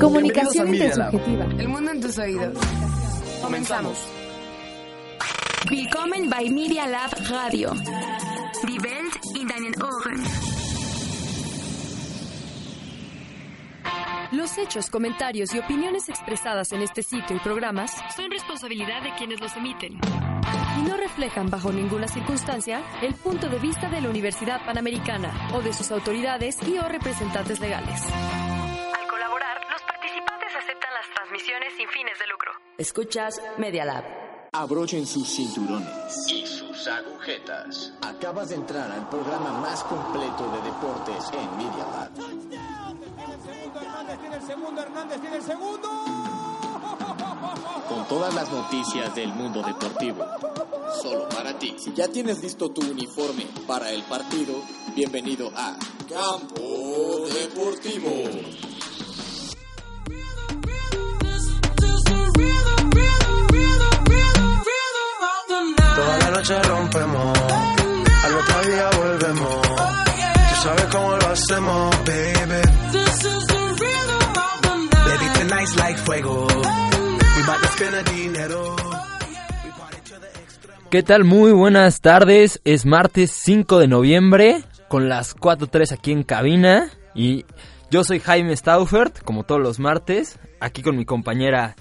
Comunicación 0.00 0.74
intersubjetiva. 0.74 1.44
El 1.58 1.68
mundo 1.68 1.90
en 1.92 2.00
tus 2.00 2.18
oídos. 2.18 2.54
Comenzamos. 3.42 3.98
Willkommen 5.70 6.28
bei 6.30 6.48
Media 6.50 6.86
Lab 6.86 7.10
Radio. 7.28 7.72
Die 8.66 8.78
Welt 8.78 9.20
in 9.34 9.46
deinen 9.46 9.74
Ohren. 9.82 10.22
Los 14.32 14.56
hechos, 14.58 14.90
comentarios 14.90 15.52
y 15.54 15.58
opiniones 15.58 16.08
expresadas 16.08 16.72
en 16.72 16.82
este 16.82 17.02
sitio 17.02 17.36
y 17.36 17.40
programas 17.40 17.92
Son 18.14 18.30
responsabilidad 18.30 19.02
de 19.02 19.12
quienes 19.16 19.40
los 19.40 19.54
emiten. 19.56 19.98
y 20.78 20.82
no 20.82 20.96
reflejan 20.96 21.50
bajo 21.50 21.72
ninguna 21.72 22.08
circunstancia 22.08 22.80
el 23.02 23.14
punto 23.14 23.48
de 23.48 23.58
vista 23.58 23.88
de 23.88 24.00
la 24.00 24.08
Universidad 24.08 24.64
Panamericana 24.64 25.50
o 25.52 25.60
de 25.60 25.72
sus 25.72 25.90
autoridades 25.90 26.56
y 26.66 26.78
o 26.78 26.88
representantes 26.88 27.60
legales. 27.60 28.00
Sin 31.46 31.88
fines 31.88 32.18
de 32.18 32.26
lucro. 32.26 32.50
Escuchas 32.76 33.40
Media 33.58 33.84
Lab. 33.84 34.04
Abrochen 34.52 35.06
sus 35.06 35.28
cinturones. 35.28 35.88
y 36.28 36.46
sus 36.46 36.86
agujetas. 36.86 37.92
Acabas 38.02 38.48
de 38.50 38.56
entrar 38.56 38.90
al 38.90 39.08
programa 39.08 39.60
más 39.60 39.82
completo 39.84 40.50
de 40.50 40.62
deportes 40.62 41.30
en 41.32 41.56
Media 41.56 41.86
Lab. 41.92 42.10
Con 47.88 48.08
todas 48.08 48.34
las 48.34 48.50
noticias 48.50 49.14
del 49.14 49.28
mundo 49.28 49.62
deportivo. 49.62 50.24
Solo 51.02 51.28
para 51.28 51.58
ti. 51.58 51.76
Si 51.78 51.92
ya 51.94 52.08
tienes 52.08 52.42
listo 52.42 52.70
tu 52.70 52.82
uniforme 52.82 53.46
para 53.66 53.90
el 53.90 54.02
partido, 54.02 54.54
bienvenido 54.94 55.50
a 55.56 55.76
Campo 56.08 57.26
Deportivo. 57.32 58.10
Toda 66.00 66.16
la 66.18 66.30
noche 66.30 66.62
rompemos, 66.62 67.38
al 68.24 68.34
otro 68.34 68.62
día 68.70 68.88
volvemos. 68.96 69.62
Tú 69.62 70.56
sabes 70.62 70.84
cómo 70.86 71.16
lo 71.16 71.28
hacemos, 71.28 71.96
baby. 72.06 72.62
Baby, 75.04 75.26
tonight's 75.34 75.76
like 75.76 75.98
fuego. 75.98 76.46
We 76.46 77.42
bout 77.46 77.60
to 77.60 77.68
spend 77.68 77.92
the 77.92 78.02
dinero. 78.14 78.76
The. 78.76 78.82
¿Qué 80.90 81.02
tal? 81.02 81.24
Muy 81.24 81.52
buenas 81.52 82.00
tardes. 82.00 82.62
Es 82.64 82.86
martes 82.86 83.32
5 83.32 83.78
de 83.78 83.88
noviembre 83.88 84.64
con 84.88 85.10
las 85.10 85.36
4.3 85.36 85.92
aquí 85.92 86.12
en 86.12 86.22
cabina. 86.22 86.88
Y 87.14 87.44
yo 87.90 88.04
soy 88.04 88.20
Jaime 88.20 88.56
Staufert, 88.56 89.22
como 89.22 89.44
todos 89.44 89.60
los 89.60 89.78
martes, 89.78 90.38
aquí 90.60 90.80
con 90.82 90.96
mi 90.96 91.04
compañera. 91.04 91.76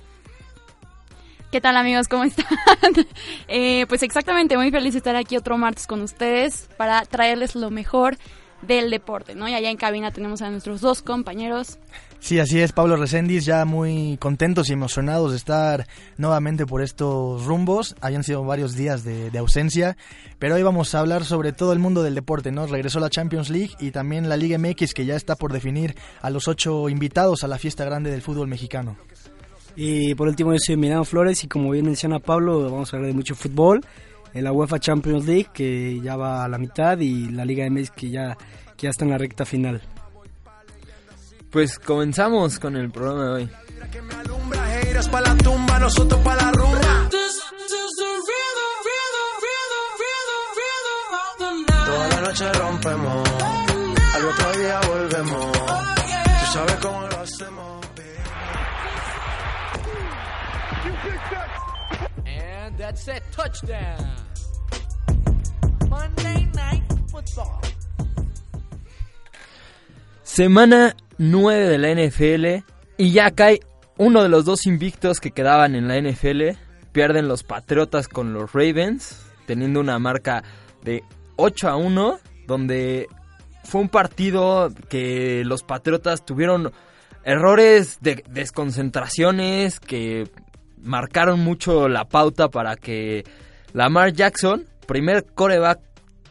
¿Qué 1.51 1.61
tal 1.61 1.77
amigos? 1.77 2.07
¿Cómo 2.07 2.23
están? 2.23 2.45
Eh, 3.47 3.85
pues 3.87 4.03
exactamente, 4.03 4.55
muy 4.57 4.69
feliz 4.69 4.93
de 4.93 4.99
estar 4.99 5.15
aquí 5.15 5.35
otro 5.35 5.57
martes 5.57 5.87
con 5.87 6.01
ustedes 6.01 6.69
para 6.77 7.03
traerles 7.05 7.55
lo 7.55 7.71
mejor 7.71 8.17
del 8.61 8.91
deporte, 8.91 9.33
¿no? 9.33 9.47
Y 9.47 9.55
allá 9.55 9.71
en 9.71 9.77
cabina 9.77 10.11
tenemos 10.11 10.41
a 10.41 10.49
nuestros 10.51 10.81
dos 10.81 11.01
compañeros. 11.01 11.79
Sí, 12.19 12.39
así 12.39 12.59
es, 12.59 12.73
Pablo 12.73 12.95
Recendis, 12.95 13.45
ya 13.45 13.65
muy 13.65 14.17
contentos 14.17 14.69
y 14.69 14.73
emocionados 14.73 15.31
de 15.31 15.37
estar 15.37 15.87
nuevamente 16.17 16.65
por 16.65 16.83
estos 16.83 17.45
rumbos. 17.45 17.95
Habían 18.01 18.23
sido 18.23 18.43
varios 18.43 18.75
días 18.75 19.03
de, 19.03 19.31
de 19.31 19.39
ausencia, 19.39 19.97
pero 20.37 20.55
hoy 20.55 20.63
vamos 20.63 20.93
a 20.93 20.99
hablar 20.99 21.25
sobre 21.25 21.53
todo 21.53 21.73
el 21.73 21.79
mundo 21.79 22.03
del 22.03 22.15
deporte, 22.15 22.51
¿no? 22.51 22.67
Regresó 22.67 22.99
la 22.99 23.09
Champions 23.09 23.49
League 23.49 23.71
y 23.79 23.91
también 23.91 24.29
la 24.29 24.37
Liga 24.37 24.57
MX, 24.59 24.93
que 24.93 25.05
ya 25.05 25.15
está 25.15 25.35
por 25.35 25.53
definir 25.53 25.95
a 26.21 26.29
los 26.29 26.47
ocho 26.47 26.89
invitados 26.89 27.43
a 27.43 27.47
la 27.47 27.57
fiesta 27.57 27.85
grande 27.85 28.11
del 28.11 28.21
fútbol 28.21 28.47
mexicano. 28.47 28.97
Y 29.81 30.13
por 30.13 30.27
último, 30.27 30.51
yo 30.51 30.57
soy 30.59 30.73
Emiliano 30.73 31.05
Flores 31.05 31.41
y 31.45 31.47
como 31.47 31.71
bien 31.71 31.85
menciona 31.85 32.19
Pablo, 32.19 32.69
vamos 32.69 32.93
a 32.93 32.97
hablar 32.97 33.11
de 33.11 33.15
mucho 33.15 33.33
fútbol. 33.33 33.79
En 34.33 34.43
la 34.43 34.51
UEFA 34.51 34.77
Champions 34.77 35.25
League, 35.25 35.47
que 35.53 36.01
ya 36.03 36.17
va 36.17 36.43
a 36.43 36.49
la 36.49 36.57
mitad, 36.57 36.99
y 36.99 37.29
la 37.29 37.45
Liga 37.45 37.65
MX, 37.69 37.91
que 37.91 38.09
ya, 38.09 38.37
que 38.75 38.87
ya 38.87 38.89
está 38.89 39.05
en 39.05 39.11
la 39.11 39.17
recta 39.17 39.45
final. 39.45 39.81
Pues 41.49 41.79
comenzamos 41.79 42.59
con 42.59 42.75
el 42.75 42.91
programa 42.91 43.23
de 43.23 43.31
hoy. 43.31 43.49
Que 43.89 44.01
me 44.01 44.13
alumbra, 44.15 44.65
haters 44.65 45.07
pa' 45.07 45.21
la 45.21 45.37
tumba, 45.37 45.79
nosotros 45.79 46.19
pa' 46.25 46.35
la 46.35 46.51
rumba. 46.51 47.09
Toda 51.85 52.07
la 52.09 52.21
noche 52.21 52.51
rompemos, 52.51 53.29
al 54.13 54.25
otro 54.25 54.59
día 54.59 54.79
volvemos. 54.89 55.51
Tú 55.53 56.51
sabes 56.51 56.75
cómo 56.81 57.01
lo 57.07 57.19
hacemos, 57.21 57.68
that's 62.79 63.07
it. 63.09 63.21
Touchdown. 63.31 64.15
Monday 65.89 66.47
Night 66.55 66.83
Football. 67.11 67.59
Semana 70.23 70.95
9 71.17 71.67
de 71.67 71.77
la 71.77 71.93
NFL 71.93 72.63
y 72.97 73.11
ya 73.11 73.31
cae 73.31 73.59
uno 73.97 74.23
de 74.23 74.29
los 74.29 74.45
dos 74.45 74.65
invictos 74.65 75.19
que 75.19 75.31
quedaban 75.31 75.75
en 75.75 75.89
la 75.89 75.99
NFL. 75.99 76.57
Pierden 76.93 77.27
los 77.27 77.43
Patriotas 77.43 78.07
con 78.07 78.33
los 78.33 78.53
Ravens, 78.53 79.25
teniendo 79.45 79.81
una 79.81 79.99
marca 79.99 80.43
de 80.81 81.03
8 81.35 81.67
a 81.67 81.75
1, 81.75 82.19
donde 82.47 83.07
fue 83.65 83.81
un 83.81 83.89
partido 83.89 84.71
que 84.89 85.43
los 85.45 85.63
Patriotas 85.63 86.25
tuvieron 86.25 86.71
errores 87.23 87.99
de 88.01 88.23
desconcentraciones 88.29 89.79
que 89.79 90.31
marcaron 90.81 91.39
mucho 91.39 91.87
la 91.89 92.05
pauta 92.05 92.49
para 92.49 92.75
que 92.75 93.23
Lamar 93.73 94.13
Jackson, 94.13 94.65
primer 94.87 95.25
coreback 95.25 95.79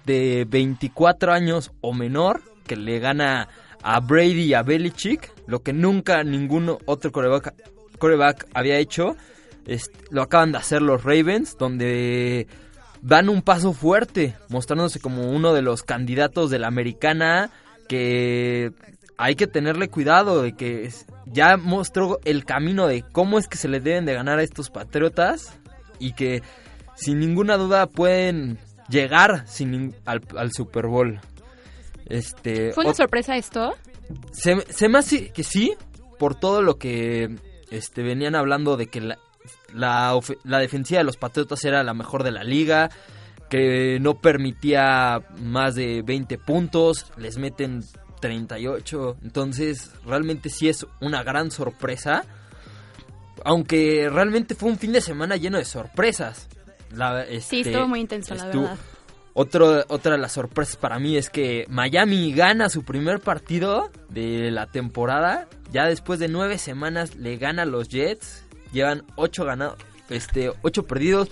de 0.06 0.47
24 0.48 1.32
años 1.32 1.72
o 1.81 1.92
menor, 1.92 2.42
que 2.66 2.76
le 2.76 2.98
gana 2.98 3.48
a 3.82 4.00
Brady 4.00 4.42
y 4.44 4.54
a 4.54 4.62
Belichick, 4.62 5.32
lo 5.47 5.62
que 5.62 5.72
nunca 5.72 6.25
ningún 6.25 6.76
otro 6.86 7.12
coreback, 7.12 7.54
coreback 7.98 8.47
había 8.54 8.78
hecho. 8.78 9.16
Es- 9.66 9.91
lo 10.10 10.22
acaban 10.22 10.53
de 10.53 10.59
hacer 10.59 10.82
los 10.82 11.04
Ravens, 11.04 11.56
donde 11.59 12.47
dan 13.03 13.28
un 13.28 13.42
paso 13.42 13.72
fuerte, 13.72 14.34
mostrándose 14.48 14.98
como 14.98 15.30
uno 15.30 15.53
de 15.54 15.62
los 15.62 15.82
candidatos 15.82 16.50
de 16.50 16.59
la 16.59 16.66
americana 16.69 17.50
que 17.88 18.72
hay 19.18 19.34
que 19.34 19.46
tenerle 19.46 19.88
cuidado 19.88 20.42
de 20.42 20.52
que 20.54 20.90
ya 21.26 21.56
mostró 21.56 22.20
el 22.24 22.44
camino 22.44 22.86
de 22.86 23.02
cómo 23.02 23.38
es 23.38 23.48
que 23.48 23.58
se 23.58 23.68
le 23.68 23.80
deben 23.80 24.06
de 24.06 24.14
ganar 24.14 24.38
a 24.38 24.42
estos 24.42 24.70
patriotas 24.70 25.58
y 25.98 26.12
que 26.12 26.42
sin 26.94 27.18
ninguna 27.18 27.56
duda 27.56 27.86
pueden 27.86 28.58
llegar 28.88 29.46
sin 29.46 29.94
al, 30.06 30.22
al 30.36 30.52
Super 30.52 30.86
Bowl. 30.86 31.20
Este, 32.06 32.72
¿Fue 32.72 32.84
una 32.84 32.94
sorpresa 32.94 33.36
esto? 33.36 33.74
se, 34.32 34.60
se 34.72 34.88
me 34.88 34.98
hace 34.98 35.30
que 35.30 35.42
sí, 35.42 35.74
por 36.18 36.34
todo 36.34 36.62
lo 36.62 36.78
que 36.78 37.36
este, 37.71 38.03
venían 38.03 38.34
hablando 38.34 38.76
de 38.76 38.86
que 38.86 39.00
la, 39.00 39.18
la, 39.74 40.18
la 40.44 40.59
defensiva 40.59 40.98
de 40.98 41.04
los 41.04 41.16
Patriotas 41.16 41.64
era 41.64 41.82
la 41.82 41.94
mejor 41.94 42.22
de 42.22 42.30
la 42.30 42.44
liga, 42.44 42.91
que 43.50 43.98
no 44.00 44.21
permitía 44.21 45.22
más 45.41 45.74
de 45.74 46.03
20 46.03 46.38
puntos, 46.38 47.06
les 47.16 47.38
meten 47.38 47.82
38, 48.20 49.18
entonces 49.22 49.91
realmente 50.04 50.50
sí 50.50 50.68
es 50.68 50.86
una 51.00 51.22
gran 51.22 51.50
sorpresa, 51.50 52.24
aunque 53.44 54.09
realmente 54.10 54.54
fue 54.54 54.70
un 54.70 54.78
fin 54.78 54.92
de 54.92 55.00
semana 55.00 55.36
lleno 55.36 55.59
de 55.59 55.65
sorpresas. 55.65 56.48
La, 56.92 57.24
Sí, 57.26 57.34
este, 57.34 57.60
estuvo 57.60 57.86
muy 57.86 58.00
intenso, 58.00 58.34
la 58.34 58.47
verdad. 58.47 58.76
otro, 59.34 59.84
otra 59.88 60.12
de 60.12 60.18
las 60.18 60.32
sorpresas 60.32 60.76
para 60.76 60.98
mí 60.98 61.16
es 61.16 61.30
que 61.30 61.66
Miami 61.68 62.32
gana 62.32 62.68
su 62.68 62.82
primer 62.82 63.20
partido 63.20 63.91
de 64.09 64.50
la 64.50 64.66
temporada. 64.66 65.48
Ya 65.71 65.86
después 65.86 66.18
de 66.18 66.28
nueve 66.28 66.59
semanas 66.59 67.14
le 67.16 67.36
gana 67.36 67.62
a 67.62 67.66
los 67.66 67.88
Jets. 67.88 68.44
Llevan 68.72 69.04
ocho 69.16 69.44
ganados, 69.44 69.76
este, 70.10 70.50
ocho 70.62 70.86
perdidos, 70.86 71.28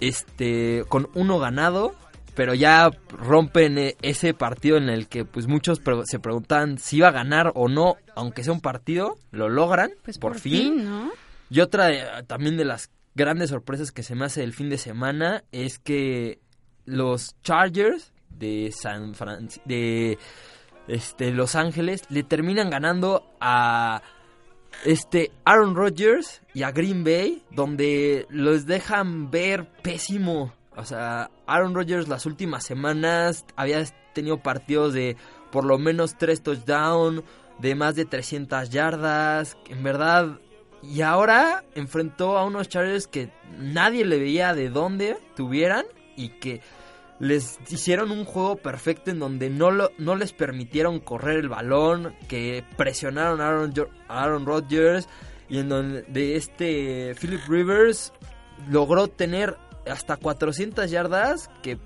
este, 0.00 0.84
con 0.88 1.08
uno 1.14 1.38
ganado. 1.38 1.94
Pero 2.36 2.54
ya 2.54 2.90
rompen 3.08 3.78
eh, 3.78 3.96
ese 4.02 4.32
partido 4.34 4.76
en 4.76 4.88
el 4.88 5.08
que 5.08 5.24
pues 5.24 5.48
muchos 5.48 5.80
pre- 5.80 6.04
se 6.04 6.20
preguntan 6.20 6.78
si 6.78 6.98
iba 6.98 7.08
a 7.08 7.12
ganar 7.12 7.50
o 7.56 7.68
no, 7.68 7.96
aunque 8.14 8.44
sea 8.44 8.52
un 8.52 8.60
partido, 8.60 9.18
lo 9.32 9.48
logran 9.48 9.90
Pues 10.04 10.18
por, 10.18 10.32
por 10.34 10.40
fin. 10.40 10.74
fin, 10.76 10.84
¿no? 10.84 11.10
Y 11.50 11.60
otra 11.60 11.86
de- 11.86 12.04
también 12.28 12.56
de 12.56 12.64
las 12.64 12.90
grandes 13.14 13.50
sorpresas 13.50 13.90
que 13.90 14.02
se 14.04 14.14
me 14.14 14.26
hace 14.26 14.44
el 14.44 14.52
fin 14.52 14.68
de 14.68 14.78
semana 14.78 15.42
es 15.50 15.78
que 15.80 16.38
los 16.84 17.34
Chargers 17.42 18.12
de 18.28 18.70
San 18.72 19.14
Francisco 19.14 19.62
de 19.64 20.18
este 20.88 21.32
Los 21.32 21.54
Ángeles 21.56 22.02
le 22.10 22.22
terminan 22.22 22.68
ganando 22.70 23.24
a 23.40 24.02
este 24.84 25.32
Aaron 25.44 25.74
Rodgers 25.74 26.42
y 26.52 26.62
a 26.62 26.70
Green 26.70 27.02
Bay 27.02 27.42
donde 27.50 28.26
los 28.28 28.66
dejan 28.66 29.30
ver 29.30 29.66
pésimo. 29.82 30.52
O 30.76 30.84
sea, 30.84 31.30
Aaron 31.46 31.74
Rodgers 31.74 32.08
las 32.08 32.26
últimas 32.26 32.64
semanas 32.64 33.44
había 33.56 33.82
tenido 34.12 34.42
partidos 34.42 34.92
de 34.92 35.16
por 35.50 35.64
lo 35.64 35.78
menos 35.78 36.16
tres 36.18 36.42
touchdowns, 36.42 37.22
de 37.58 37.74
más 37.74 37.94
de 37.94 38.04
300 38.04 38.70
yardas, 38.70 39.56
en 39.68 39.82
verdad. 39.82 40.38
Y 40.82 41.02
ahora 41.02 41.64
enfrentó 41.74 42.36
a 42.36 42.44
unos 42.44 42.68
Chargers 42.68 43.06
que 43.06 43.30
nadie 43.58 44.04
le 44.04 44.18
veía 44.18 44.54
de 44.54 44.68
dónde 44.68 45.16
tuvieran 45.34 45.86
y 46.16 46.28
que 46.28 46.60
les 47.18 47.58
hicieron 47.70 48.10
un 48.10 48.24
juego 48.24 48.56
perfecto 48.56 49.10
en 49.10 49.18
donde 49.18 49.48
no, 49.48 49.70
lo, 49.70 49.90
no 49.98 50.16
les 50.16 50.32
permitieron 50.32 51.00
correr 51.00 51.38
el 51.38 51.48
balón, 51.48 52.14
que 52.28 52.62
presionaron 52.76 53.40
a 53.40 53.48
Aaron, 53.48 53.72
Aaron 54.08 54.46
Rodgers 54.46 55.08
y 55.48 55.58
en 55.58 55.68
donde 55.68 56.02
de 56.02 56.36
este 56.36 57.14
Philip 57.18 57.40
Rivers 57.48 58.12
logró 58.68 59.08
tener 59.08 59.56
hasta 59.90 60.16
400 60.16 60.90
yardas 60.90 61.48
que 61.62 61.78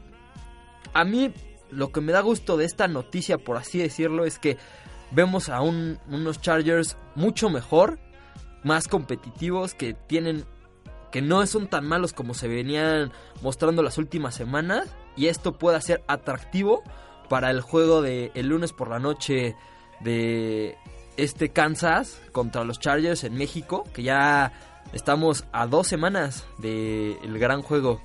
a 0.93 1.05
mí 1.05 1.33
lo 1.71 1.93
que 1.93 2.01
me 2.01 2.13
da 2.13 2.21
gusto 2.21 2.57
de 2.57 2.65
esta 2.65 2.89
noticia, 2.89 3.39
por 3.39 3.57
así 3.57 3.79
decirlo, 3.79 4.25
es 4.25 4.39
que 4.39 4.57
vemos 5.13 5.49
a 5.49 5.61
un- 5.61 5.99
unos 6.09 6.41
Chargers 6.41 6.97
mucho 7.15 7.49
mejor, 7.51 7.99
más 8.65 8.89
competitivos, 8.89 9.75
que 9.75 9.95
tienen 9.95 10.45
que 11.13 11.23
no 11.23 11.45
son 11.47 11.67
tan 11.69 11.87
malos 11.87 12.13
como 12.13 12.35
se 12.35 12.47
venían 12.47 13.11
mostrando 13.43 13.83
las 13.83 13.99
últimas 13.99 14.35
semanas 14.35 14.89
y 15.17 15.27
esto 15.27 15.59
puede 15.59 15.81
ser 15.83 16.05
atractivo 16.07 16.85
para 17.29 17.51
el 17.51 17.61
juego 17.63 18.01
de 18.01 18.31
el 18.35 18.47
lunes 18.49 18.73
por 18.73 18.89
la 18.91 19.01
noche 19.01 19.57
de 20.01 20.77
este 21.17 21.49
Kansas 21.51 22.21
contra 22.33 22.63
los 22.65 22.79
Chargers 22.79 23.25
en 23.25 23.35
México, 23.35 23.83
que 23.93 24.05
ya 24.05 24.53
estamos 24.93 25.45
a 25.53 25.67
dos 25.67 25.87
semanas 25.89 26.47
del 26.59 27.39
gran 27.39 27.63
juego. 27.63 28.01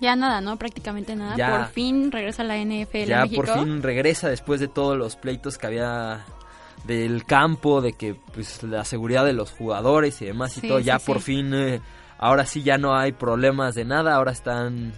Ya 0.00 0.16
nada, 0.16 0.40
¿no? 0.40 0.56
Prácticamente 0.58 1.14
nada. 1.14 1.36
Ya. 1.36 1.58
Por 1.58 1.66
fin 1.68 2.10
regresa 2.10 2.42
la 2.42 2.56
NFL 2.58 3.04
ya 3.06 3.20
a 3.20 3.22
México. 3.22 3.42
por 3.44 3.54
fin 3.58 3.82
regresa 3.82 4.28
después 4.28 4.58
de 4.60 4.66
todos 4.68 4.96
los 4.98 5.14
pleitos 5.16 5.58
que 5.58 5.66
había 5.68 6.24
del 6.84 7.24
campo, 7.24 7.80
de 7.80 7.92
que 7.92 8.16
pues 8.34 8.62
la 8.64 8.84
seguridad 8.84 9.24
de 9.24 9.32
los 9.32 9.52
jugadores 9.52 10.20
y 10.20 10.24
demás 10.26 10.56
y 10.58 10.62
Sí, 10.62 10.68
todo, 10.68 10.80
ya 10.80 10.98
sí, 10.98 11.06
por 11.06 11.18
sí. 11.18 11.24
fin 11.36 11.54
eh, 11.54 11.80
ahora 12.18 12.44
sí 12.46 12.64
ya 12.64 12.78
no 12.78 12.96
hay 12.96 13.12
problemas 13.12 13.76
de 13.76 13.84
nada, 13.84 14.16
ahora 14.16 14.32
están 14.32 14.92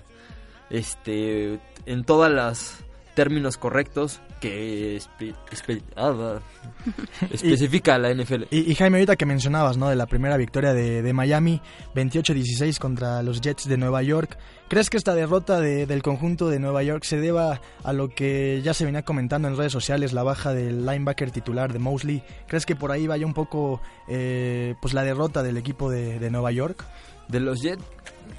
este 0.71 1.61
en 1.87 2.05
todos 2.05 2.31
los 2.31 2.77
términos 3.15 3.57
correctos 3.57 4.21
que 4.41 4.97
espe- 4.97 5.35
espe- 5.51 5.83
ah, 5.97 6.41
especifica 7.31 7.99
la 7.99 8.13
NFL. 8.13 8.45
Y, 8.51 8.71
y 8.71 8.75
Jaime, 8.75 8.99
ahorita 8.99 9.17
que 9.17 9.27
mencionabas, 9.27 9.77
¿no? 9.77 9.89
De 9.89 9.97
la 9.97 10.07
primera 10.07 10.37
victoria 10.37 10.73
de, 10.75 11.03
de 11.03 11.13
Miami, 11.13 11.61
28-16 11.95 12.79
contra 12.79 13.23
los 13.23 13.41
Jets 13.41 13.69
de 13.69 13.77
Nueva 13.77 14.03
York. 14.03 14.37
¿Crees 14.69 14.91
que 14.91 14.97
esta 14.97 15.15
derrota 15.15 15.61
de- 15.61 15.87
del 15.87 16.03
conjunto 16.03 16.49
de 16.49 16.59
Nueva 16.59 16.83
York 16.83 17.05
se 17.05 17.19
deba 17.19 17.61
a 17.83 17.93
lo 17.93 18.09
que 18.09 18.61
ya 18.63 18.75
se 18.75 18.85
venía 18.85 19.03
comentando 19.03 19.49
en 19.49 19.57
redes 19.57 19.73
sociales, 19.73 20.13
la 20.13 20.23
baja 20.23 20.53
del 20.53 20.85
linebacker 20.85 21.31
titular 21.31 21.73
de 21.73 21.79
Mosley? 21.79 22.23
¿Crees 22.49 22.67
que 22.67 22.77
por 22.77 22.91
ahí 22.93 23.07
vaya 23.07 23.27
un 23.27 23.35
poco 23.35 23.81
eh, 24.09 24.75
pues 24.81 24.95
la 24.95 25.03
derrota 25.05 25.43
del 25.43 25.57
equipo 25.57 25.91
de, 25.91 26.19
de 26.19 26.31
Nueva 26.31 26.51
York? 26.53 26.85
De 27.29 27.41
los 27.41 27.63
Jets. 27.63 27.83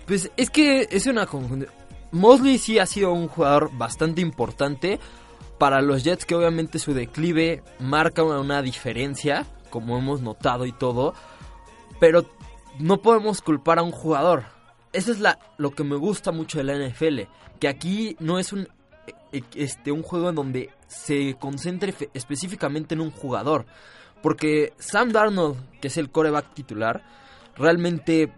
Pues 0.06 0.30
es 0.38 0.50
que 0.52 0.88
es 0.92 1.08
una 1.08 1.26
confusión. 1.26 1.68
Mosley 2.16 2.60
sí 2.60 2.80
ha 2.80 2.86
sido 2.86 3.12
un 3.12 3.28
jugador 3.28 3.70
bastante 3.78 4.22
importante 4.22 5.02
para 5.58 5.82
los 5.82 6.06
Jets, 6.06 6.26
que 6.26 6.34
obviamente 6.34 6.80
su 6.80 6.94
declive 6.94 7.62
marca 7.78 8.24
una, 8.24 8.62
diferencia, 8.62 9.46
como 9.70 9.98
hemos 9.98 10.22
notado 10.22 10.66
y 10.66 10.72
todo. 10.72 11.14
Pero 12.00 12.26
no 12.80 13.02
podemos 13.02 13.42
culpar 13.42 13.80
a 13.80 13.84
un 13.84 13.92
jugador. 13.92 14.46
Eso 14.94 15.12
es 15.12 15.20
la, 15.20 15.40
lo 15.58 15.72
que 15.72 15.84
me 15.84 15.98
gusta 15.98 16.32
mucho 16.32 16.58
de 16.58 16.64
la 16.64 16.88
NFL. 16.88 17.24
Que 17.60 17.68
aquí 17.68 18.16
no 18.22 18.40
es 18.40 18.54
un, 18.54 18.70
eh, 19.34 19.44
este, 19.54 19.92
un 19.92 20.02
juego 20.02 20.30
en 20.30 20.36
donde 20.36 20.70
se 20.88 21.36
concentre 21.38 21.94
específicamente 22.14 22.96
en 22.96 23.02
un 23.02 23.12
jugador. 23.12 23.66
Porque 24.22 24.72
Sam 24.80 25.12
Darnold, 25.12 25.58
que 25.82 25.90
es 25.90 25.98
el 25.98 26.10
coreback 26.10 26.54
titular, 26.54 27.04
realmente 27.58 28.32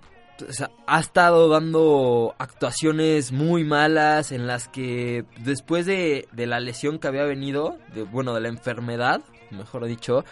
ha 0.85 0.99
estado 0.99 1.49
dando 1.49 2.35
actuaciones 2.37 3.31
muy 3.31 3.63
malas 3.63 4.31
en 4.31 4.47
las 4.47 4.67
que 4.67 5.25
después 5.39 5.85
de, 5.85 6.27
de 6.31 6.47
la 6.47 6.59
lesión 6.59 6.99
que 6.99 7.07
había 7.07 7.23
venido, 7.23 7.77
de, 7.93 8.03
bueno, 8.03 8.33
de 8.33 8.41
la 8.41 8.49
enfermedad, 8.49 9.21
mejor 9.51 9.85
dicho, 9.85 10.23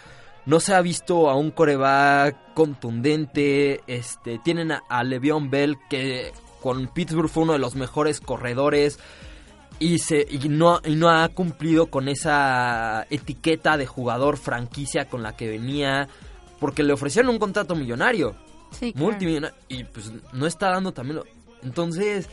no 0.46 0.60
se 0.60 0.74
ha 0.74 0.80
visto 0.80 1.28
a 1.28 1.36
un 1.36 1.50
coreback 1.50 2.54
contundente. 2.54 3.80
Este, 3.86 4.38
tienen 4.38 4.72
a, 4.72 4.82
a 4.88 5.02
Le'Veon 5.04 5.50
Bell 5.50 5.76
que 5.90 6.32
con 6.62 6.88
Pittsburgh 6.88 7.28
fue 7.28 7.42
uno 7.42 7.52
de 7.52 7.58
los 7.58 7.74
mejores 7.74 8.20
corredores 8.20 8.98
y 9.78 9.98
se 9.98 10.26
y 10.28 10.48
no 10.48 10.80
y 10.84 10.94
no 10.94 11.10
ha 11.10 11.28
cumplido 11.28 11.86
con 11.86 12.08
esa 12.08 13.06
etiqueta 13.10 13.76
de 13.76 13.86
jugador 13.86 14.38
franquicia 14.38 15.06
con 15.06 15.22
la 15.22 15.36
que 15.36 15.48
venía 15.48 16.08
porque 16.58 16.82
le 16.82 16.94
ofrecieron 16.94 17.30
un 17.30 17.38
contrato 17.38 17.74
millonario 17.74 18.34
Sí, 18.78 18.92
claro. 18.92 19.06
multimillonario 19.06 19.56
y 19.68 19.84
pues 19.84 20.10
no 20.32 20.46
está 20.46 20.70
dando 20.70 20.92
también 20.92 21.16
lo- 21.16 21.24
entonces 21.62 22.28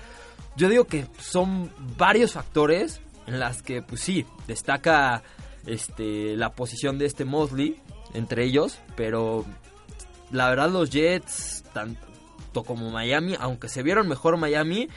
yo 0.56 0.70
digo 0.70 0.86
que 0.86 1.08
son 1.20 1.72
varios 1.98 2.34
factores 2.34 3.02
en 3.28 3.40
las 3.40 3.62
que 3.62 3.82
pues 3.82 4.02
sí 4.02 4.26
destaca 4.48 5.24
este 5.66 6.36
la 6.36 6.52
posición 6.52 6.98
de 6.98 7.06
este 7.06 7.26
Mosley 7.26 7.80
entre 8.14 8.44
ellos 8.44 8.80
pero 8.96 9.46
la 10.32 10.50
verdad 10.50 10.70
los 10.70 10.90
Jets 10.90 11.64
tanto 11.74 12.64
como 12.66 12.92
Miami 12.92 13.36
aunque 13.40 13.70
se 13.70 13.82
vieron 13.84 14.08
mejor 14.08 14.38
Miami 14.38 14.90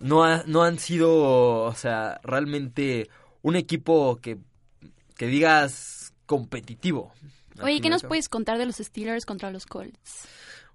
no, 0.00 0.24
ha- 0.24 0.42
no 0.46 0.62
han 0.62 0.78
sido, 0.78 1.64
o 1.64 1.74
sea, 1.74 2.20
realmente 2.24 3.10
un 3.42 3.54
equipo 3.54 4.16
que, 4.22 4.38
que 5.14 5.26
digas 5.26 6.14
competitivo. 6.24 7.12
Oye, 7.62 7.82
¿qué 7.82 7.90
nos 7.90 8.02
puedes 8.04 8.30
contar 8.30 8.56
de 8.56 8.64
los 8.64 8.76
Steelers 8.76 9.26
contra 9.26 9.50
los 9.50 9.66
Colts? 9.66 10.26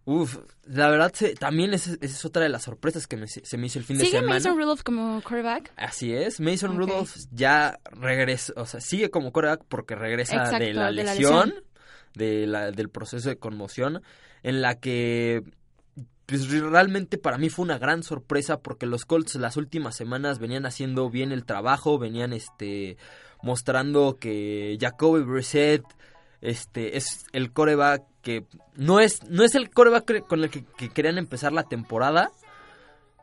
Uf, 0.08 0.38
la 0.68 0.88
verdad 0.90 1.12
se- 1.16 1.34
también 1.34 1.74
esa 1.74 1.96
es 2.00 2.24
otra 2.26 2.44
de 2.44 2.50
las 2.50 2.62
sorpresas 2.64 3.08
que 3.08 3.18
me- 3.18 3.28
se 3.28 3.58
me 3.58 3.66
hizo 3.68 3.80
el 3.80 3.86
fin 3.86 3.98
de 3.98 4.06
¿Sigue 4.06 4.20
semana. 4.20 4.36
Mason 4.36 4.56
Rudolph 4.58 4.84
como 4.84 5.20
quarterback? 5.24 5.72
Así 5.78 6.14
es, 6.14 6.40
Mason. 6.40 6.78
Rudolph 6.78 7.16
ya 7.32 7.80
regresa, 7.92 8.54
o 8.56 8.66
sea, 8.68 8.82
sigue 8.82 9.10
como 9.10 9.32
coreback 9.32 9.64
porque 9.68 9.96
regresa 9.96 10.36
Exacto, 10.36 10.60
de 10.64 10.74
la 10.74 10.86
de 10.92 10.92
la 11.04 11.04
lesión, 11.16 11.50
lesión. 11.50 11.64
de 12.14 12.46
la- 12.48 12.72
del 12.72 12.90
proceso 12.90 13.30
de 13.30 13.38
conmoción, 13.38 14.04
en 14.44 14.62
la 14.62 14.80
que 14.80 15.42
pues, 16.28 16.50
realmente 16.52 17.18
para 17.20 17.38
mí 17.38 17.50
fue 17.50 17.64
una 17.66 17.78
gran 17.78 18.02
sorpresa 18.04 18.60
porque 18.60 18.86
los 18.88 19.06
Colts 19.06 19.36
las 19.36 19.58
últimas 19.58 19.96
semanas 19.96 20.40
venían 20.40 20.66
haciendo 20.66 21.10
bien 21.12 21.32
el 21.32 21.46
trabajo, 21.46 22.00
venían 22.00 22.34
este 22.34 22.98
mostrando 23.44 24.18
que 24.20 24.76
Jacoby 24.80 25.22
Brissett 25.24 25.84
este 26.42 26.98
es 26.98 27.26
el 27.34 27.52
coreback 27.52 28.04
que 28.22 28.46
no 28.76 29.00
es 29.00 29.24
no 29.30 29.44
es 29.44 29.56
el 29.56 29.70
coreback 29.70 30.26
con 30.28 30.44
el 30.44 30.50
que, 30.50 30.64
que 30.78 30.90
querían 30.90 31.18
empezar 31.18 31.52
la 31.54 31.64
temporada, 31.64 32.32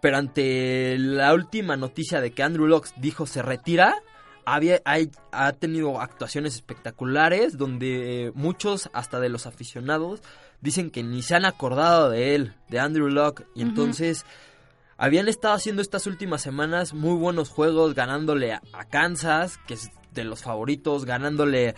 pero 0.00 0.16
ante 0.18 0.96
la 0.98 1.32
última 1.34 1.76
noticia 1.76 2.20
de 2.20 2.32
que 2.32 2.42
Andrew 2.42 2.66
Locke 2.66 2.90
dijo 2.96 3.26
se 3.26 3.42
retira, 3.42 3.94
había, 4.44 4.80
hay- 4.84 5.10
ha 5.30 5.52
tenido 5.52 6.00
actuaciones 6.00 6.54
espectaculares 6.56 7.56
donde 7.56 8.32
muchos, 8.34 8.90
hasta 8.92 9.20
de 9.20 9.28
los 9.28 9.46
aficionados, 9.46 10.20
dicen 10.60 10.90
que 10.90 11.02
ni 11.04 11.22
se 11.22 11.34
han 11.36 11.44
acordado 11.44 12.10
de 12.10 12.34
él, 12.34 12.54
de 12.68 12.80
Andrew 12.80 13.08
Locke. 13.08 13.44
Y 13.54 13.62
entonces 13.62 14.24
habían 14.96 15.28
estado 15.28 15.54
haciendo 15.54 15.82
estas 15.82 16.06
últimas 16.08 16.42
semanas 16.42 16.92
muy 16.94 17.16
buenos 17.16 17.48
juegos, 17.50 17.94
ganándole 17.94 18.52
a, 18.52 18.62
a 18.72 18.84
Kansas, 18.84 19.58
que 19.66 19.74
es 19.74 19.90
de 20.12 20.24
los 20.24 20.42
favoritos, 20.42 21.04
ganándole 21.04 21.74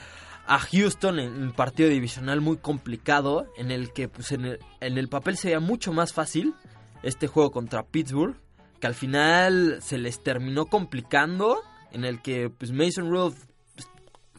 a 0.46 0.58
Houston 0.58 1.18
en 1.18 1.42
un 1.42 1.52
partido 1.52 1.88
divisional 1.88 2.40
muy 2.40 2.58
complicado, 2.58 3.46
en 3.56 3.70
el 3.70 3.92
que 3.92 4.08
pues, 4.08 4.32
en, 4.32 4.44
el, 4.44 4.58
en 4.80 4.98
el 4.98 5.08
papel 5.08 5.36
se 5.36 5.48
veía 5.48 5.60
mucho 5.60 5.92
más 5.92 6.12
fácil 6.12 6.54
este 7.02 7.26
juego 7.26 7.50
contra 7.50 7.84
Pittsburgh, 7.84 8.36
que 8.80 8.86
al 8.86 8.94
final 8.94 9.78
se 9.80 9.98
les 9.98 10.22
terminó 10.22 10.66
complicando, 10.66 11.62
en 11.92 12.04
el 12.04 12.20
que 12.20 12.50
pues, 12.50 12.72
Mason 12.72 13.10
Rudolph 13.10 13.38
pues, 13.74 13.88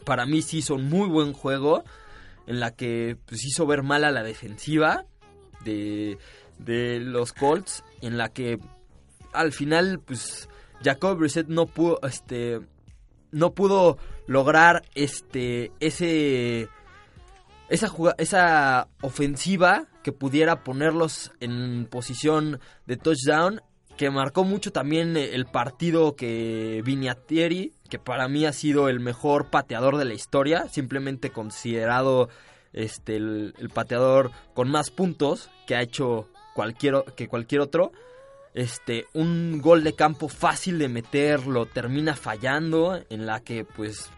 para 0.04 0.26
mí 0.26 0.42
sí 0.42 0.58
hizo 0.58 0.74
un 0.74 0.88
muy 0.88 1.08
buen 1.08 1.32
juego, 1.32 1.84
en 2.46 2.60
la 2.60 2.70
que 2.72 3.16
pues, 3.26 3.44
hizo 3.44 3.66
ver 3.66 3.82
mal 3.82 4.04
a 4.04 4.12
la 4.12 4.22
defensiva 4.22 5.04
de, 5.64 6.18
de 6.58 7.00
los 7.00 7.32
Colts, 7.32 7.82
en 8.00 8.16
la 8.16 8.28
que 8.28 8.58
al 9.32 9.52
final 9.52 10.00
pues 10.00 10.48
Jacob 10.82 11.18
Brissett 11.18 11.48
no 11.48 11.66
pudo, 11.66 12.00
este, 12.02 12.60
no 13.36 13.52
pudo 13.52 13.98
lograr 14.26 14.82
este, 14.94 15.70
ese, 15.78 16.68
esa, 17.68 17.92
esa 18.16 18.88
ofensiva 19.02 19.88
que 20.02 20.12
pudiera 20.12 20.64
ponerlos 20.64 21.32
en 21.40 21.86
posición 21.90 22.60
de 22.86 22.96
touchdown, 22.96 23.60
que 23.98 24.10
marcó 24.10 24.44
mucho 24.44 24.72
también 24.72 25.18
el 25.18 25.44
partido 25.44 26.16
que 26.16 26.80
Viniatieri, 26.82 27.74
que 27.90 27.98
para 27.98 28.26
mí 28.26 28.46
ha 28.46 28.54
sido 28.54 28.88
el 28.88 29.00
mejor 29.00 29.50
pateador 29.50 29.98
de 29.98 30.06
la 30.06 30.14
historia, 30.14 30.68
simplemente 30.68 31.28
considerado 31.28 32.30
este, 32.72 33.16
el, 33.16 33.54
el 33.58 33.68
pateador 33.68 34.30
con 34.54 34.70
más 34.70 34.90
puntos 34.90 35.50
que 35.66 35.76
ha 35.76 35.82
hecho 35.82 36.30
cualquier, 36.54 37.04
que 37.14 37.28
cualquier 37.28 37.60
otro 37.60 37.92
este 38.56 39.06
un 39.12 39.60
gol 39.60 39.84
de 39.84 39.94
campo 39.94 40.28
fácil 40.28 40.78
de 40.78 40.88
meter 40.88 41.46
lo 41.46 41.66
termina 41.66 42.16
fallando 42.16 42.98
en 43.10 43.26
la 43.26 43.40
que 43.40 43.64
pues 43.64 44.10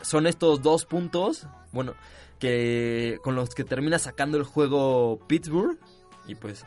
son 0.00 0.26
estos 0.26 0.62
dos 0.62 0.86
puntos 0.86 1.46
bueno 1.70 1.94
que 2.38 3.18
con 3.22 3.34
los 3.34 3.50
que 3.50 3.62
termina 3.62 3.98
sacando 3.98 4.38
el 4.38 4.44
juego 4.44 5.20
Pittsburgh 5.28 5.78
y 6.26 6.34
pues 6.34 6.64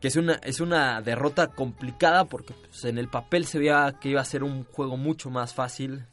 que 0.00 0.08
es 0.08 0.16
una 0.16 0.34
es 0.42 0.60
una 0.60 1.02
derrota 1.02 1.48
complicada 1.48 2.24
porque 2.24 2.54
pues, 2.54 2.84
en 2.86 2.96
el 2.96 3.08
papel 3.08 3.44
se 3.44 3.58
veía 3.58 3.94
que 4.00 4.08
iba 4.08 4.22
a 4.22 4.24
ser 4.24 4.42
un 4.42 4.64
juego 4.64 4.96
mucho 4.96 5.30
más 5.30 5.54
fácil. 5.54 6.06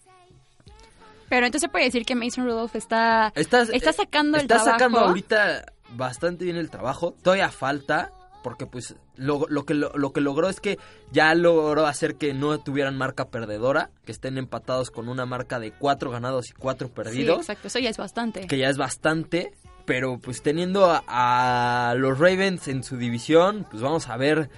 Pero 1.29 1.45
entonces 1.45 1.67
se 1.67 1.71
puede 1.71 1.85
decir 1.85 2.05
que 2.05 2.15
Mason 2.15 2.45
Rudolph 2.45 2.75
está 2.75 3.31
está, 3.35 3.61
está 3.61 3.93
sacando 3.93 4.37
el 4.37 4.47
trabajo 4.47 4.69
está 4.69 4.77
sacando 4.77 4.99
ahorita 4.99 5.65
bastante 5.95 6.45
bien 6.45 6.57
el 6.57 6.69
trabajo 6.69 7.15
todavía 7.21 7.49
falta 7.49 8.11
porque 8.43 8.67
pues 8.67 8.95
lo, 9.15 9.45
lo 9.49 9.65
que, 9.65 9.73
lo, 9.73 10.13
que 10.13 10.21
logró 10.21 10.49
es 10.49 10.59
que 10.59 10.77
ya 11.11 11.33
logró 11.33 11.87
hacer 11.87 12.15
que 12.15 12.33
no 12.33 12.59
tuvieran 12.59 12.97
marca 12.97 13.29
perdedora, 13.29 13.89
que 14.05 14.11
estén 14.11 14.37
empatados 14.37 14.91
con 14.91 15.09
una 15.09 15.25
marca 15.25 15.59
de 15.59 15.71
cuatro 15.71 16.11
ganados 16.11 16.49
y 16.49 16.53
cuatro 16.53 16.89
perdidos. 16.89 17.37
Sí, 17.37 17.41
exacto, 17.41 17.67
eso 17.69 17.79
ya 17.79 17.89
es 17.89 17.97
bastante. 17.97 18.45
Que 18.45 18.57
ya 18.57 18.69
es 18.69 18.77
bastante, 18.77 19.53
pero 19.85 20.19
pues 20.19 20.43
teniendo 20.43 21.01
a, 21.07 21.95
los 21.97 22.19
Ravens 22.19 22.67
en 22.67 22.83
su 22.83 22.97
división, 22.97 23.65
pues 23.71 23.81
vamos 23.81 24.09
a 24.09 24.17
ver 24.17 24.49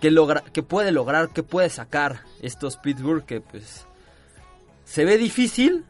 qué, 0.00 0.10
logra, 0.10 0.42
qué 0.52 0.62
puede 0.62 0.90
lograr, 0.90 1.28
qué 1.32 1.42
puede 1.42 1.68
sacar 1.68 2.22
estos 2.40 2.78
Pittsburgh, 2.78 3.24
que 3.24 3.40
pues 3.40 3.86
se 4.84 5.04
ve 5.04 5.18
difícil, 5.18 5.84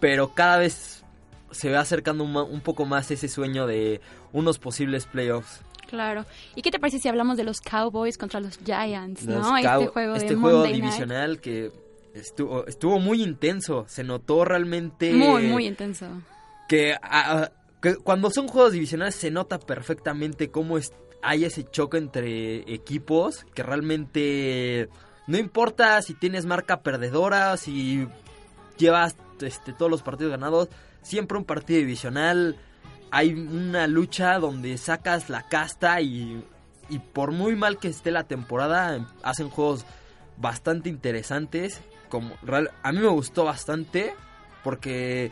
pero 0.00 0.34
cada 0.34 0.56
vez 0.56 1.04
se 1.50 1.70
va 1.70 1.80
acercando 1.80 2.24
un, 2.24 2.34
un 2.36 2.60
poco 2.62 2.86
más 2.86 3.10
ese 3.10 3.28
sueño 3.28 3.66
de 3.66 4.00
unos 4.32 4.58
posibles 4.58 5.06
playoffs. 5.06 5.60
Claro. 5.94 6.26
¿Y 6.56 6.62
qué 6.62 6.70
te 6.70 6.80
parece 6.80 6.98
si 6.98 7.08
hablamos 7.08 7.36
de 7.36 7.44
los 7.44 7.60
Cowboys 7.60 8.18
contra 8.18 8.40
los 8.40 8.58
Giants, 8.58 9.24
no? 9.26 9.56
este 9.56 9.86
juego, 9.86 10.14
este 10.16 10.34
juego 10.34 10.64
divisional 10.64 11.40
que 11.40 11.70
estuvo, 12.14 12.66
estuvo 12.66 12.98
muy 12.98 13.22
intenso. 13.22 13.84
Se 13.88 14.02
notó 14.02 14.44
realmente... 14.44 15.12
Muy, 15.12 15.44
muy 15.44 15.66
intenso. 15.66 16.06
Que, 16.68 16.96
cuando 18.02 18.30
son 18.30 18.48
juegos 18.48 18.72
divisionales 18.72 19.14
se 19.14 19.30
nota 19.30 19.58
perfectamente 19.58 20.50
cómo 20.50 20.78
hay 21.22 21.44
ese 21.44 21.64
choque 21.64 21.98
entre 21.98 22.72
equipos 22.72 23.44
que 23.54 23.62
realmente... 23.62 24.88
No 25.26 25.38
importa 25.38 26.02
si 26.02 26.12
tienes 26.14 26.44
marca 26.44 26.82
perdedora, 26.82 27.56
si 27.56 28.06
llevas 28.76 29.16
este, 29.40 29.72
todos 29.72 29.90
los 29.90 30.02
partidos 30.02 30.32
ganados, 30.32 30.68
siempre 31.02 31.38
un 31.38 31.44
partido 31.44 31.78
divisional 31.78 32.56
hay 33.14 33.32
una 33.32 33.86
lucha 33.86 34.40
donde 34.40 34.76
sacas 34.76 35.30
la 35.30 35.42
casta 35.46 36.00
y, 36.00 36.42
y 36.88 36.98
por 36.98 37.30
muy 37.30 37.54
mal 37.54 37.78
que 37.78 37.86
esté 37.86 38.10
la 38.10 38.24
temporada, 38.24 39.06
hacen 39.22 39.50
juegos 39.50 39.86
bastante 40.36 40.88
interesantes. 40.88 41.80
Como, 42.08 42.34
a 42.82 42.92
mí 42.92 42.98
me 42.98 43.06
gustó 43.06 43.44
bastante 43.44 44.16
porque 44.64 45.30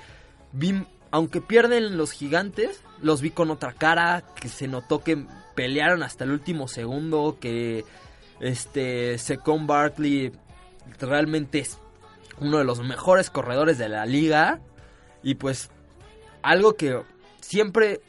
vi, 0.52 0.86
aunque 1.10 1.40
pierden 1.40 1.96
los 1.96 2.12
gigantes, 2.12 2.80
los 3.00 3.20
vi 3.20 3.30
con 3.30 3.50
otra 3.50 3.72
cara, 3.72 4.22
que 4.40 4.48
se 4.48 4.68
notó 4.68 5.02
que 5.02 5.26
pelearon 5.56 6.04
hasta 6.04 6.22
el 6.22 6.30
último 6.30 6.68
segundo, 6.68 7.38
que 7.40 7.84
este 8.38 9.18
Secon 9.18 9.66
Barkley 9.66 10.30
realmente 11.00 11.58
es 11.58 11.80
uno 12.38 12.58
de 12.58 12.64
los 12.64 12.78
mejores 12.80 13.28
corredores 13.28 13.76
de 13.76 13.88
la 13.88 14.06
liga 14.06 14.60
y 15.24 15.34
pues 15.34 15.68
algo 16.42 16.74
que 16.74 17.02
siempre 17.52 18.00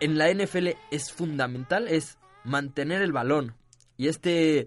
en 0.00 0.18
la 0.18 0.34
NFL 0.34 0.70
es 0.90 1.12
fundamental, 1.12 1.86
es 1.86 2.18
mantener 2.42 3.00
el 3.00 3.12
balón. 3.12 3.54
Y 3.96 4.08
este 4.08 4.66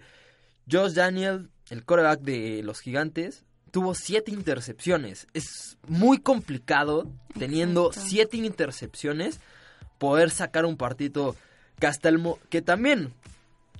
Josh 0.71 0.93
Daniel, 0.93 1.49
el 1.69 1.83
coreback 1.83 2.21
de 2.21 2.63
los 2.63 2.79
gigantes, 2.79 3.43
tuvo 3.71 3.93
siete 3.93 4.31
intercepciones. 4.31 5.27
Es 5.33 5.77
muy 5.89 6.19
complicado, 6.19 7.11
teniendo 7.37 7.91
siete 7.91 8.37
intercepciones, 8.37 9.41
poder 9.97 10.29
sacar 10.29 10.63
un 10.63 10.77
partido 10.77 11.35
que 11.77 11.87
hasta 11.87 12.07
el... 12.07 12.23
que 12.49 12.61
también 12.61 13.13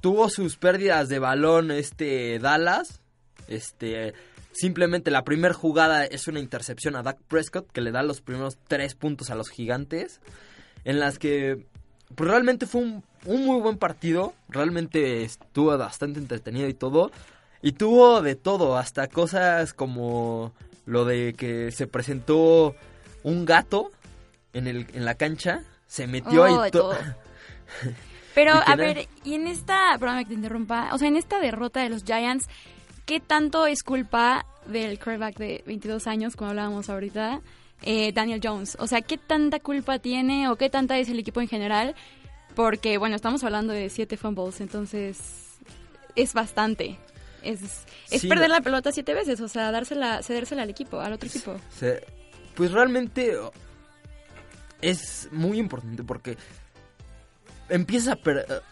tuvo 0.01 0.30
sus 0.30 0.58
pérdidas 0.58 1.08
de 1.08 1.20
balón 1.20 1.72
este 1.72 2.39
Dallas. 2.39 3.00
Este 3.48 4.13
Simplemente 4.56 5.12
la 5.12 5.26
primera 5.26 5.54
jugada 5.54 6.06
es 6.06 6.30
una 6.30 6.40
intercepción 6.40 6.96
a 6.96 7.04
Dak 7.04 7.20
Prescott 7.28 7.70
que 7.74 7.82
le 7.82 7.92
da 7.92 8.04
los 8.04 8.22
primeros 8.22 8.58
tres 8.70 8.96
puntos 8.96 9.30
a 9.30 9.36
los 9.36 9.50
gigantes. 9.50 10.22
En 10.86 11.02
las 11.02 11.20
que 11.20 11.66
pues, 12.16 12.30
realmente 12.30 12.66
fue 12.66 12.82
un, 12.82 13.04
muy 13.26 13.60
buen 13.60 13.78
partido. 13.78 14.34
Realmente 14.48 15.24
estuvo 15.24 15.78
bastante 15.78 16.20
entretenido 16.20 16.70
y 16.70 16.74
todo. 16.74 17.12
Y 17.62 17.74
tuvo 17.74 18.22
de 18.22 18.36
todo, 18.36 18.78
hasta 18.78 19.08
cosas 19.08 19.74
como 19.74 20.54
lo 20.86 21.04
de 21.04 21.34
que 21.34 21.72
se 21.74 21.86
presentó 21.86 22.78
un 23.24 23.44
gato 23.44 23.92
en, 24.54 24.68
el, 24.68 24.88
en 24.94 25.04
la 25.04 25.16
cancha. 25.16 25.64
Se 25.86 26.08
metió 26.08 26.44
oh, 26.44 26.62
ahí 26.62 26.72
todo. 26.72 26.96
Pero, 28.36 28.54
a 28.54 28.76
ver, 28.78 29.10
y 29.26 29.34
en 29.34 29.48
esta, 29.48 29.98
perdóname 30.00 30.24
que 30.24 30.30
te 30.30 30.36
interrumpa, 30.36 30.94
o 30.94 30.98
sea, 30.98 31.08
en 31.08 31.16
esta 31.18 31.40
derrota 31.40 31.82
de 31.82 31.90
los 31.90 32.04
Giants, 32.04 32.48
¿qué 33.06 33.20
tanto 33.20 33.68
es 33.68 33.84
culpa 33.84 34.46
del 34.66 34.98
quarterback 34.98 35.38
de 35.38 35.64
22 35.66 36.08
años, 36.08 36.36
como 36.36 36.50
hablábamos 36.50 36.90
ahorita, 36.90 37.42
eh, 37.84 38.12
Daniel 38.14 38.42
Jones? 38.44 38.78
O 38.80 38.88
sea, 38.88 39.02
¿qué 39.02 39.18
tanta 39.18 39.60
culpa 39.60 40.00
tiene 40.00 40.50
o 40.50 40.56
qué 40.56 40.70
tanta 40.70 40.98
es 40.98 41.10
el 41.10 41.20
equipo 41.20 41.42
en 41.42 41.48
general? 41.48 41.96
Porque, 42.56 42.98
bueno, 42.98 43.16
estamos 43.16 43.44
hablando 43.44 43.74
de 43.74 43.90
7 43.90 44.18
fumbles, 44.18 44.62
entonces 44.62 45.46
es 46.16 46.34
bastante. 46.34 46.98
Es, 47.44 47.86
es 48.10 48.26
perder 48.26 48.50
la 48.50 48.62
pelota 48.62 48.92
siete 48.92 49.14
veces, 49.14 49.40
o 49.40 49.48
sea, 49.48 49.72
dársela, 49.72 50.24
cedérsela 50.24 50.64
al 50.64 50.70
equipo, 50.72 51.00
al 51.00 51.14
otro 51.14 51.30
equipo. 51.30 51.56
pues 52.56 52.72
realmente 52.72 53.38
es 54.82 55.30
muy 55.32 55.60
importante 55.60 56.04
porque 56.04 56.38
empieza 57.70 58.14
a 58.14 58.20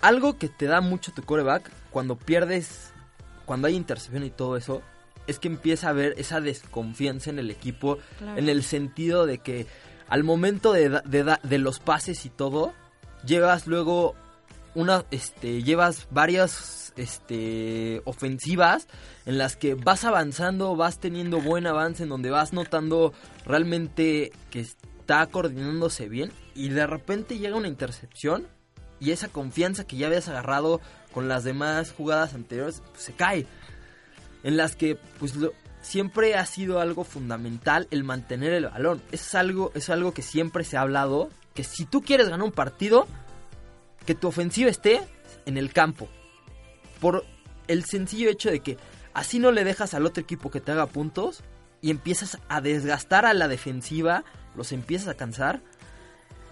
algo 0.01 0.39
que 0.39 0.49
te 0.49 0.65
da 0.65 0.81
mucho 0.81 1.11
tu 1.11 1.21
coreback 1.21 1.69
cuando 1.91 2.15
pierdes 2.15 2.92
cuando 3.45 3.67
hay 3.67 3.75
intercepción 3.75 4.23
y 4.23 4.29
todo 4.29 4.57
eso, 4.57 4.81
es 5.27 5.39
que 5.39 5.47
empieza 5.47 5.87
a 5.87 5.91
haber 5.91 6.13
esa 6.17 6.41
desconfianza 6.41 7.29
en 7.29 7.39
el 7.39 7.49
equipo, 7.49 7.97
en 8.35 8.49
el 8.49 8.63
sentido 8.63 9.25
de 9.25 9.37
que 9.37 9.67
al 10.07 10.23
momento 10.23 10.73
de, 10.73 11.01
de, 11.43 11.57
los 11.57 11.79
pases 11.79 12.25
y 12.25 12.29
todo, 12.29 12.73
llevas 13.25 13.67
luego 13.67 14.15
una, 14.75 15.05
este, 15.11 15.63
llevas 15.63 16.07
varias, 16.11 16.93
este, 16.97 18.01
ofensivas 18.05 18.87
en 19.25 19.37
las 19.37 19.55
que 19.55 19.75
vas 19.75 20.03
avanzando, 20.03 20.75
vas 20.75 20.99
teniendo 20.99 21.39
buen 21.41 21.65
avance, 21.67 22.03
en 22.03 22.09
donde 22.09 22.29
vas 22.29 22.53
notando 22.53 23.13
realmente 23.45 24.31
que 24.51 24.59
está 24.59 25.25
coordinándose 25.27 26.09
bien 26.09 26.31
y 26.55 26.69
de 26.69 26.85
repente 26.85 27.37
llega 27.37 27.55
una 27.55 27.67
intercepción 27.67 28.47
y 28.99 29.11
esa 29.11 29.27
confianza 29.27 29.85
que 29.85 29.97
ya 29.97 30.07
habías 30.07 30.29
agarrado 30.29 30.79
con 31.13 31.27
las 31.27 31.43
demás 31.43 31.91
jugadas 31.91 32.33
anteriores 32.33 32.81
pues, 32.91 33.03
se 33.03 33.13
cae. 33.13 33.45
En 34.43 34.57
las 34.57 34.75
que 34.75 34.97
pues 35.19 35.33
siempre 35.81 36.35
ha 36.35 36.45
sido 36.45 36.79
algo 36.79 37.03
fundamental 37.03 37.87
el 37.91 38.03
mantener 38.03 38.53
el 38.53 38.65
balón. 38.65 39.01
Es 39.11 39.35
algo, 39.35 39.71
es 39.75 39.89
algo 39.89 40.13
que 40.13 40.21
siempre 40.21 40.63
se 40.63 40.77
ha 40.77 40.81
hablado, 40.81 41.29
que 41.53 41.63
si 41.63 41.85
tú 41.85 42.01
quieres 42.01 42.29
ganar 42.29 42.45
un 42.45 42.51
partido, 42.51 43.07
que 44.05 44.15
tu 44.15 44.27
ofensiva 44.27 44.69
esté 44.69 45.01
en 45.45 45.57
el 45.57 45.71
campo. 45.71 46.09
Por 46.99 47.25
el 47.67 47.85
sencillo 47.85 48.29
hecho 48.29 48.49
de 48.49 48.59
que 48.59 48.77
así 49.13 49.39
no 49.39 49.51
le 49.51 49.63
dejas 49.63 49.93
al 49.93 50.05
otro 50.05 50.21
equipo 50.21 50.51
que 50.51 50.61
te 50.61 50.71
haga 50.71 50.87
puntos 50.87 51.43
y 51.81 51.89
empiezas 51.91 52.39
a 52.49 52.61
desgastar 52.61 53.25
a 53.25 53.33
la 53.33 53.47
defensiva, 53.47 54.23
los 54.55 54.71
empiezas 54.71 55.09
a 55.09 55.17
cansar. 55.17 55.61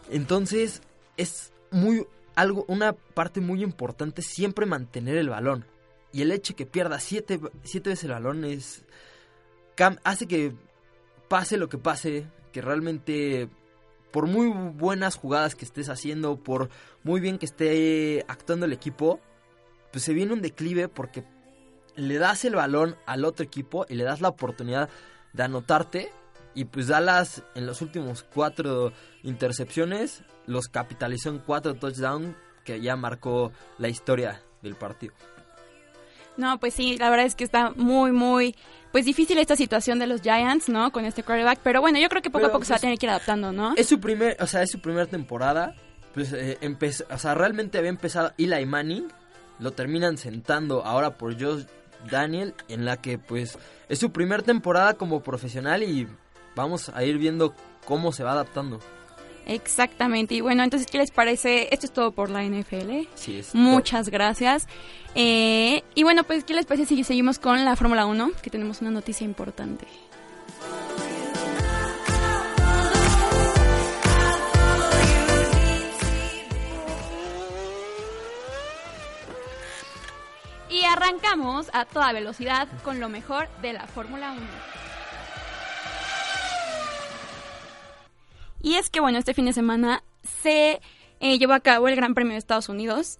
Entonces 0.09 0.81
es 1.17 1.51
muy 1.71 2.05
algo, 2.35 2.65
una 2.67 2.93
parte 2.93 3.41
muy 3.41 3.63
importante 3.63 4.21
es 4.21 4.27
siempre 4.27 4.65
mantener 4.65 5.17
el 5.17 5.29
balón. 5.29 5.65
Y 6.11 6.21
el 6.21 6.31
hecho 6.31 6.53
de 6.53 6.57
que 6.57 6.65
pierda 6.65 6.99
siete, 6.99 7.37
veces 7.37 8.03
el 8.03 8.11
balón 8.11 8.43
es. 8.43 8.83
hace 10.03 10.27
que 10.27 10.53
pase 11.27 11.57
lo 11.57 11.69
que 11.69 11.77
pase, 11.77 12.27
que 12.51 12.61
realmente. 12.61 13.49
Por 14.11 14.27
muy 14.27 14.49
buenas 14.49 15.15
jugadas 15.15 15.55
que 15.55 15.63
estés 15.63 15.87
haciendo, 15.87 16.35
por 16.35 16.69
muy 17.03 17.21
bien 17.21 17.37
que 17.37 17.45
esté 17.45 18.25
actuando 18.27 18.65
el 18.65 18.73
equipo, 18.73 19.21
pues 19.93 20.03
se 20.03 20.13
viene 20.13 20.33
un 20.33 20.41
declive 20.41 20.89
porque 20.89 21.23
le 21.95 22.17
das 22.17 22.43
el 22.43 22.55
balón 22.55 22.97
al 23.05 23.23
otro 23.23 23.45
equipo 23.45 23.85
y 23.87 23.95
le 23.95 24.03
das 24.03 24.19
la 24.19 24.27
oportunidad 24.27 24.89
de 25.31 25.43
anotarte. 25.43 26.11
Y 26.53 26.65
pues 26.65 26.87
Dallas 26.87 27.43
en 27.55 27.65
los 27.65 27.81
últimos 27.81 28.23
cuatro 28.23 28.91
intercepciones 29.23 30.23
los 30.47 30.67
capitalizó 30.67 31.29
en 31.29 31.39
cuatro 31.39 31.75
touchdowns 31.75 32.35
que 32.63 32.81
ya 32.81 32.95
marcó 32.95 33.51
la 33.77 33.87
historia 33.87 34.41
del 34.61 34.75
partido. 34.75 35.13
No, 36.37 36.59
pues 36.59 36.73
sí, 36.73 36.97
la 36.97 37.09
verdad 37.09 37.25
es 37.25 37.35
que 37.35 37.43
está 37.43 37.71
muy, 37.75 38.11
muy, 38.11 38.55
pues 38.91 39.05
difícil 39.05 39.37
esta 39.37 39.55
situación 39.55 39.99
de 39.99 40.07
los 40.07 40.21
Giants, 40.21 40.69
¿no? 40.69 40.91
Con 40.91 41.05
este 41.05 41.23
quarterback, 41.23 41.59
pero 41.63 41.81
bueno, 41.81 41.99
yo 41.99 42.09
creo 42.09 42.21
que 42.21 42.29
poco 42.29 42.43
Pero, 42.43 42.49
a 42.49 42.53
poco 42.53 42.65
se 42.65 42.71
va 42.71 42.75
a 42.75 42.77
pues, 42.77 42.81
tener 42.81 42.97
que 42.97 43.05
ir 43.05 43.09
adaptando, 43.09 43.51
¿no? 43.51 43.73
Es 43.75 43.87
su 43.87 43.99
primer, 43.99 44.37
o 44.39 44.47
sea, 44.47 44.61
es 44.63 44.71
su 44.71 44.79
primera 44.79 45.05
temporada. 45.05 45.75
Pues 46.13 46.33
eh, 46.33 46.57
empezó, 46.61 47.05
o 47.09 47.17
sea, 47.17 47.35
realmente 47.35 47.77
había 47.77 47.89
empezado 47.89 48.33
Eli 48.37 48.65
Manning, 48.65 49.07
lo 49.59 49.71
terminan 49.71 50.17
sentando 50.17 50.83
ahora 50.83 51.17
por 51.17 51.41
Josh 51.41 51.63
Daniel, 52.09 52.53
en 52.67 52.85
la 52.85 52.97
que 52.97 53.17
pues 53.17 53.57
es 53.87 53.99
su 53.99 54.11
primera 54.11 54.43
temporada 54.43 54.95
como 54.95 55.21
profesional 55.21 55.83
y 55.83 56.07
vamos 56.55 56.89
a 56.89 57.03
ir 57.03 57.17
viendo 57.17 57.53
cómo 57.85 58.11
se 58.11 58.23
va 58.23 58.31
adaptando. 58.31 58.79
Exactamente. 59.45 60.35
Y 60.35 60.41
bueno, 60.41 60.63
entonces, 60.63 60.89
¿qué 60.89 60.97
les 60.97 61.11
parece? 61.11 61.69
Esto 61.71 61.85
es 61.87 61.91
todo 61.91 62.11
por 62.11 62.29
la 62.29 62.43
NFL. 62.43 63.07
Sí, 63.15 63.39
es 63.39 63.55
Muchas 63.55 64.09
gracias. 64.09 64.67
Eh, 65.15 65.83
y 65.95 66.03
bueno, 66.03 66.23
pues, 66.23 66.43
¿qué 66.43 66.53
les 66.53 66.65
parece 66.65 66.85
si 66.85 67.03
seguimos 67.03 67.39
con 67.39 67.65
la 67.65 67.75
Fórmula 67.75 68.05
1? 68.05 68.31
Que 68.41 68.49
tenemos 68.49 68.81
una 68.81 68.91
noticia 68.91 69.25
importante. 69.25 69.87
Y 80.69 80.85
arrancamos 80.85 81.69
a 81.73 81.83
toda 81.83 82.13
velocidad 82.13 82.69
con 82.83 83.01
lo 83.01 83.09
mejor 83.09 83.49
de 83.61 83.73
la 83.73 83.87
Fórmula 83.87 84.31
1. 84.31 84.80
Y 88.61 88.75
es 88.75 88.89
que, 88.89 88.99
bueno, 88.99 89.17
este 89.17 89.33
fin 89.33 89.45
de 89.45 89.53
semana 89.53 90.03
se 90.41 90.81
eh, 91.19 91.37
llevó 91.37 91.53
a 91.53 91.59
cabo 91.59 91.87
el 91.87 91.95
Gran 91.95 92.13
Premio 92.13 92.33
de 92.33 92.39
Estados 92.39 92.69
Unidos 92.69 93.19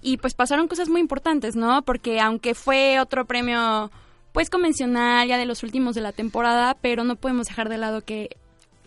y 0.00 0.18
pues 0.18 0.34
pasaron 0.34 0.68
cosas 0.68 0.88
muy 0.88 1.00
importantes, 1.00 1.56
¿no? 1.56 1.82
Porque 1.82 2.20
aunque 2.20 2.54
fue 2.54 3.00
otro 3.00 3.26
premio 3.26 3.90
pues 4.32 4.50
convencional 4.50 5.26
ya 5.26 5.38
de 5.38 5.46
los 5.46 5.62
últimos 5.62 5.94
de 5.94 6.00
la 6.00 6.12
temporada, 6.12 6.76
pero 6.80 7.04
no 7.04 7.16
podemos 7.16 7.48
dejar 7.48 7.68
de 7.68 7.78
lado 7.78 8.02
que 8.02 8.36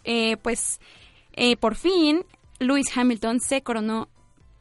eh, 0.04 0.38
pues 0.38 0.80
eh, 1.34 1.58
por 1.58 1.76
fin 1.76 2.24
Lewis 2.60 2.96
Hamilton 2.96 3.40
se 3.40 3.62
coronó 3.62 4.08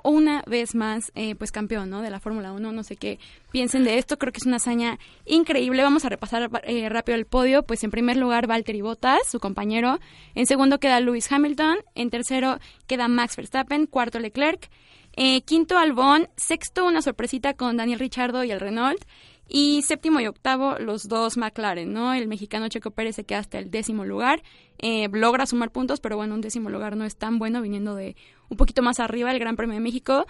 una 0.05 0.43
vez 0.47 0.75
más 0.75 1.13
eh, 1.15 1.35
pues 1.35 1.53
campeón 1.53 1.91
¿no? 1.91 2.03
de 2.03 2.11
la 2.11 2.21
Fórmula 2.21 2.53
1. 2.53 2.73
No 2.73 2.83
sé 2.83 2.97
qué 2.97 3.19
piensen 3.51 3.85
de 3.85 3.99
esto, 3.99 4.19
creo 4.19 4.33
que 4.33 4.39
es 4.39 4.47
una 4.47 4.57
hazaña 4.57 4.99
increíble. 5.27 5.83
Vamos 5.83 6.05
a 6.05 6.09
repasar 6.09 6.51
eh, 6.65 6.89
rápido 6.89 7.17
el 7.17 7.27
podio. 7.27 7.63
Pues 7.63 7.85
en 7.85 7.91
primer 7.91 8.17
lugar 8.17 8.47
Valtteri 8.47 8.81
Bottas, 8.81 9.21
su 9.29 9.41
compañero. 9.41 9.99
En 10.35 10.47
segundo 10.47 10.79
queda 10.79 11.01
Lewis 11.01 11.31
Hamilton. 11.31 11.79
En 11.95 12.11
tercero 12.11 12.59
queda 12.87 13.09
Max 13.09 13.37
Verstappen. 13.37 13.87
Cuarto 13.87 14.19
Leclerc. 14.19 14.69
Eh, 15.17 15.43
quinto 15.43 15.79
Albon. 15.79 16.29
Sexto 16.37 16.85
una 16.85 17.03
sorpresita 17.03 17.55
con 17.55 17.77
Daniel 17.77 17.99
Richardo 17.99 18.45
y 18.45 18.51
el 18.51 18.61
Renault. 18.61 19.05
Y 19.53 19.83
séptimo 19.83 20.21
y 20.21 20.29
octavo, 20.29 20.77
los 20.79 21.09
dos 21.09 21.37
McLaren, 21.37 21.93
¿no? 21.93 22.15
El 22.15 22.29
mexicano 22.29 22.69
Checo 22.69 22.93
Pérez 22.93 23.17
se 23.17 23.25
queda 23.25 23.41
hasta 23.41 23.59
el 23.59 23.69
décimo 23.69 24.05
lugar. 24.05 24.45
Eh, 24.79 25.09
logra 25.11 25.45
sumar 25.45 25.73
puntos, 25.73 25.99
pero 25.99 26.17
bueno, 26.17 26.35
un 26.35 26.41
décimo 26.41 26.71
lugar 26.71 26.97
no 26.97 27.05
es 27.05 27.17
tan 27.17 27.41
bueno, 27.41 27.61
viniendo 27.61 27.97
de 27.97 28.15
un 28.49 28.57
poquito 28.57 28.81
más 28.81 29.01
arriba 29.01 29.33
el 29.33 29.41
Gran 29.41 29.57
Premio 29.57 29.75
de 29.75 29.81
México. 29.81 30.25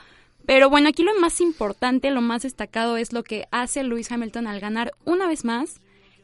Pero 0.46 0.70
bueno, 0.70 0.88
aquí 0.88 1.02
lo 1.02 1.14
más 1.20 1.42
importante, 1.42 2.10
lo 2.10 2.22
más 2.22 2.44
destacado 2.44 2.96
es 2.96 3.12
lo 3.12 3.22
que 3.22 3.46
hace 3.50 3.82
Lewis 3.82 4.10
Hamilton 4.10 4.46
al 4.46 4.58
ganar 4.58 4.92
una 5.04 5.26
vez 5.26 5.44
más 5.44 5.82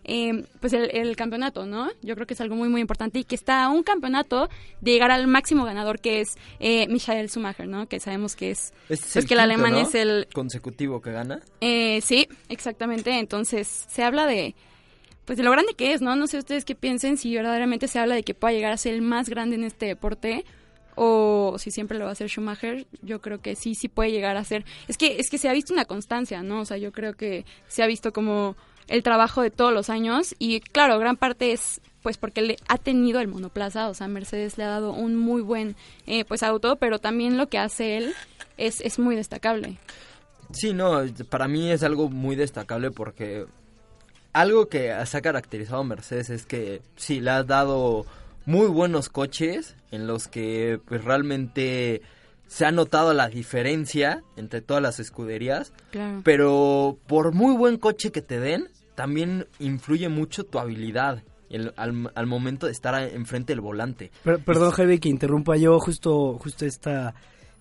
eh, 0.08 0.44
pues 0.60 0.72
el, 0.72 0.88
el, 0.96 1.16
campeonato, 1.16 1.66
¿no? 1.66 1.90
Yo 2.00 2.14
creo 2.14 2.28
que 2.28 2.34
es 2.34 2.40
algo 2.40 2.54
muy, 2.54 2.68
muy 2.68 2.80
importante 2.80 3.18
y 3.18 3.24
que 3.24 3.34
está 3.34 3.64
a 3.64 3.68
un 3.68 3.82
campeonato 3.82 4.48
de 4.80 4.92
llegar 4.92 5.10
al 5.10 5.26
máximo 5.26 5.64
ganador 5.64 6.00
que 6.00 6.20
es 6.20 6.36
eh, 6.60 6.86
Michael 6.88 7.28
Schumacher, 7.28 7.66
¿no? 7.66 7.88
Que 7.88 7.98
sabemos 7.98 8.36
que 8.36 8.52
es, 8.52 8.72
Este 8.88 8.94
es 8.94 9.00
pues 9.00 9.16
el 9.16 9.26
que 9.26 9.34
el 9.34 9.40
alemán 9.40 9.72
¿no? 9.72 9.80
es 9.80 9.96
el... 9.96 10.28
consecutivo 10.32 11.02
que 11.02 11.10
gana. 11.10 11.40
Eh, 11.60 12.00
sí, 12.02 12.28
exactamente. 12.48 13.18
Entonces 13.18 13.66
se 13.88 14.04
habla 14.04 14.26
de, 14.26 14.54
pues 15.24 15.38
de 15.38 15.42
lo 15.42 15.50
grande 15.50 15.74
que 15.74 15.92
es, 15.92 16.00
¿no? 16.00 16.14
No 16.14 16.28
sé 16.28 16.38
ustedes 16.38 16.64
qué 16.64 16.76
piensen 16.76 17.16
si 17.16 17.34
verdaderamente 17.34 17.88
se 17.88 17.98
habla 17.98 18.14
de 18.14 18.22
que 18.22 18.34
pueda 18.34 18.52
llegar 18.52 18.70
a 18.70 18.76
ser 18.76 18.94
el 18.94 19.02
más 19.02 19.28
grande 19.28 19.56
en 19.56 19.64
este 19.64 19.86
deporte 19.86 20.44
o 20.94 21.56
si 21.58 21.72
siempre 21.72 21.98
lo 21.98 22.04
va 22.04 22.10
a 22.10 22.12
hacer 22.12 22.28
Schumacher, 22.28 22.86
yo 23.02 23.20
creo 23.20 23.40
que 23.40 23.56
sí, 23.56 23.74
sí 23.74 23.88
puede 23.88 24.12
llegar 24.12 24.36
a 24.36 24.44
ser. 24.44 24.64
Es 24.86 24.96
que, 24.96 25.18
es 25.18 25.28
que 25.30 25.36
se 25.36 25.48
ha 25.48 25.52
visto 25.52 25.74
una 25.74 25.84
constancia, 25.84 26.44
¿no? 26.44 26.60
O 26.60 26.64
sea, 26.64 26.76
yo 26.78 26.92
creo 26.92 27.14
que 27.14 27.44
se 27.66 27.82
ha 27.82 27.86
visto 27.86 28.12
como 28.12 28.56
el 28.88 29.02
trabajo 29.02 29.42
de 29.42 29.50
todos 29.50 29.72
los 29.72 29.90
años 29.90 30.34
y 30.38 30.60
claro, 30.60 30.98
gran 30.98 31.16
parte 31.16 31.52
es 31.52 31.80
pues 32.02 32.18
porque 32.18 32.40
le 32.40 32.56
ha 32.68 32.78
tenido 32.78 33.18
el 33.18 33.26
monoplaza, 33.26 33.88
o 33.88 33.94
sea, 33.94 34.06
Mercedes 34.06 34.58
le 34.58 34.64
ha 34.64 34.68
dado 34.68 34.92
un 34.92 35.16
muy 35.16 35.42
buen 35.42 35.74
eh, 36.06 36.24
pues 36.24 36.44
auto, 36.44 36.76
pero 36.76 37.00
también 37.00 37.36
lo 37.36 37.48
que 37.48 37.58
hace 37.58 37.96
él 37.96 38.14
es, 38.56 38.80
es 38.80 39.00
muy 39.00 39.16
destacable. 39.16 39.76
Sí, 40.52 40.72
no, 40.72 41.02
para 41.28 41.48
mí 41.48 41.72
es 41.72 41.82
algo 41.82 42.08
muy 42.08 42.36
destacable 42.36 42.92
porque 42.92 43.46
algo 44.32 44.68
que 44.68 44.94
se 45.04 45.16
ha 45.16 45.20
caracterizado 45.20 45.80
a 45.80 45.84
Mercedes 45.84 46.30
es 46.30 46.46
que 46.46 46.80
sí, 46.94 47.20
le 47.20 47.30
ha 47.30 47.42
dado 47.42 48.06
muy 48.44 48.68
buenos 48.68 49.08
coches 49.08 49.74
en 49.90 50.06
los 50.06 50.28
que 50.28 50.78
pues 50.86 51.02
realmente 51.02 52.02
se 52.46 52.64
ha 52.64 52.70
notado 52.70 53.12
la 53.14 53.28
diferencia 53.28 54.22
entre 54.36 54.60
todas 54.60 54.82
las 54.82 55.00
escuderías, 55.00 55.72
Claro. 55.90 56.20
pero 56.24 56.98
por 57.06 57.32
muy 57.34 57.56
buen 57.56 57.76
coche 57.78 58.12
que 58.12 58.22
te 58.22 58.38
den, 58.40 58.68
también 58.94 59.46
influye 59.58 60.08
mucho 60.08 60.44
tu 60.44 60.58
habilidad 60.58 61.22
el- 61.50 61.72
al, 61.76 62.10
al 62.14 62.26
momento 62.26 62.66
de 62.66 62.72
estar 62.72 63.00
enfrente 63.12 63.52
del 63.52 63.60
volante. 63.60 64.10
Per- 64.24 64.40
perdón, 64.40 64.70
Javi, 64.72 64.98
que 64.98 65.08
interrumpa 65.08 65.56
yo 65.56 65.78
justo, 65.78 66.38
justo 66.38 66.64
esta, 66.66 67.14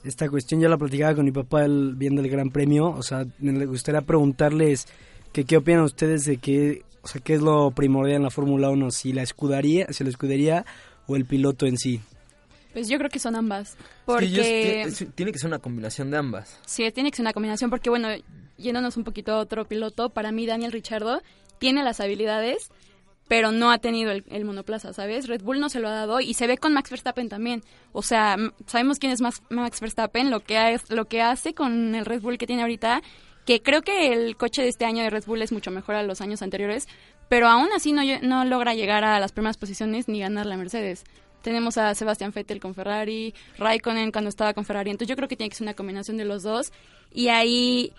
esta 0.03 0.29
cuestión. 0.29 0.61
Yo 0.61 0.69
la 0.69 0.77
platicaba 0.77 1.13
con 1.15 1.25
mi 1.25 1.31
papá 1.31 1.65
el- 1.65 1.93
viendo 1.95 2.21
el 2.21 2.29
Gran 2.29 2.49
Premio. 2.49 2.87
O 2.89 3.03
sea, 3.03 3.25
me 3.39 3.65
gustaría 3.65 4.01
preguntarles 4.01 4.87
que 5.33 5.45
qué 5.45 5.57
opinan 5.57 5.81
ustedes 5.83 6.25
de 6.25 6.37
qué, 6.37 6.83
o 7.03 7.07
sea, 7.07 7.21
qué 7.21 7.33
es 7.35 7.41
lo 7.41 7.71
primordial 7.71 8.17
en 8.17 8.23
la 8.23 8.29
Fórmula 8.31 8.69
1, 8.69 8.89
si 8.91 9.13
la 9.13 9.21
escudería, 9.23 9.87
si 9.91 10.03
la 10.03 10.09
escudería 10.09 10.65
o 11.07 11.15
el 11.15 11.25
piloto 11.25 11.65
en 11.67 11.77
sí. 11.77 12.01
Pues 12.75 12.89
yo 12.89 12.97
creo 12.97 13.09
que 13.09 13.19
son 13.19 13.37
ambas. 13.37 13.77
Porque 14.05 14.27
tie- 14.27 14.85
es- 14.85 15.15
tiene 15.15 15.31
que 15.31 15.39
ser 15.39 15.47
una 15.47 15.59
combinación 15.59 16.11
de 16.11 16.17
ambas. 16.17 16.59
Sí, 16.65 16.91
tiene 16.91 17.09
que 17.09 17.15
ser 17.15 17.23
una 17.23 17.31
combinación 17.31 17.69
porque, 17.69 17.89
bueno, 17.89 18.09
yéndonos 18.57 18.97
un 18.97 19.05
poquito 19.05 19.31
a 19.31 19.39
otro 19.39 19.63
piloto, 19.65 20.09
para 20.09 20.33
mí 20.33 20.45
Daniel 20.45 20.73
Richardo 20.73 21.21
tiene 21.57 21.83
las 21.85 22.01
habilidades, 22.01 22.69
pero 23.29 23.53
no 23.53 23.71
ha 23.71 23.77
tenido 23.77 24.11
el, 24.11 24.25
el 24.29 24.43
monoplaza, 24.43 24.91
¿sabes? 24.91 25.27
Red 25.29 25.41
Bull 25.41 25.61
no 25.61 25.69
se 25.69 25.79
lo 25.79 25.87
ha 25.87 25.91
dado 25.91 26.19
y 26.19 26.33
se 26.33 26.47
ve 26.47 26.57
con 26.57 26.73
Max 26.73 26.89
Verstappen 26.89 27.29
también. 27.29 27.63
O 27.93 28.01
sea, 28.01 28.35
sabemos 28.67 28.99
quién 28.99 29.13
es 29.13 29.21
Max, 29.21 29.41
Max 29.49 29.79
Verstappen, 29.79 30.29
lo 30.29 30.41
que, 30.41 30.57
ha- 30.57 30.81
lo 30.89 31.05
que 31.05 31.21
hace 31.21 31.53
con 31.53 31.95
el 31.95 32.05
Red 32.05 32.21
Bull 32.21 32.37
que 32.37 32.45
tiene 32.45 32.63
ahorita, 32.63 33.01
que 33.45 33.61
creo 33.61 33.83
que 33.83 34.11
el 34.11 34.35
coche 34.35 34.63
de 34.63 34.67
este 34.67 34.83
año 34.83 35.01
de 35.01 35.09
Red 35.09 35.23
Bull 35.27 35.41
es 35.41 35.53
mucho 35.53 35.71
mejor 35.71 35.95
a 35.95 36.03
los 36.03 36.19
años 36.19 36.41
anteriores, 36.41 36.87
pero 37.29 37.47
aún 37.47 37.69
así 37.73 37.93
no, 37.93 38.01
no 38.21 38.43
logra 38.43 38.75
llegar 38.75 39.05
a 39.05 39.17
las 39.19 39.31
primeras 39.31 39.55
posiciones 39.57 40.07
ni 40.09 40.19
ganar 40.19 40.45
la 40.45 40.57
Mercedes. 40.57 41.05
Tenemos 41.45 41.77
a 41.77 41.93
Sebastián 41.93 42.31
Vettel 42.33 42.59
con 42.59 42.73
Ferrari, 42.73 43.31
Raikkonen 43.59 44.11
cuando 44.11 44.29
estaba 44.29 44.55
con 44.55 44.65
Ferrari. 44.65 44.89
Entonces 44.89 45.09
yo 45.09 45.15
creo 45.15 45.27
que 45.27 45.35
tiene 45.35 45.51
que 45.51 45.55
ser 45.55 45.65
una 45.65 45.75
combinación 45.75 46.17
de 46.17 46.25
los 46.25 46.41
dos. 46.41 46.73
Y 47.13 47.27
ahí, 47.27 47.93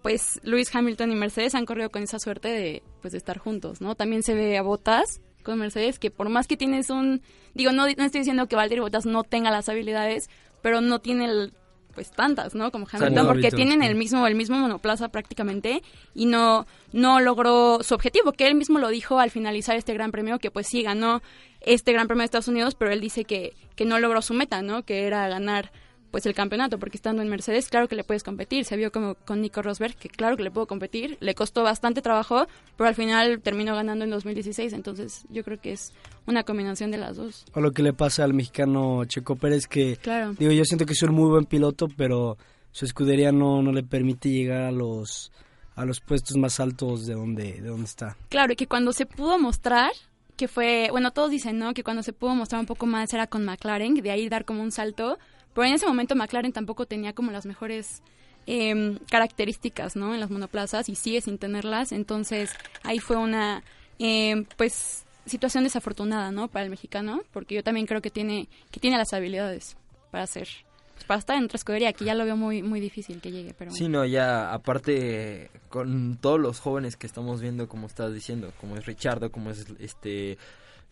pues, 0.00 0.40
Lewis 0.44 0.74
Hamilton 0.74 1.12
y 1.12 1.14
Mercedes 1.14 1.54
han 1.54 1.66
corrido 1.66 1.90
con 1.90 2.02
esa 2.02 2.18
suerte 2.18 2.48
de, 2.48 2.82
pues, 3.02 3.12
de 3.12 3.18
estar 3.18 3.36
juntos, 3.36 3.82
¿no? 3.82 3.96
También 3.96 4.22
se 4.22 4.32
ve 4.32 4.56
a 4.56 4.62
Bottas 4.62 5.20
con 5.42 5.58
Mercedes, 5.58 5.98
que 5.98 6.10
por 6.10 6.30
más 6.30 6.46
que 6.46 6.56
tienes 6.56 6.88
un... 6.88 7.20
Digo, 7.52 7.70
no, 7.70 7.82
no 7.82 8.04
estoy 8.04 8.20
diciendo 8.20 8.48
que 8.48 8.56
Valtteri 8.56 8.80
Bottas 8.80 9.04
no 9.04 9.24
tenga 9.24 9.50
las 9.50 9.68
habilidades, 9.68 10.30
pero 10.62 10.80
no 10.80 10.98
tiene 10.98 11.26
el 11.26 11.52
pues 11.96 12.10
tantas, 12.12 12.54
¿no? 12.54 12.70
Como 12.70 12.86
Hamilton, 12.86 13.26
porque 13.26 13.48
Hamilton, 13.48 13.56
tienen 13.56 13.82
el 13.82 13.96
mismo 13.96 14.26
el 14.26 14.34
mismo 14.34 14.58
monoplaza 14.58 15.08
prácticamente 15.08 15.82
y 16.14 16.26
no 16.26 16.66
no 16.92 17.20
logró 17.20 17.82
su 17.82 17.94
objetivo, 17.94 18.32
que 18.32 18.46
él 18.46 18.54
mismo 18.54 18.78
lo 18.78 18.90
dijo 18.90 19.18
al 19.18 19.30
finalizar 19.30 19.76
este 19.76 19.94
Gran 19.94 20.12
Premio 20.12 20.38
que 20.38 20.50
pues 20.50 20.68
sí 20.68 20.82
ganó 20.82 21.22
este 21.62 21.92
Gran 21.92 22.06
Premio 22.06 22.20
de 22.20 22.26
Estados 22.26 22.48
Unidos, 22.48 22.74
pero 22.74 22.92
él 22.92 23.00
dice 23.00 23.24
que 23.24 23.54
que 23.74 23.86
no 23.86 23.98
logró 23.98 24.20
su 24.20 24.34
meta, 24.34 24.60
¿no? 24.60 24.84
Que 24.84 25.06
era 25.06 25.26
ganar 25.28 25.72
pues 26.10 26.24
el 26.26 26.34
campeonato, 26.34 26.78
porque 26.78 26.96
estando 26.96 27.22
en 27.22 27.28
Mercedes, 27.28 27.68
claro 27.68 27.88
que 27.88 27.94
le 27.96 28.04
puedes 28.04 28.22
competir. 28.22 28.64
Se 28.64 28.76
vio 28.76 28.90
como 28.92 29.14
con 29.14 29.40
Nico 29.40 29.60
Rosberg, 29.62 29.94
que 29.96 30.08
claro 30.08 30.36
que 30.36 30.42
le 30.42 30.50
puedo 30.50 30.66
competir. 30.66 31.16
Le 31.20 31.34
costó 31.34 31.62
bastante 31.62 32.02
trabajo, 32.02 32.46
pero 32.76 32.88
al 32.88 32.94
final 32.94 33.40
terminó 33.42 33.74
ganando 33.74 34.04
en 34.04 34.10
2016. 34.10 34.72
Entonces, 34.72 35.24
yo 35.30 35.44
creo 35.44 35.60
que 35.60 35.72
es 35.72 35.92
una 36.26 36.44
combinación 36.44 36.90
de 36.90 36.98
las 36.98 37.16
dos. 37.16 37.44
O 37.54 37.60
lo 37.60 37.72
que 37.72 37.82
le 37.82 37.92
pasa 37.92 38.24
al 38.24 38.34
mexicano 38.34 39.04
Checo 39.04 39.36
Pérez, 39.36 39.66
que 39.66 39.96
Claro. 39.96 40.34
digo, 40.38 40.52
yo 40.52 40.64
siento 40.64 40.86
que 40.86 40.92
es 40.94 41.02
un 41.02 41.14
muy 41.14 41.28
buen 41.28 41.44
piloto, 41.44 41.86
pero 41.96 42.38
su 42.70 42.84
escudería 42.84 43.32
no, 43.32 43.62
no 43.62 43.72
le 43.72 43.82
permite 43.82 44.30
llegar 44.30 44.62
a 44.62 44.72
los 44.72 45.32
a 45.74 45.84
los 45.84 46.00
puestos 46.00 46.38
más 46.38 46.58
altos 46.58 47.04
de 47.06 47.12
donde, 47.12 47.60
de 47.60 47.68
donde 47.68 47.84
está. 47.84 48.16
Claro, 48.30 48.54
y 48.54 48.56
que 48.56 48.66
cuando 48.66 48.94
se 48.94 49.04
pudo 49.04 49.38
mostrar, 49.38 49.90
que 50.34 50.48
fue, 50.48 50.88
bueno, 50.90 51.10
todos 51.10 51.30
dicen, 51.30 51.58
¿no? 51.58 51.74
Que 51.74 51.82
cuando 51.84 52.02
se 52.02 52.14
pudo 52.14 52.34
mostrar 52.34 52.60
un 52.60 52.66
poco 52.66 52.86
más 52.86 53.12
era 53.12 53.26
con 53.26 53.44
McLaren, 53.44 53.92
de 53.94 54.10
ahí 54.10 54.26
dar 54.30 54.46
como 54.46 54.62
un 54.62 54.72
salto, 54.72 55.18
pero 55.56 55.68
en 55.68 55.74
ese 55.74 55.86
momento 55.86 56.14
McLaren 56.14 56.52
tampoco 56.52 56.84
tenía 56.84 57.14
como 57.14 57.32
las 57.32 57.46
mejores 57.46 58.02
em, 58.46 58.98
características, 59.10 59.96
¿no? 59.96 60.12
En 60.12 60.20
las 60.20 60.30
monoplazas 60.30 60.90
y 60.90 60.94
sigue 60.94 61.22
sin 61.22 61.38
tenerlas. 61.38 61.92
Entonces, 61.92 62.52
ahí 62.82 62.98
fue 62.98 63.16
una, 63.16 63.64
em, 63.98 64.44
pues, 64.58 65.06
situación 65.24 65.64
desafortunada, 65.64 66.30
¿no? 66.30 66.48
Para 66.48 66.66
el 66.66 66.70
mexicano, 66.70 67.22
porque 67.32 67.54
yo 67.54 67.64
también 67.64 67.86
creo 67.86 68.02
que 68.02 68.10
tiene, 68.10 68.50
que 68.70 68.80
tiene 68.80 68.98
las 68.98 69.14
habilidades 69.14 69.78
para 70.10 70.24
hacer, 70.24 70.46
pues, 70.92 71.06
para 71.06 71.20
estar 71.20 71.38
en 71.38 71.44
otra 71.44 71.56
escudería, 71.56 71.94
que 71.94 72.04
ya 72.04 72.14
lo 72.14 72.26
veo 72.26 72.36
muy, 72.36 72.62
muy 72.62 72.78
difícil 72.78 73.22
que 73.22 73.32
llegue, 73.32 73.54
pero... 73.56 73.70
Sí, 73.70 73.88
no, 73.88 74.04
ya 74.04 74.52
aparte 74.52 75.50
con 75.70 76.18
todos 76.18 76.38
los 76.38 76.60
jóvenes 76.60 76.98
que 76.98 77.06
estamos 77.06 77.40
viendo, 77.40 77.66
como 77.66 77.86
estás 77.86 78.12
diciendo, 78.12 78.52
como 78.60 78.76
es 78.76 78.84
Richardo, 78.84 79.32
como 79.32 79.50
es 79.50 79.64
este 79.78 80.36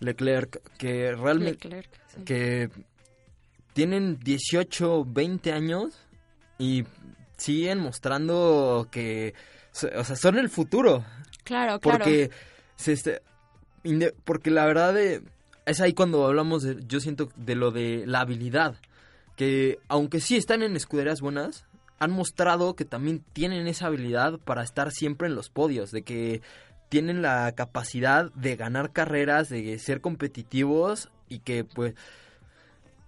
Leclerc, 0.01 0.63
que 0.79 1.15
realmente... 1.15 1.69
Leclerc, 1.69 1.91
sí. 2.17 2.25
que 2.25 2.71
tienen 3.75 4.19
18, 4.21 5.05
20 5.07 5.53
años 5.53 5.95
y 6.59 6.85
siguen 7.37 7.81
mostrando 7.81 8.89
que, 8.91 9.35
o 9.97 10.05
sea, 10.05 10.17
son 10.17 10.39
el 10.39 10.49
futuro. 10.49 11.05
Claro, 11.45 11.79
claro. 11.81 11.99
Porque, 11.99 12.31
se 12.77 12.93
este, 12.93 13.21
porque 14.25 14.51
la 14.51 14.65
verdad 14.65 14.95
de- 14.95 15.23
es 15.67 15.81
ahí 15.81 15.93
cuando 15.93 16.27
hablamos, 16.27 16.63
de, 16.63 16.77
yo 16.87 17.01
siento, 17.01 17.29
de 17.37 17.55
lo 17.55 17.71
de 17.71 18.05
la 18.07 18.21
habilidad. 18.21 18.77
Que 19.37 19.79
aunque 19.89 20.21
sí 20.21 20.37
están 20.37 20.63
en 20.63 20.77
escuderías 20.77 21.21
buenas, 21.21 21.67
han 21.99 22.13
mostrado 22.13 22.77
que 22.77 22.85
también 22.85 23.25
tienen 23.33 23.67
esa 23.67 23.87
habilidad 23.87 24.39
para 24.39 24.63
estar 24.63 24.93
siempre 24.93 25.27
en 25.27 25.35
los 25.35 25.51
podios, 25.51 25.91
de 25.91 26.03
que 26.03 26.41
tienen 26.89 27.23
la 27.23 27.51
capacidad 27.53 28.31
de 28.35 28.57
ganar 28.57 28.93
carreras, 28.93 29.49
de 29.49 29.79
ser 29.79 30.01
competitivos 30.01 31.11
y 31.29 31.41
que 31.41 31.65
pues 31.65 31.95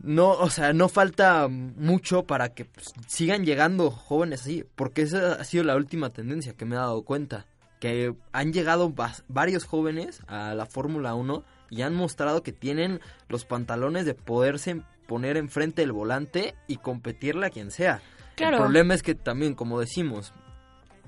no, 0.07 0.31
o 0.31 0.49
sea, 0.51 0.73
no 0.73 0.89
falta 0.89 1.49
mucho 1.49 2.25
para 2.25 2.51
que 2.51 2.65
pues, 2.65 2.95
sigan 3.09 3.45
llegando 3.45 3.91
jóvenes 3.91 4.43
así, 4.43 4.65
porque 4.77 5.03
esa 5.03 5.33
ha 5.33 5.45
sido 5.45 5.65
la 5.65 5.75
última 5.75 6.11
tendencia 6.11 6.55
que 6.55 6.65
me 6.65 6.77
he 6.77 6.79
dado 6.79 7.03
cuenta, 7.03 7.47
que 7.81 8.15
han 8.33 8.53
llegado 8.53 8.95
varios 9.29 9.65
jóvenes 9.65 10.23
a 10.29 10.55
la 10.55 10.67
Fórmula 10.67 11.15
1 11.15 11.45
y 11.71 11.83
han 11.83 11.95
mostrado 11.95 12.45
que 12.45 12.53
tienen 12.53 13.01
los 13.29 13.45
pantalones 13.45 14.07
de 14.07 14.15
poderse 14.15 14.81
poner 15.09 15.37
enfrente 15.37 15.83
del 15.83 15.93
volante 15.93 16.55
y 16.69 16.77
competirle 16.77 17.47
a 17.47 17.51
quien 17.51 17.73
sea. 17.73 18.01
Claro. 18.37 18.57
El 18.57 18.63
problema 18.63 18.95
es 18.95 19.03
que 19.03 19.15
también, 19.17 19.55
como 19.55 19.81
decimos, 19.81 20.33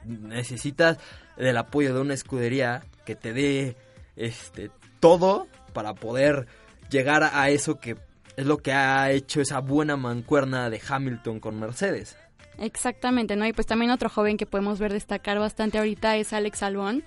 necesitas 0.05 0.99
del 1.37 1.57
apoyo 1.57 1.95
de 1.95 2.01
una 2.01 2.15
escudería 2.15 2.83
que 3.07 3.15
te 3.15 3.33
dé 3.33 3.77
este 4.17 4.71
todo 4.99 5.47
para 5.73 5.95
poder 5.95 6.47
llegar 6.91 7.23
a 7.23 7.49
eso 7.51 7.79
que 7.79 7.97
es 8.39 8.47
lo 8.47 8.59
que 8.59 8.73
ha 8.73 9.11
hecho 9.11 9.41
esa 9.41 9.59
buena 9.59 9.97
mancuerna 9.97 10.71
de 10.71 10.81
Hamilton 10.89 11.41
con 11.41 11.59
Mercedes. 11.59 12.17
Exactamente, 12.57 13.35
¿no? 13.35 13.45
Y 13.45 13.53
pues 13.53 13.67
también 13.67 13.91
otro 13.91 14.09
joven 14.09 14.37
que 14.37 14.47
podemos 14.47 14.79
ver 14.79 14.93
destacar 14.93 15.41
bastante 15.41 15.77
ahorita 15.77 16.17
es 16.17 16.33
Alex 16.33 16.63
Albon 16.63 17.03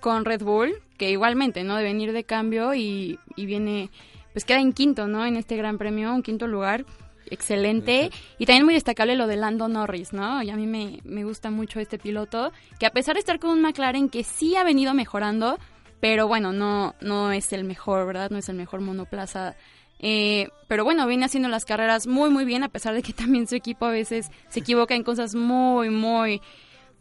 con 0.00 0.26
Red 0.26 0.42
Bull, 0.42 0.74
que 0.98 1.10
igualmente, 1.10 1.64
¿no? 1.64 1.76
De 1.76 1.84
venir 1.84 2.12
de 2.12 2.24
cambio 2.24 2.74
y, 2.74 3.18
y 3.34 3.46
viene, 3.46 3.88
pues 4.34 4.44
queda 4.44 4.60
en 4.60 4.74
quinto, 4.74 5.08
¿no? 5.08 5.24
En 5.24 5.36
este 5.36 5.56
gran 5.56 5.78
premio, 5.78 6.12
un 6.12 6.22
quinto 6.22 6.46
lugar, 6.46 6.84
excelente. 7.30 8.10
Y 8.36 8.44
también 8.44 8.66
muy 8.66 8.74
destacable 8.74 9.16
lo 9.16 9.26
de 9.26 9.36
Lando 9.36 9.68
Norris, 9.68 10.12
¿no? 10.12 10.42
Y 10.42 10.50
a 10.50 10.56
mí 10.56 10.66
me, 10.66 11.00
me 11.04 11.24
gusta 11.24 11.50
mucho 11.50 11.80
este 11.80 11.96
piloto, 11.96 12.52
que 12.78 12.84
a 12.84 12.90
pesar 12.90 13.14
de 13.14 13.20
estar 13.20 13.38
con 13.38 13.52
un 13.52 13.62
McLaren 13.62 14.10
que 14.10 14.22
sí 14.22 14.54
ha 14.54 14.64
venido 14.64 14.92
mejorando, 14.92 15.58
pero 16.00 16.28
bueno, 16.28 16.52
no, 16.52 16.94
no 17.00 17.32
es 17.32 17.54
el 17.54 17.64
mejor, 17.64 18.06
¿verdad? 18.06 18.28
No 18.28 18.36
es 18.36 18.50
el 18.50 18.56
mejor 18.56 18.82
monoplaza 18.82 19.56
eh, 20.00 20.48
pero 20.68 20.84
bueno, 20.84 21.06
viene 21.06 21.24
haciendo 21.24 21.48
las 21.48 21.64
carreras 21.64 22.06
muy, 22.06 22.30
muy 22.30 22.44
bien, 22.44 22.62
a 22.62 22.68
pesar 22.68 22.94
de 22.94 23.02
que 23.02 23.12
también 23.14 23.46
su 23.46 23.54
equipo 23.54 23.86
a 23.86 23.90
veces 23.90 24.30
se 24.48 24.60
equivoca 24.60 24.94
en 24.94 25.02
cosas 25.02 25.34
muy, 25.34 25.90
muy, 25.90 26.40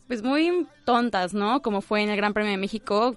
pues 0.07 0.23
muy 0.23 0.67
tontas, 0.85 1.33
¿no? 1.33 1.61
Como 1.61 1.81
fue 1.81 2.01
en 2.01 2.09
el 2.09 2.17
Gran 2.17 2.33
Premio 2.33 2.51
de 2.51 2.57
México, 2.57 3.15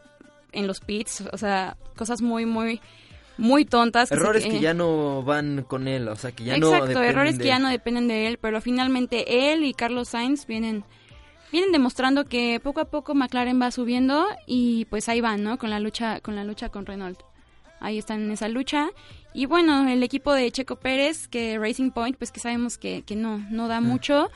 en 0.52 0.66
los 0.66 0.80
pits, 0.80 1.24
o 1.32 1.38
sea, 1.38 1.76
cosas 1.96 2.22
muy, 2.22 2.46
muy, 2.46 2.80
muy 3.38 3.64
tontas. 3.64 4.10
Errores 4.10 4.44
que 4.44 4.56
eh, 4.56 4.60
ya 4.60 4.74
no 4.74 5.22
van 5.22 5.62
con 5.62 5.88
él, 5.88 6.08
o 6.08 6.16
sea, 6.16 6.32
que 6.32 6.44
ya 6.44 6.56
no 6.56 6.68
Exacto, 6.68 6.86
dependen 6.88 7.10
errores 7.10 7.38
de 7.38 7.42
que 7.44 7.48
ya 7.48 7.58
no 7.58 7.68
dependen 7.68 8.08
de 8.08 8.26
él, 8.26 8.38
pero 8.38 8.60
finalmente 8.60 9.52
él 9.52 9.64
y 9.64 9.74
Carlos 9.74 10.08
Sainz 10.08 10.46
vienen 10.46 10.84
vienen 11.52 11.70
demostrando 11.72 12.24
que 12.24 12.60
poco 12.60 12.80
a 12.80 12.86
poco 12.86 13.14
McLaren 13.14 13.60
va 13.60 13.70
subiendo 13.70 14.26
y 14.46 14.86
pues 14.86 15.08
ahí 15.08 15.20
van, 15.20 15.42
¿no? 15.42 15.58
Con 15.58 15.70
la 15.70 15.80
lucha 15.80 16.20
con 16.20 16.34
la 16.34 16.44
lucha 16.44 16.70
con 16.70 16.86
Renault. 16.86 17.20
Ahí 17.80 17.98
están 17.98 18.22
en 18.22 18.30
esa 18.30 18.48
lucha. 18.48 18.88
Y 19.34 19.46
bueno, 19.46 19.86
el 19.88 20.02
equipo 20.02 20.32
de 20.32 20.50
Checo 20.50 20.76
Pérez, 20.76 21.28
que 21.28 21.58
Racing 21.58 21.90
Point, 21.90 22.16
pues 22.16 22.32
que 22.32 22.40
sabemos 22.40 22.78
que, 22.78 23.02
que 23.02 23.16
no, 23.16 23.38
no 23.50 23.68
da 23.68 23.80
mucho. 23.80 24.30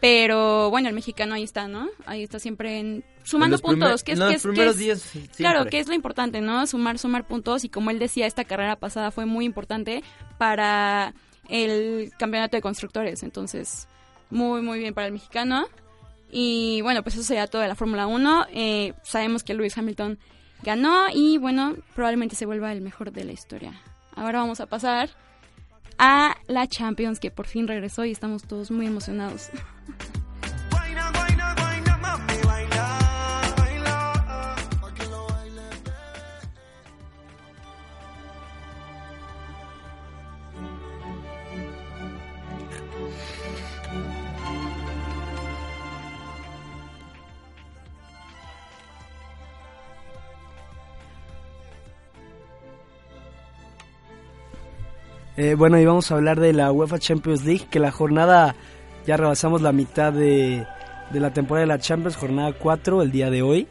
Pero 0.00 0.70
bueno, 0.70 0.88
el 0.88 0.94
mexicano 0.94 1.34
ahí 1.34 1.42
está, 1.42 1.68
¿no? 1.68 1.88
Ahí 2.04 2.22
está 2.22 2.38
siempre 2.38 2.78
en, 2.78 3.04
sumando 3.24 3.58
puntos. 3.58 4.02
que 4.02 4.12
es, 4.12 4.18
los 4.18 4.28
que 4.28 4.34
es- 4.36 4.42
que 4.42 4.48
primeros 4.48 4.74
es- 4.74 4.80
días, 4.80 5.12
Claro, 5.36 5.66
que 5.66 5.78
es 5.78 5.88
lo 5.88 5.94
importante, 5.94 6.40
¿no? 6.40 6.66
Sumar, 6.66 6.98
sumar 6.98 7.26
puntos. 7.26 7.64
Y 7.64 7.68
como 7.70 7.90
él 7.90 7.98
decía, 7.98 8.26
esta 8.26 8.44
carrera 8.44 8.76
pasada 8.76 9.10
fue 9.10 9.24
muy 9.26 9.44
importante 9.46 10.02
para 10.38 11.14
el 11.48 12.12
campeonato 12.18 12.56
de 12.56 12.60
constructores. 12.62 13.22
Entonces, 13.22 13.88
muy, 14.30 14.60
muy 14.62 14.78
bien 14.78 14.92
para 14.94 15.06
el 15.06 15.12
mexicano. 15.14 15.66
Y 16.30 16.80
bueno, 16.82 17.02
pues 17.02 17.14
eso 17.14 17.24
sería 17.24 17.46
todo 17.46 17.62
de 17.62 17.68
la 17.68 17.74
Fórmula 17.74 18.06
1. 18.06 18.46
Eh, 18.52 18.92
sabemos 19.02 19.42
que 19.44 19.54
Lewis 19.54 19.76
Hamilton 19.78 20.18
ganó 20.62 21.06
y 21.12 21.38
bueno, 21.38 21.74
probablemente 21.94 22.36
se 22.36 22.46
vuelva 22.46 22.72
el 22.72 22.80
mejor 22.80 23.12
de 23.12 23.24
la 23.24 23.32
historia. 23.32 23.80
Ahora 24.14 24.40
vamos 24.40 24.60
a 24.60 24.66
pasar 24.66 25.10
a 25.98 26.36
la 26.46 26.66
Champions 26.66 27.20
que 27.20 27.30
por 27.30 27.46
fin 27.46 27.68
regresó 27.68 28.04
y 28.04 28.12
estamos 28.12 28.44
todos 28.44 28.70
muy 28.70 28.86
emocionados. 28.86 29.50
Eh, 55.36 55.54
bueno, 55.54 55.78
y 55.78 55.84
vamos 55.84 56.10
a 56.10 56.14
hablar 56.14 56.40
de 56.40 56.54
la 56.54 56.72
UEFA 56.72 56.98
Champions 56.98 57.44
League, 57.44 57.66
que 57.70 57.78
la 57.78 57.90
jornada 57.90 58.56
ya 59.06 59.18
rebasamos 59.18 59.60
la 59.60 59.72
mitad 59.72 60.12
de, 60.12 60.66
de 61.10 61.20
la 61.20 61.32
temporada 61.32 61.66
de 61.66 61.72
la 61.74 61.78
Champions, 61.78 62.16
jornada 62.16 62.54
4, 62.58 63.02
el 63.02 63.10
día 63.10 63.30
de 63.30 63.42
hoy. 63.42 63.68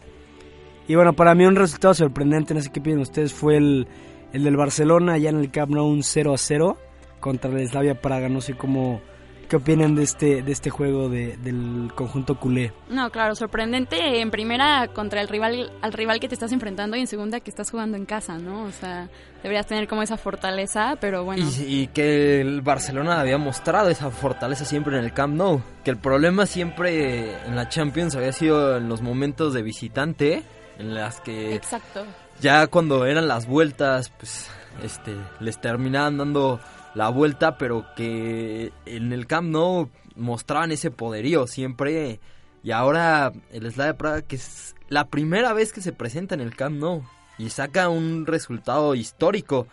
Y 0.88 0.94
bueno, 0.94 1.14
para 1.14 1.34
mí 1.34 1.46
un 1.46 1.56
resultado 1.56 1.96
sorprendente, 1.96 2.54
no 2.54 2.62
sé 2.62 2.72
qué 2.72 2.82
piden 2.82 3.00
ustedes, 3.00 3.34
fue 3.34 3.58
el, 3.58 3.88
el 4.32 4.44
del 4.44 4.56
Barcelona 4.56 5.14
allá 5.14 5.32
en 5.32 5.40
el 5.40 5.50
Camp 5.50 5.72
Nou 5.72 5.88
un 5.88 6.04
0 6.04 6.34
a 6.34 6.38
0 6.38 6.78
contra 7.20 7.50
el 7.50 7.68
Slavia 7.68 8.00
Praga. 8.00 8.30
No 8.30 8.42
sé 8.42 8.54
cómo, 8.54 9.02
qué 9.48 9.56
opinan 9.56 9.96
de 9.96 10.04
este, 10.04 10.42
de 10.44 10.52
este 10.52 10.70
juego 10.70 11.10
de- 11.10 11.38
del 11.38 11.92
conjunto 11.96 12.40
culé. 12.40 12.74
No, 12.90 13.10
claro, 13.12 13.36
sorprendente 13.36 14.22
en 14.22 14.32
primera 14.32 14.88
contra 14.94 15.22
el 15.22 15.28
rival, 15.28 15.72
al 15.82 15.94
rival 15.94 16.20
que 16.20 16.28
te 16.28 16.36
estás 16.36 16.52
enfrentando 16.52 16.98
y 16.98 17.02
en 17.02 17.08
segunda 17.08 17.40
que 17.40 17.50
estás 17.50 17.70
jugando 17.72 17.98
en 17.98 18.06
casa, 18.06 18.38
¿no? 18.38 18.64
O 18.64 18.72
sea, 18.72 19.10
deberías 19.44 19.68
tener 19.68 19.88
como 19.88 20.02
esa 20.04 20.18
fortaleza, 20.18 20.96
pero 21.00 21.24
bueno. 21.24 21.46
Y, 21.60 21.64
y 21.84 21.88
que 21.88 22.42
el 22.42 22.62
Barcelona 22.62 23.20
había 23.20 23.38
mostrado 23.38 23.90
esa 23.90 24.12
fortaleza 24.12 24.66
siempre 24.66 24.98
en 24.98 25.04
el 25.04 25.14
Camp 25.14 25.36
Nou. 25.36 25.62
Que 25.84 25.92
el 25.92 25.98
problema 25.98 26.46
siempre 26.46 27.34
en 27.46 27.56
la 27.56 27.70
Champions 27.70 28.16
había 28.16 28.32
sido 28.32 28.78
en 28.78 28.90
los 28.90 29.02
momentos 29.02 29.54
de 29.54 29.62
visitante, 29.62 30.44
en 30.80 30.94
las 30.96 31.22
que 31.22 31.56
Exacto. 31.56 32.04
ya 32.42 32.68
cuando 32.68 33.06
eran 33.06 33.28
las 33.28 33.46
vueltas, 33.48 34.10
pues 34.18 34.50
este 34.84 35.16
les 35.40 35.60
terminaban 35.62 36.18
dando 36.18 36.60
la 36.96 37.10
vuelta, 37.10 37.58
pero 37.58 37.86
que 37.96 38.72
en 38.86 39.14
el 39.14 39.28
Camp 39.28 39.50
Nou 39.50 39.90
mostraban 40.16 40.72
ese 40.72 40.90
poderío 40.90 41.46
siempre. 41.46 42.20
Y 42.64 42.72
ahora 42.72 43.32
el 43.52 43.72
Slavia 43.72 43.98
Praga, 43.98 44.22
que 44.22 44.38
es 44.38 44.76
la 44.90 45.08
primera 45.08 45.54
vez 45.54 45.72
que 45.72 45.82
se 45.82 45.94
presenta 45.94 46.34
en 46.34 46.42
el 46.42 46.56
Camp 46.56 46.78
Nou 46.80 47.04
y 47.38 47.50
saca 47.50 47.90
un 47.90 48.26
resultado 48.26 48.96
histórico. 48.96 49.68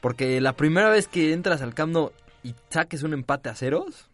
Porque 0.00 0.40
la 0.40 0.54
primera 0.54 0.88
vez 0.88 1.08
que 1.08 1.32
entras 1.32 1.60
al 1.60 1.74
Camp 1.74 1.92
Nou 1.92 2.12
y 2.44 2.54
saques 2.70 3.02
un 3.02 3.12
empate 3.12 3.48
a 3.48 3.56
ceros, 3.56 4.08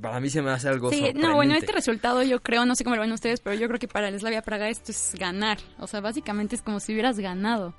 para 0.00 0.20
mí 0.20 0.28
se 0.28 0.42
me 0.42 0.50
hace 0.50 0.68
algo 0.68 0.90
Sí, 0.90 1.12
no, 1.14 1.34
bueno, 1.34 1.54
este 1.54 1.72
resultado 1.72 2.22
yo 2.22 2.40
creo, 2.40 2.64
no 2.66 2.74
sé 2.74 2.84
cómo 2.84 2.96
lo 2.96 3.02
ven 3.02 3.12
ustedes, 3.12 3.40
pero 3.40 3.56
yo 3.56 3.66
creo 3.68 3.78
que 3.78 3.88
para 3.88 4.08
el 4.08 4.18
Slavia 4.18 4.42
Praga 4.42 4.68
esto 4.68 4.92
es 4.92 5.14
ganar. 5.18 5.58
O 5.78 5.86
sea, 5.86 6.00
básicamente 6.00 6.56
es 6.56 6.62
como 6.62 6.78
si 6.80 6.92
hubieras 6.92 7.18
ganado. 7.18 7.74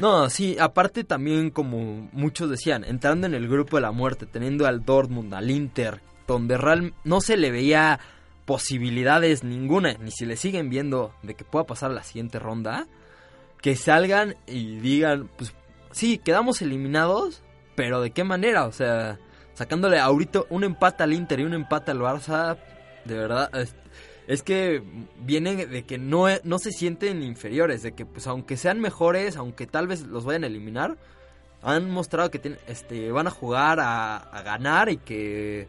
No, 0.00 0.30
sí, 0.30 0.56
aparte 0.58 1.04
también 1.04 1.50
como 1.50 2.08
muchos 2.12 2.48
decían, 2.48 2.84
entrando 2.84 3.26
en 3.26 3.34
el 3.34 3.48
grupo 3.48 3.76
de 3.76 3.82
la 3.82 3.92
muerte, 3.92 4.24
teniendo 4.24 4.66
al 4.66 4.82
Dortmund, 4.84 5.34
al 5.34 5.50
Inter, 5.50 6.00
donde 6.26 6.56
real 6.56 6.94
no 7.04 7.20
se 7.20 7.36
le 7.36 7.50
veía 7.50 8.00
posibilidades 8.46 9.44
ninguna, 9.44 9.92
ni 10.00 10.10
si 10.10 10.24
le 10.24 10.36
siguen 10.36 10.70
viendo 10.70 11.14
de 11.22 11.34
que 11.34 11.44
pueda 11.44 11.66
pasar 11.66 11.90
la 11.90 12.02
siguiente 12.02 12.38
ronda, 12.38 12.86
que 13.60 13.76
salgan 13.76 14.36
y 14.46 14.76
digan, 14.78 15.28
pues 15.36 15.52
sí, 15.90 16.16
quedamos 16.16 16.62
eliminados, 16.62 17.42
pero 17.74 18.00
¿de 18.00 18.10
qué 18.10 18.24
manera? 18.24 18.64
O 18.64 18.72
sea, 18.72 19.18
sacándole 19.52 19.98
ahorita 19.98 20.44
un 20.48 20.64
empate 20.64 21.02
al 21.02 21.12
Inter 21.12 21.40
y 21.40 21.44
un 21.44 21.52
empate 21.52 21.90
al 21.90 22.00
Barça, 22.00 22.56
De 23.04 23.16
verdad, 23.16 23.50
es, 24.32 24.42
que 24.42 24.82
viene 25.24 25.66
de 25.66 25.82
que 25.84 25.98
no, 25.98 26.28
e- 26.28 26.40
no 26.44 26.58
se 26.58 26.70
sienten 26.70 27.22
inferiores, 27.22 27.82
de 27.82 27.92
que 27.92 28.06
pues 28.06 28.26
aunque 28.26 28.56
sean 28.56 28.80
mejores, 28.80 29.36
aunque 29.36 29.66
tal 29.66 29.86
vez 29.86 30.02
los 30.02 30.24
vayan 30.24 30.44
a 30.44 30.46
eliminar, 30.46 30.96
han 31.62 31.90
mostrado 31.90 32.30
que 32.30 32.38
tienen, 32.38 32.58
este, 32.68 33.10
van 33.12 33.26
a 33.26 33.30
jugar 33.30 33.80
a, 33.80 34.16
a 34.16 34.42
ganar 34.42 34.88
y 34.88 34.96
que 34.98 35.68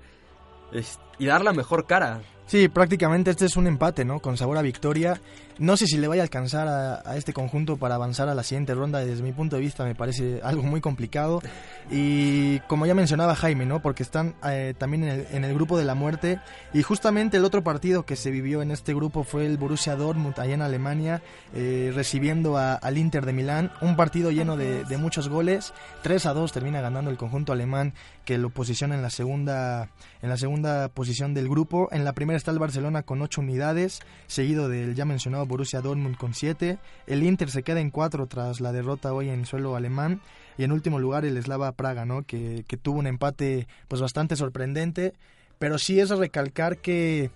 es- 0.73 0.99
y 1.19 1.25
dar 1.25 1.43
la 1.43 1.53
mejor 1.53 1.85
cara. 1.85 2.21
Sí, 2.47 2.67
prácticamente 2.67 3.31
este 3.31 3.45
es 3.45 3.55
un 3.55 3.67
empate, 3.67 4.03
¿no? 4.05 4.19
Con 4.19 4.37
sabor 4.37 4.57
a 4.57 4.61
victoria. 4.61 5.21
No 5.59 5.77
sé 5.77 5.87
si 5.87 5.97
le 5.97 6.07
vaya 6.07 6.21
a 6.21 6.23
alcanzar 6.23 6.67
a, 6.67 7.17
este 7.17 7.33
conjunto 7.33 7.77
para 7.77 7.95
avanzar 7.95 8.29
a 8.29 8.35
la 8.35 8.43
siguiente 8.43 8.73
ronda. 8.73 8.99
Desde 8.99 9.23
mi 9.23 9.31
punto 9.31 9.55
de 9.55 9.61
vista 9.61 9.83
me 9.83 9.95
parece 9.95 10.39
algo 10.43 10.63
muy 10.63 10.81
complicado. 10.81 11.41
Y 11.89 12.59
como 12.61 12.85
ya 12.85 12.95
mencionaba 12.95 13.35
Jaime, 13.35 13.65
¿no? 13.65 13.81
Porque 13.81 14.03
están 14.03 14.35
eh, 14.47 14.73
también 14.77 15.03
en 15.03 15.43
el, 15.43 15.53
grupo 15.53 15.77
de 15.77 15.85
la 15.85 15.95
muerte. 15.95 16.39
Y 16.73 16.83
justamente 16.83 17.37
el 17.37 17.45
otro 17.45 17.63
partido 17.63 18.05
que 18.05 18.15
se 18.15 18.31
vivió 18.31 18.61
en 18.61 18.71
este 18.71 18.93
grupo 18.93 19.23
fue 19.23 19.45
el 19.45 19.57
Borussia 19.57 19.95
Dortmund 19.95 20.39
allá 20.39 20.53
en 20.53 20.61
Alemania, 20.61 21.21
eh, 21.53 21.91
recibiendo 21.93 22.57
al 22.57 22.97
Inter 22.97 23.25
de 23.25 23.33
Milán. 23.33 23.71
Un 23.81 23.95
partido 23.95 24.31
lleno 24.31 24.57
de, 24.57 24.83
de 24.85 24.97
muchos 24.97 25.29
goles. 25.29 25.73
3 26.03 26.25
a 26.25 26.33
2 26.33 26.51
termina 26.51 26.81
ganando 26.81 27.11
el 27.11 27.17
conjunto 27.17 27.53
alemán 27.53 27.93
que 28.25 28.37
lo 28.37 28.49
posiciona 28.49 28.95
en 28.95 29.01
la 29.01 29.09
segunda 29.09 29.89
en 30.21 30.29
la 30.29 30.37
segunda 30.37 30.89
posición 30.89 31.33
del 31.33 31.49
grupo. 31.49 31.89
En 31.91 32.03
la 32.03 32.13
primera 32.13 32.37
está 32.37 32.51
el 32.51 32.59
Barcelona 32.59 33.03
con 33.03 33.21
8 33.21 33.41
unidades, 33.41 34.01
seguido 34.27 34.69
del 34.69 34.95
ya 34.95 35.05
mencionado 35.05 35.40
Borussia 35.45 35.81
Dortmund 35.81 36.17
con 36.17 36.33
7. 36.33 36.77
El 37.07 37.23
Inter 37.23 37.49
se 37.49 37.63
queda 37.63 37.79
en 37.79 37.89
4 37.91 38.27
tras 38.27 38.59
la 38.61 38.71
derrota 38.71 39.13
hoy 39.13 39.29
en 39.29 39.45
suelo 39.45 39.75
alemán. 39.75 40.21
Y 40.57 40.63
en 40.63 40.71
último 40.71 40.99
lugar 40.99 41.25
el 41.25 41.41
Slava 41.41 41.71
Praga, 41.71 42.05
¿no? 42.05 42.23
que, 42.23 42.65
que 42.67 42.77
tuvo 42.77 42.99
un 42.99 43.07
empate 43.07 43.67
pues 43.87 44.01
bastante 44.01 44.35
sorprendente. 44.35 45.13
Pero 45.59 45.77
sí 45.77 45.99
es 45.99 46.09
recalcar 46.09 46.77
que, 46.79 47.29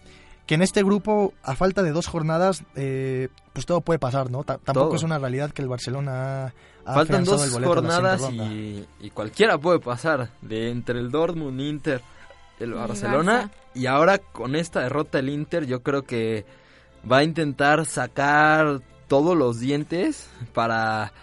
que 0.48 0.56
en 0.56 0.62
este 0.62 0.84
grupo, 0.84 1.34
a 1.44 1.56
falta 1.56 1.84
de 1.84 1.92
dos 1.92 2.08
jornadas, 2.08 2.64
eh, 2.76 3.30
pues 3.54 3.66
todo 3.66 3.82
puede 3.82 4.00
pasar, 4.00 4.32
¿no? 4.32 4.44
Ta- 4.44 4.58
tampoco 4.58 4.88
Todo. 4.88 4.96
es 4.98 5.04
una 5.04 5.20
realidad 5.20 5.52
que 5.52 5.62
el 5.62 5.68
Barcelona 5.68 6.46
ha, 6.48 6.54
ha 6.86 6.94
Faltan 6.96 7.24
dos 7.24 7.44
el 7.46 7.52
boleto 7.52 7.74
a 7.74 7.82
la 7.82 8.18
siguiente 8.18 8.24
jornadas 8.26 8.52
y, 8.56 8.86
y 9.00 9.10
cualquiera 9.12 9.58
puede 9.58 9.80
pasar. 9.80 10.30
De 10.42 10.70
entre 10.72 11.00
el 11.00 11.10
Dortmund, 11.12 11.60
Inter, 11.62 12.02
el 12.60 12.74
Barcelona. 12.74 13.52
Y 13.74 13.86
ahora 13.88 14.18
con 14.18 14.56
esta 14.56 14.82
derrota 14.82 15.20
el 15.20 15.30
Inter 15.30 15.66
yo 15.68 15.82
creo 15.84 16.02
que 16.04 16.46
va 17.10 17.18
a 17.20 17.24
intentar 17.24 17.86
sacar 17.86 18.82
todos 19.08 19.38
los 19.38 19.60
dientes 19.60 20.30
para 20.54 21.14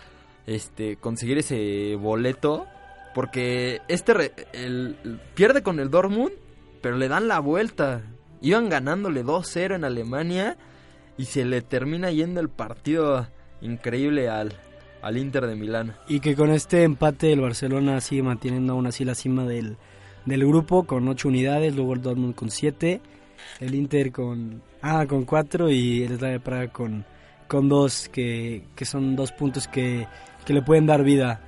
este 0.46 0.96
conseguir 0.96 1.38
ese 1.38 1.96
boleto. 1.96 2.66
Porque 3.14 3.80
este 3.88 4.14
re- 4.14 4.32
el- 4.54 4.96
pierde 5.34 5.62
con 5.62 5.78
el 5.80 5.90
Dortmund, 5.90 6.32
pero 6.80 6.96
le 6.96 7.08
dan 7.08 7.28
la 7.28 7.40
vuelta. 7.40 8.02
Iban 8.40 8.68
ganándole 8.70 9.22
2-0 9.22 9.74
en 9.76 9.84
Alemania 9.84 10.56
y 11.18 11.26
se 11.26 11.44
le 11.44 11.60
termina 11.60 12.10
yendo 12.10 12.40
el 12.40 12.48
partido 12.48 13.28
increíble 13.60 14.28
al, 14.30 14.54
al 15.02 15.18
Inter 15.18 15.46
de 15.46 15.56
Milán. 15.56 15.94
Y 16.08 16.20
que 16.20 16.34
con 16.34 16.50
este 16.50 16.84
empate 16.84 17.32
el 17.32 17.40
Barcelona 17.42 18.00
sigue 18.00 18.22
manteniendo 18.22 18.72
aún 18.72 18.86
así 18.86 19.04
la 19.04 19.14
cima 19.14 19.44
del, 19.44 19.76
del 20.24 20.46
grupo 20.46 20.84
con 20.84 21.06
8 21.06 21.28
unidades, 21.28 21.76
luego 21.76 21.92
el 21.92 22.00
Dortmund 22.02 22.34
con 22.34 22.50
7, 22.50 23.00
el 23.62 23.74
Inter 23.74 24.10
con 24.10 24.62
ah, 24.82 25.06
con 25.06 25.24
4 25.24 25.70
y 25.70 26.02
el 26.02 26.18
Slavia 26.18 26.38
Praga 26.40 26.68
con 26.68 27.04
con 27.46 27.68
2 27.68 28.08
que, 28.08 28.64
que 28.74 28.84
son 28.84 29.14
dos 29.14 29.30
puntos 29.32 29.68
que, 29.68 30.06
que 30.44 30.52
le 30.52 30.62
pueden 30.62 30.86
dar 30.86 31.04
vida. 31.04 31.40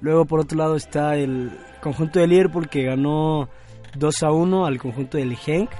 Luego 0.00 0.24
por 0.24 0.40
otro 0.40 0.58
lado 0.58 0.76
está 0.76 1.16
el 1.16 1.52
conjunto 1.80 2.18
de 2.18 2.26
Liverpool 2.26 2.68
que 2.68 2.84
ganó 2.84 3.48
2 3.96 4.22
a 4.22 4.32
1 4.32 4.66
al 4.66 4.78
conjunto 4.78 5.18
del 5.18 5.36
Genk 5.36 5.70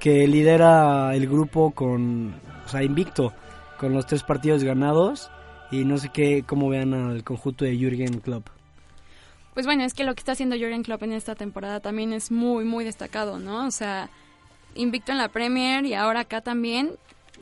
que 0.00 0.26
lidera 0.26 1.14
el 1.14 1.28
grupo 1.28 1.70
con 1.70 2.34
o 2.64 2.68
sea, 2.68 2.82
invicto 2.82 3.32
con 3.78 3.92
los 3.92 4.06
tres 4.06 4.22
partidos 4.22 4.64
ganados 4.64 5.30
y 5.70 5.84
no 5.84 5.98
sé 5.98 6.10
qué 6.12 6.44
cómo 6.46 6.68
vean 6.68 6.94
al 6.94 7.22
conjunto 7.22 7.64
de 7.64 7.76
Jürgen 7.76 8.20
Klopp. 8.20 8.48
Pues 9.54 9.64
bueno, 9.64 9.84
es 9.84 9.94
que 9.94 10.04
lo 10.04 10.14
que 10.14 10.20
está 10.20 10.32
haciendo 10.32 10.56
Jurgen 10.56 10.82
Klopp 10.82 11.02
en 11.02 11.12
esta 11.12 11.34
temporada 11.34 11.80
también 11.80 12.12
es 12.12 12.30
muy, 12.30 12.64
muy 12.64 12.84
destacado, 12.84 13.38
¿no? 13.38 13.66
O 13.66 13.70
sea, 13.70 14.10
invicto 14.76 15.12
en 15.12 15.18
la 15.18 15.28
Premier 15.28 15.84
y 15.84 15.94
ahora 15.94 16.20
acá 16.20 16.40
también. 16.40 16.92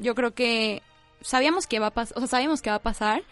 Yo 0.00 0.14
creo 0.14 0.34
que 0.34 0.82
sabíamos 1.20 1.66
que 1.66 1.78
va 1.78 1.88
a 1.88 1.90
pasar, 1.92 2.16
o 2.16 2.20
sea, 2.20 2.28
sabíamos 2.28 2.62
que 2.62 2.70
va 2.70 2.76
a 2.76 2.82
pasar, 2.82 3.22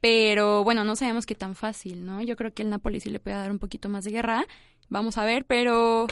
pero 0.00 0.64
bueno, 0.64 0.84
no 0.84 0.96
sabíamos 0.96 1.26
que 1.26 1.34
tan 1.34 1.54
fácil, 1.54 2.04
¿no? 2.04 2.22
Yo 2.22 2.36
creo 2.36 2.52
que 2.52 2.62
el 2.62 2.70
Napoli 2.70 3.00
sí 3.00 3.10
le 3.10 3.20
puede 3.20 3.36
dar 3.36 3.50
un 3.50 3.58
poquito 3.58 3.88
más 3.88 4.04
de 4.04 4.10
guerra. 4.10 4.44
Vamos 4.88 5.16
a 5.16 5.24
ver, 5.24 5.44
pero 5.46 6.06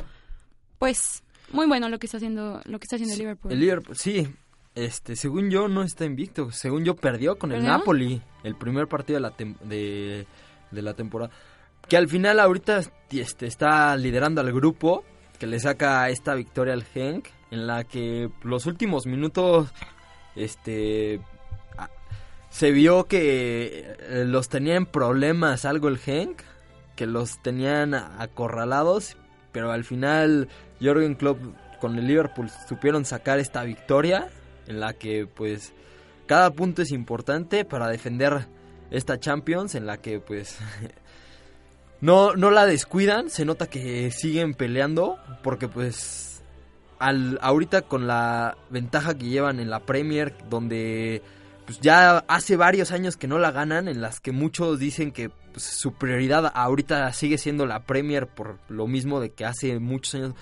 pues 0.78 1.22
muy 1.52 1.66
bueno 1.66 1.88
lo 1.88 1.98
que 1.98 2.06
está 2.06 2.16
haciendo, 2.18 2.60
lo 2.64 2.78
que 2.78 2.84
está 2.84 2.96
haciendo 2.96 3.14
el 3.14 3.18
Liverpool. 3.20 3.52
El 3.52 3.60
Liverpool, 3.60 3.96
sí. 3.96 4.28
Este, 4.74 5.16
según 5.16 5.50
yo 5.50 5.66
no 5.68 5.82
está 5.82 6.04
invicto. 6.04 6.52
Según 6.52 6.84
yo 6.84 6.94
perdió 6.94 7.36
con 7.38 7.52
el. 7.52 7.64
Napoli 7.64 8.22
el 8.44 8.54
primer 8.56 8.86
partido 8.86 9.16
de 9.16 9.20
la, 9.20 9.36
tem- 9.36 9.58
de, 9.58 10.26
de 10.70 10.82
la 10.82 10.94
temporada. 10.94 11.32
Que 11.88 11.96
al 11.96 12.08
final 12.08 12.38
ahorita 12.38 12.80
este, 13.10 13.46
está 13.46 13.96
liderando 13.96 14.40
al 14.40 14.52
grupo 14.52 15.04
que 15.40 15.46
le 15.46 15.58
saca 15.58 16.08
esta 16.10 16.34
victoria 16.34 16.74
al 16.74 16.84
Genk 16.84 17.26
en 17.50 17.66
la 17.66 17.82
que 17.82 18.30
los 18.42 18.66
últimos 18.66 19.06
minutos 19.06 19.72
este 20.36 21.20
se 22.50 22.72
vio 22.72 23.04
que 23.04 23.96
eh, 24.00 24.24
los 24.26 24.48
tenía 24.48 24.74
en 24.76 24.84
problemas 24.84 25.64
algo 25.64 25.88
el 25.88 25.98
Genk, 25.98 26.42
que 26.96 27.06
los 27.06 27.40
tenían 27.42 27.94
acorralados, 27.94 29.16
pero 29.52 29.72
al 29.72 29.84
final 29.84 30.48
Jürgen 30.80 31.14
Klopp 31.14 31.40
con 31.80 31.96
el 31.96 32.06
Liverpool 32.06 32.50
supieron 32.68 33.04
sacar 33.04 33.38
esta 33.38 33.62
victoria 33.62 34.28
en 34.66 34.80
la 34.80 34.92
que 34.92 35.26
pues 35.26 35.72
cada 36.26 36.50
punto 36.50 36.82
es 36.82 36.90
importante 36.90 37.64
para 37.64 37.88
defender 37.88 38.46
esta 38.90 39.18
Champions 39.18 39.74
en 39.74 39.86
la 39.86 39.96
que 39.96 40.20
pues 40.20 40.58
no 42.00 42.34
no 42.34 42.50
la 42.50 42.66
descuidan, 42.66 43.30
se 43.30 43.44
nota 43.44 43.66
que 43.68 44.10
siguen 44.10 44.54
peleando 44.54 45.18
porque 45.42 45.68
pues 45.68 46.42
al 46.98 47.38
ahorita 47.42 47.82
con 47.82 48.06
la 48.06 48.56
ventaja 48.70 49.16
que 49.16 49.26
llevan 49.26 49.60
en 49.60 49.70
la 49.70 49.80
Premier 49.80 50.34
donde 50.48 51.22
pues 51.66 51.80
ya 51.80 52.18
hace 52.28 52.56
varios 52.56 52.92
años 52.92 53.16
que 53.16 53.28
no 53.28 53.38
la 53.38 53.52
ganan 53.52 53.88
en 53.88 54.00
las 54.00 54.20
que 54.20 54.32
muchos 54.32 54.78
dicen 54.78 55.12
que 55.12 55.28
pues, 55.28 55.64
su 55.64 55.94
prioridad 55.94 56.50
ahorita 56.54 57.12
sigue 57.12 57.38
siendo 57.38 57.66
la 57.66 57.84
Premier 57.84 58.26
por 58.26 58.58
lo 58.68 58.86
mismo 58.86 59.20
de 59.20 59.30
que 59.32 59.44
hace 59.44 59.78
muchos 59.78 60.14
años 60.14 60.34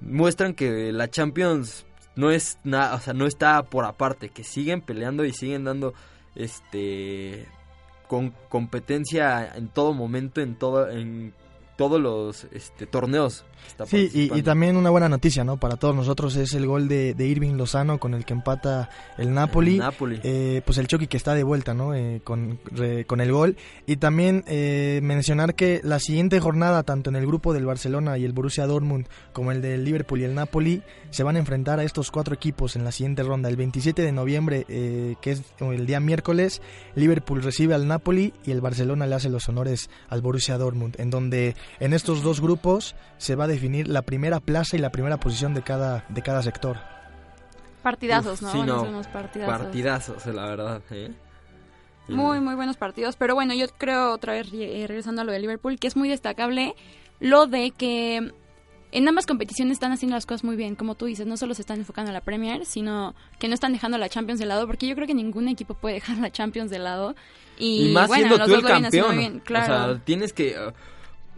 muestran 0.00 0.54
que 0.54 0.92
la 0.92 1.08
Champions 1.08 1.86
no 2.16 2.30
es 2.30 2.58
nada, 2.64 2.94
o 2.94 3.00
sea, 3.00 3.12
no 3.12 3.26
está 3.26 3.62
por 3.64 3.84
aparte, 3.84 4.30
que 4.30 4.42
siguen 4.42 4.80
peleando 4.80 5.24
y 5.24 5.32
siguen 5.32 5.64
dando 5.64 5.94
este 6.34 7.46
con 8.08 8.34
competencia 8.48 9.52
en 9.54 9.68
todo 9.68 9.92
momento, 9.92 10.40
en 10.40 10.56
todo 10.56 10.90
en 10.90 11.32
todos 11.76 12.00
los 12.00 12.46
este, 12.52 12.86
torneos. 12.86 13.44
está 13.66 13.84
Sí, 13.86 14.10
y, 14.12 14.42
también 14.42 14.76
una 14.76 14.90
buena 14.90 15.08
noticia, 15.08 15.44
¿no? 15.44 15.58
Para 15.58 15.76
todos 15.76 15.94
nosotros 15.94 16.34
es 16.36 16.54
el 16.54 16.66
gol 16.66 16.88
de, 16.88 17.14
de 17.14 17.26
Irving 17.26 17.54
Lozano 17.56 17.98
con 17.98 18.14
el 18.14 18.24
que 18.24 18.32
empata 18.32 18.88
el 19.18 19.34
Napoli. 19.34 19.72
El 19.72 19.78
Napoli. 19.80 20.20
Eh, 20.22 20.62
pues 20.64 20.78
el 20.78 20.86
Chucky 20.86 21.06
que 21.06 21.16
está 21.16 21.34
de 21.34 21.44
vuelta, 21.44 21.74
¿no? 21.74 21.94
Eh, 21.94 22.20
con, 22.24 22.58
re- 22.70 23.04
con 23.04 23.20
el 23.20 23.30
gol. 23.30 23.56
Y 23.86 23.96
también 23.96 24.42
eh, 24.46 25.00
mencionar 25.02 25.54
que 25.54 25.80
la 25.84 25.98
siguiente 25.98 26.40
jornada, 26.40 26.82
tanto 26.82 27.10
en 27.10 27.16
el 27.16 27.26
grupo 27.26 27.52
del 27.52 27.66
Barcelona 27.66 28.16
y 28.18 28.24
el 28.24 28.32
Borussia 28.32 28.66
Dortmund, 28.66 29.06
como 29.32 29.52
el 29.52 29.60
del 29.60 29.84
Liverpool 29.84 30.20
y 30.20 30.24
el 30.24 30.34
Napoli, 30.34 30.82
se 31.10 31.22
van 31.24 31.36
a 31.36 31.38
enfrentar 31.38 31.78
a 31.78 31.82
estos 31.84 32.10
cuatro 32.10 32.34
equipos 32.34 32.76
en 32.76 32.84
la 32.84 32.92
siguiente 32.92 33.22
ronda. 33.22 33.48
El 33.48 33.56
27 33.56 34.02
de 34.02 34.12
noviembre, 34.12 34.64
eh, 34.68 35.16
que 35.20 35.32
es 35.32 35.42
el 35.60 35.86
día 35.86 36.00
miércoles, 36.00 36.62
Liverpool 36.94 37.42
recibe 37.42 37.74
al 37.74 37.86
Napoli 37.86 38.32
y 38.44 38.50
el 38.52 38.60
Barcelona 38.60 39.06
le 39.06 39.14
hace 39.14 39.28
los 39.28 39.48
honores 39.48 39.90
al 40.08 40.22
Borussia 40.22 40.56
Dortmund, 40.58 40.94
en 40.98 41.10
donde 41.10 41.54
en 41.80 41.92
estos 41.92 42.22
dos 42.22 42.40
grupos 42.40 42.94
se 43.18 43.34
va 43.34 43.44
a 43.44 43.48
definir 43.48 43.88
la 43.88 44.02
primera 44.02 44.40
plaza 44.40 44.76
y 44.76 44.80
la 44.80 44.90
primera 44.90 45.18
posición 45.18 45.54
de 45.54 45.62
cada, 45.62 46.04
de 46.08 46.22
cada 46.22 46.42
sector. 46.42 46.78
Partidazos, 47.82 48.42
Uf, 48.42 48.42
¿no? 48.42 48.52
sí, 48.52 48.60
a 48.60 48.64
no. 48.64 48.82
unos 48.82 49.06
partidazos. 49.06 49.58
Partidazos, 49.58 50.26
la 50.26 50.46
verdad. 50.46 50.82
¿eh? 50.90 51.12
Muy, 52.08 52.40
muy 52.40 52.54
buenos 52.54 52.76
partidos. 52.76 53.16
Pero 53.16 53.34
bueno, 53.34 53.54
yo 53.54 53.66
creo 53.78 54.12
otra 54.12 54.32
vez, 54.32 54.48
eh, 54.52 54.84
regresando 54.88 55.22
a 55.22 55.24
lo 55.24 55.32
de 55.32 55.38
Liverpool, 55.38 55.78
que 55.78 55.86
es 55.86 55.96
muy 55.96 56.08
destacable 56.08 56.74
lo 57.20 57.46
de 57.46 57.70
que 57.70 58.32
en 58.92 59.08
ambas 59.08 59.26
competiciones 59.26 59.74
están 59.74 59.92
haciendo 59.92 60.16
las 60.16 60.26
cosas 60.26 60.44
muy 60.44 60.56
bien. 60.56 60.74
Como 60.74 60.94
tú 60.94 61.06
dices, 61.06 61.26
no 61.26 61.36
solo 61.36 61.54
se 61.54 61.62
están 61.62 61.78
enfocando 61.78 62.10
en 62.10 62.14
la 62.14 62.20
Premier, 62.22 62.64
sino 62.64 63.14
que 63.38 63.48
no 63.48 63.54
están 63.54 63.72
dejando 63.72 63.98
la 63.98 64.08
Champions 64.08 64.40
de 64.40 64.46
lado, 64.46 64.66
porque 64.66 64.86
yo 64.86 64.94
creo 64.94 65.06
que 65.06 65.14
ningún 65.14 65.48
equipo 65.48 65.74
puede 65.74 65.94
dejar 66.00 66.18
la 66.18 66.30
Champions 66.30 66.70
de 66.70 66.78
lado. 66.78 67.14
Y, 67.58 67.90
Y, 67.90 67.92
más 67.92 68.08
bueno, 68.08 68.28
siendo 68.28 68.38
los 68.38 68.46
tú 68.46 68.54
dos 68.54 68.62
el 68.64 68.82
campeón. 68.82 69.06
muy 69.08 69.18
bien, 69.18 69.40
claro. 69.40 69.74
O 69.74 69.94
sea, 69.94 70.04
tienes 70.04 70.32
que 70.32 70.56
uh, 70.58 70.72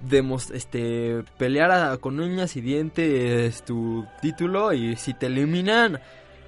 demos- 0.02 0.50
este 0.50 1.24
pelear 1.38 1.70
a- 1.70 1.96
con 1.98 2.20
uñas 2.20 2.56
y 2.56 2.60
dientes 2.60 3.62
tu 3.64 4.04
título 4.22 4.72
y 4.72 4.96
si 4.96 5.14
te 5.14 5.26
eliminan, 5.26 6.00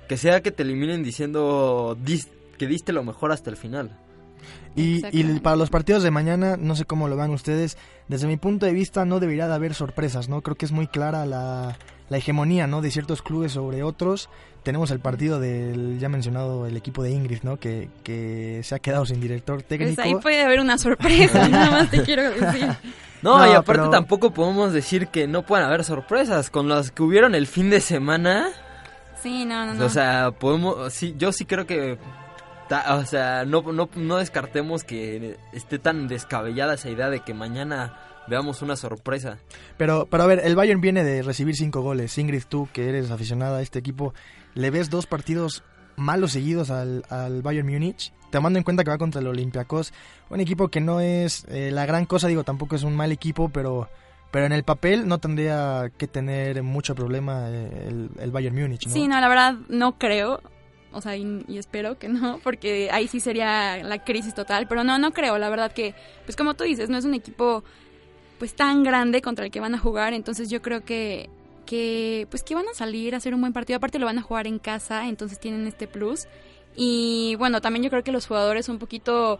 que 0.08 0.16
sea 0.16 0.40
que 0.42 0.50
te 0.50 0.62
eliminen 0.62 1.02
diciendo 1.02 1.96
dis- 2.04 2.28
que 2.58 2.66
diste 2.66 2.92
lo 2.92 3.02
mejor 3.04 3.32
hasta 3.32 3.50
el 3.50 3.56
final. 3.56 3.96
Y, 4.76 5.02
y 5.12 5.40
para 5.40 5.56
los 5.56 5.68
partidos 5.68 6.02
de 6.02 6.10
mañana, 6.12 6.56
no 6.56 6.76
sé 6.76 6.84
cómo 6.84 7.08
lo 7.08 7.16
van 7.16 7.30
ustedes, 7.30 7.76
desde 8.08 8.26
mi 8.28 8.36
punto 8.36 8.66
de 8.66 8.72
vista 8.72 9.04
no 9.04 9.18
debería 9.20 9.48
de 9.48 9.54
haber 9.54 9.74
sorpresas, 9.74 10.28
¿no? 10.28 10.42
Creo 10.42 10.56
que 10.56 10.64
es 10.66 10.72
muy 10.72 10.86
clara 10.86 11.26
la, 11.26 11.76
la 12.10 12.18
hegemonía, 12.18 12.66
¿no? 12.66 12.82
De 12.82 12.90
ciertos 12.90 13.22
clubes 13.22 13.52
sobre 13.52 13.82
otros. 13.82 14.28
Tenemos 14.62 14.90
el 14.90 15.00
partido 15.00 15.40
del 15.40 15.98
ya 15.98 16.10
mencionado 16.10 16.66
el 16.66 16.76
equipo 16.76 17.02
de 17.02 17.12
Ingrid, 17.12 17.42
¿no? 17.44 17.56
Que, 17.58 17.88
que 18.04 18.60
se 18.62 18.74
ha 18.74 18.78
quedado 18.80 19.06
sin 19.06 19.20
director 19.20 19.62
técnico. 19.62 19.94
Pues 19.94 20.06
ahí 20.06 20.14
puede 20.16 20.42
haber 20.42 20.60
una 20.60 20.76
sorpresa, 20.76 21.48
nada 21.48 21.70
más 21.70 21.90
te 21.90 22.02
quiero 22.02 22.24
decir. 22.30 22.66
No, 23.22 23.38
No, 23.38 23.46
y 23.46 23.50
aparte 23.50 23.64
pero- 23.82 23.90
tampoco 23.90 24.32
podemos 24.32 24.72
decir 24.74 25.06
que 25.08 25.26
no 25.26 25.42
puedan 25.46 25.66
haber 25.66 25.84
sorpresas. 25.84 26.50
Con 26.50 26.68
las 26.68 26.90
que 26.90 27.02
hubieron 27.02 27.34
el 27.34 27.46
fin 27.46 27.70
de 27.70 27.80
semana, 27.80 28.48
Sí, 29.22 29.44
no, 29.44 29.64
no, 29.66 29.74
no. 29.74 29.84
o 29.84 29.88
sea, 29.88 30.30
podemos, 30.32 30.92
sí, 30.92 31.14
yo 31.18 31.30
sí 31.30 31.44
creo 31.44 31.66
que, 31.66 31.98
ta- 32.68 32.96
o 32.96 33.04
sea, 33.04 33.44
no, 33.44 33.60
no, 33.72 33.88
no 33.94 34.16
descartemos 34.16 34.82
que 34.84 35.36
esté 35.52 35.78
tan 35.78 36.08
descabellada 36.08 36.74
esa 36.74 36.88
idea 36.90 37.10
de 37.10 37.20
que 37.20 37.34
mañana 37.34 37.94
veamos 38.30 38.62
una 38.62 38.76
sorpresa. 38.76 39.38
Pero, 39.76 40.06
pero 40.10 40.22
a 40.22 40.26
ver, 40.26 40.40
el 40.44 40.56
Bayern 40.56 40.80
viene 40.80 41.04
de 41.04 41.22
recibir 41.22 41.54
cinco 41.54 41.82
goles. 41.82 42.16
Ingrid, 42.16 42.44
tú 42.48 42.68
que 42.72 42.88
eres 42.88 43.10
aficionada 43.10 43.58
a 43.58 43.62
este 43.62 43.78
equipo, 43.78 44.14
¿le 44.54 44.70
ves 44.70 44.88
dos 44.88 45.06
partidos 45.06 45.62
malos 45.96 46.32
seguidos 46.32 46.70
al, 46.70 47.04
al 47.10 47.42
Bayern 47.42 47.68
Múnich? 47.68 48.12
Tomando 48.30 48.58
en 48.58 48.64
cuenta 48.64 48.84
que 48.84 48.90
va 48.90 48.96
contra 48.96 49.20
el 49.20 49.26
Olympiacos, 49.26 49.92
un 50.30 50.40
equipo 50.40 50.68
que 50.68 50.80
no 50.80 51.00
es 51.00 51.44
eh, 51.48 51.70
la 51.72 51.84
gran 51.84 52.06
cosa, 52.06 52.28
digo, 52.28 52.44
tampoco 52.44 52.76
es 52.76 52.84
un 52.84 52.94
mal 52.94 53.10
equipo, 53.10 53.48
pero, 53.48 53.90
pero 54.30 54.46
en 54.46 54.52
el 54.52 54.62
papel 54.62 55.08
no 55.08 55.18
tendría 55.18 55.90
que 55.98 56.06
tener 56.06 56.62
mucho 56.62 56.94
problema 56.94 57.50
eh, 57.50 57.88
el, 57.88 58.10
el 58.20 58.30
Bayern 58.30 58.54
Múnich, 58.56 58.86
¿no? 58.86 58.92
Sí, 58.92 59.08
no, 59.08 59.20
la 59.20 59.28
verdad 59.28 59.54
no 59.68 59.98
creo. 59.98 60.40
O 60.92 61.00
sea, 61.00 61.16
y, 61.16 61.44
y 61.46 61.58
espero 61.58 62.00
que 62.00 62.08
no, 62.08 62.40
porque 62.42 62.88
ahí 62.90 63.06
sí 63.06 63.20
sería 63.20 63.80
la 63.84 64.02
crisis 64.02 64.34
total. 64.34 64.66
Pero 64.66 64.82
no, 64.82 64.98
no 64.98 65.12
creo. 65.12 65.38
La 65.38 65.48
verdad 65.48 65.70
que, 65.70 65.94
pues 66.24 66.34
como 66.34 66.54
tú 66.54 66.64
dices, 66.64 66.90
no 66.90 66.98
es 66.98 67.04
un 67.04 67.14
equipo 67.14 67.62
pues 68.40 68.54
tan 68.54 68.82
grande 68.82 69.22
contra 69.22 69.44
el 69.44 69.52
que 69.52 69.60
van 69.60 69.74
a 69.76 69.78
jugar. 69.78 70.14
Entonces 70.14 70.50
yo 70.50 70.60
creo 70.62 70.80
que, 70.84 71.30
que 71.66 72.26
pues 72.30 72.42
que 72.42 72.56
van 72.56 72.66
a 72.66 72.74
salir 72.74 73.14
a 73.14 73.18
hacer 73.18 73.34
un 73.34 73.40
buen 73.42 73.52
partido. 73.52 73.76
Aparte 73.76 74.00
lo 74.00 74.06
van 74.06 74.18
a 74.18 74.22
jugar 74.22 74.48
en 74.48 74.58
casa, 74.58 75.06
entonces 75.06 75.38
tienen 75.38 75.68
este 75.68 75.86
plus. 75.86 76.26
Y 76.74 77.36
bueno, 77.38 77.60
también 77.60 77.84
yo 77.84 77.90
creo 77.90 78.02
que 78.02 78.10
los 78.12 78.26
jugadores 78.26 78.68
un 78.68 78.78
poquito 78.78 79.38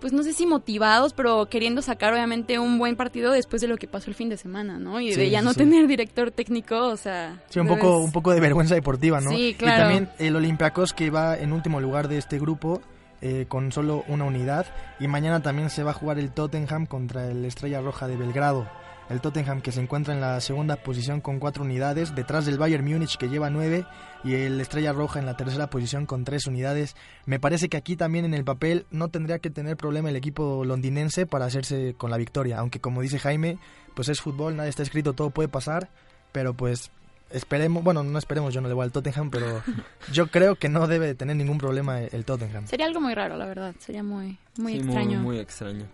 pues 0.00 0.12
no 0.12 0.22
sé 0.22 0.34
si 0.34 0.44
motivados, 0.44 1.14
pero 1.14 1.46
queriendo 1.48 1.80
sacar 1.80 2.12
obviamente 2.12 2.58
un 2.58 2.78
buen 2.78 2.94
partido 2.94 3.32
después 3.32 3.62
de 3.62 3.68
lo 3.68 3.78
que 3.78 3.88
pasó 3.88 4.10
el 4.10 4.14
fin 4.14 4.28
de 4.28 4.36
semana, 4.36 4.78
¿no? 4.78 5.00
Y 5.00 5.14
de 5.14 5.30
ya 5.30 5.40
no 5.40 5.52
sí. 5.52 5.60
tener 5.60 5.86
director 5.86 6.30
técnico, 6.30 6.88
o 6.88 6.96
sea... 6.98 7.42
Sí, 7.48 7.58
un 7.58 7.66
debes- 7.66 7.78
poco, 7.80 7.98
un 7.98 8.12
poco 8.12 8.32
de 8.32 8.40
vergüenza 8.40 8.74
deportiva, 8.74 9.22
¿no? 9.22 9.30
Sí, 9.30 9.48
Y 9.48 9.54
claro. 9.54 9.84
también 9.84 10.10
el 10.18 10.36
Olympiacos 10.36 10.92
que 10.92 11.08
va 11.08 11.38
en 11.38 11.52
último 11.54 11.80
lugar 11.80 12.08
de 12.08 12.18
este 12.18 12.38
grupo 12.38 12.82
eh, 13.24 13.46
con 13.48 13.72
solo 13.72 14.04
una 14.06 14.24
unidad. 14.24 14.66
Y 15.00 15.08
mañana 15.08 15.40
también 15.42 15.70
se 15.70 15.82
va 15.82 15.92
a 15.92 15.94
jugar 15.94 16.18
el 16.18 16.30
Tottenham 16.30 16.84
contra 16.84 17.30
el 17.30 17.44
Estrella 17.46 17.80
Roja 17.80 18.06
de 18.06 18.18
Belgrado. 18.18 18.68
El 19.08 19.22
Tottenham 19.22 19.62
que 19.62 19.72
se 19.72 19.80
encuentra 19.80 20.12
en 20.12 20.20
la 20.20 20.38
segunda 20.42 20.76
posición 20.76 21.22
con 21.22 21.38
cuatro 21.38 21.64
unidades, 21.64 22.14
detrás 22.14 22.44
del 22.44 22.58
Bayern 22.58 22.84
Múnich 22.84 23.16
que 23.16 23.30
lleva 23.30 23.48
nueve 23.48 23.86
y 24.24 24.34
el 24.34 24.60
Estrella 24.60 24.92
Roja 24.92 25.20
en 25.20 25.26
la 25.26 25.38
tercera 25.38 25.70
posición 25.70 26.04
con 26.04 26.24
tres 26.24 26.46
unidades. 26.46 26.96
Me 27.24 27.40
parece 27.40 27.70
que 27.70 27.78
aquí 27.78 27.96
también 27.96 28.26
en 28.26 28.34
el 28.34 28.44
papel 28.44 28.84
no 28.90 29.08
tendría 29.08 29.38
que 29.38 29.48
tener 29.48 29.78
problema 29.78 30.10
el 30.10 30.16
equipo 30.16 30.64
londinense 30.66 31.24
para 31.24 31.46
hacerse 31.46 31.94
con 31.96 32.10
la 32.10 32.18
victoria, 32.18 32.58
aunque 32.58 32.80
como 32.80 33.00
dice 33.00 33.18
Jaime, 33.18 33.58
pues 33.94 34.10
es 34.10 34.20
fútbol, 34.20 34.56
nada 34.56 34.68
está 34.68 34.82
escrito, 34.82 35.14
todo 35.14 35.30
puede 35.30 35.48
pasar, 35.48 35.88
pero 36.30 36.52
pues 36.52 36.90
esperemos, 37.34 37.84
bueno, 37.84 38.02
no 38.02 38.18
esperemos, 38.18 38.54
yo 38.54 38.60
no 38.60 38.68
le 38.68 38.74
voy 38.74 38.84
al 38.84 38.92
Tottenham, 38.92 39.30
pero 39.30 39.62
yo 40.12 40.28
creo 40.28 40.56
que 40.56 40.68
no 40.68 40.86
debe 40.86 41.06
de 41.06 41.14
tener 41.14 41.36
ningún 41.36 41.58
problema 41.58 42.00
el 42.00 42.24
Tottenham. 42.24 42.66
Sería 42.66 42.86
algo 42.86 43.00
muy 43.00 43.14
raro, 43.14 43.36
la 43.36 43.46
verdad. 43.46 43.74
Sería 43.78 44.02
muy, 44.02 44.38
muy 44.56 44.72
Sí, 44.74 44.78
extraño. 44.80 45.20
Muy, 45.20 45.38
extraño. 45.38 45.84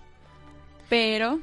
Pero, 0.89 1.41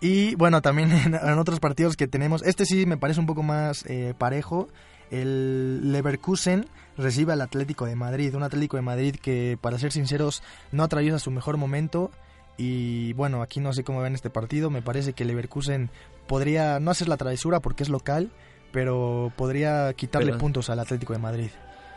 Y 0.00 0.34
bueno, 0.34 0.60
también 0.62 0.92
en, 0.92 1.14
en 1.14 1.38
otros 1.38 1.60
partidos 1.60 1.96
que 1.96 2.06
tenemos, 2.06 2.42
este 2.42 2.66
sí 2.66 2.86
me 2.86 2.96
parece 2.96 3.20
un 3.20 3.26
poco 3.26 3.42
más 3.42 3.84
eh, 3.86 4.14
parejo. 4.16 4.68
El 5.10 5.92
Leverkusen 5.92 6.66
recibe 6.96 7.32
al 7.32 7.40
Atlético 7.40 7.86
de 7.86 7.96
Madrid, 7.96 8.34
un 8.34 8.42
Atlético 8.42 8.76
de 8.76 8.82
Madrid 8.82 9.16
que, 9.16 9.58
para 9.60 9.78
ser 9.78 9.92
sinceros, 9.92 10.42
no 10.72 10.82
atraviesa 10.82 11.18
su 11.18 11.30
mejor 11.30 11.56
momento. 11.56 12.10
Y 12.56 13.12
bueno, 13.14 13.42
aquí 13.42 13.58
no 13.60 13.72
sé 13.72 13.82
cómo 13.82 14.00
ven 14.00 14.14
este 14.14 14.30
partido. 14.30 14.70
Me 14.70 14.82
parece 14.82 15.12
que 15.12 15.24
Leverkusen 15.24 15.90
podría 16.28 16.78
no 16.80 16.90
hacer 16.92 17.08
la 17.08 17.16
travesura 17.16 17.60
porque 17.60 17.82
es 17.82 17.88
local, 17.88 18.30
pero 18.74 19.32
podría 19.36 19.90
quitarle 19.94 20.32
Pero- 20.32 20.38
puntos 20.38 20.68
al 20.68 20.80
Atlético 20.80 21.14
de 21.14 21.18
Madrid. 21.20 21.48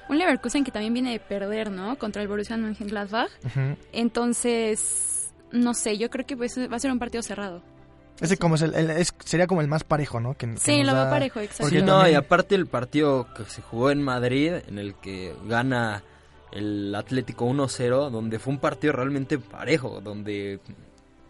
un 0.08 0.18
Leverkusen 0.18 0.64
que 0.64 0.72
también 0.72 0.94
viene 0.94 1.12
de 1.12 1.20
perder, 1.20 1.70
¿no? 1.70 1.98
Contra 1.98 2.22
el 2.22 2.30
Borussia 2.30 2.56
Mönchengladbach. 2.56 3.30
Ujú. 3.44 3.76
Entonces, 3.92 5.34
no 5.52 5.74
sé, 5.74 5.98
yo 5.98 6.10
creo 6.10 6.26
que 6.26 6.38
pues, 6.38 6.58
va 6.58 6.78
a 6.78 6.80
ser 6.80 6.92
un 6.92 7.00
partido 7.00 7.22
cerrado. 7.24 7.62
Ese 8.22 8.38
como 8.38 8.56
es 8.56 8.62
el, 8.62 8.74
el- 8.74 8.90
es- 8.92 9.14
sería 9.26 9.48
como 9.48 9.60
el 9.62 9.68
más 9.68 9.84
parejo, 9.84 10.20
¿no? 10.22 10.34
Que- 10.36 10.50
que 10.52 10.58
Sí, 10.58 10.78
nos 10.78 10.88
lo 10.88 10.94
veo 10.94 11.04
da- 11.04 11.10
parejo, 11.10 11.40
exacto. 11.42 11.64
porque 11.64 11.80
Sí, 11.80 11.86
no, 11.86 11.98
también- 11.98 12.14
y 12.14 12.16
aparte 12.16 12.56
el 12.56 12.68
partido 12.68 13.28
que 13.36 13.44
se 13.46 13.62
jugó 13.62 13.92
en 13.92 14.02
Madrid, 14.02 14.54
en 14.68 14.80
el 14.80 14.96
que 14.96 15.36
gana 15.46 16.04
el 16.52 16.96
Atlético 16.96 17.46
1-0, 17.46 18.10
donde 18.10 18.40
fue 18.40 18.54
un 18.54 18.60
partido 18.60 18.94
realmente 18.94 19.38
parejo, 19.40 20.00
donde 20.02 20.60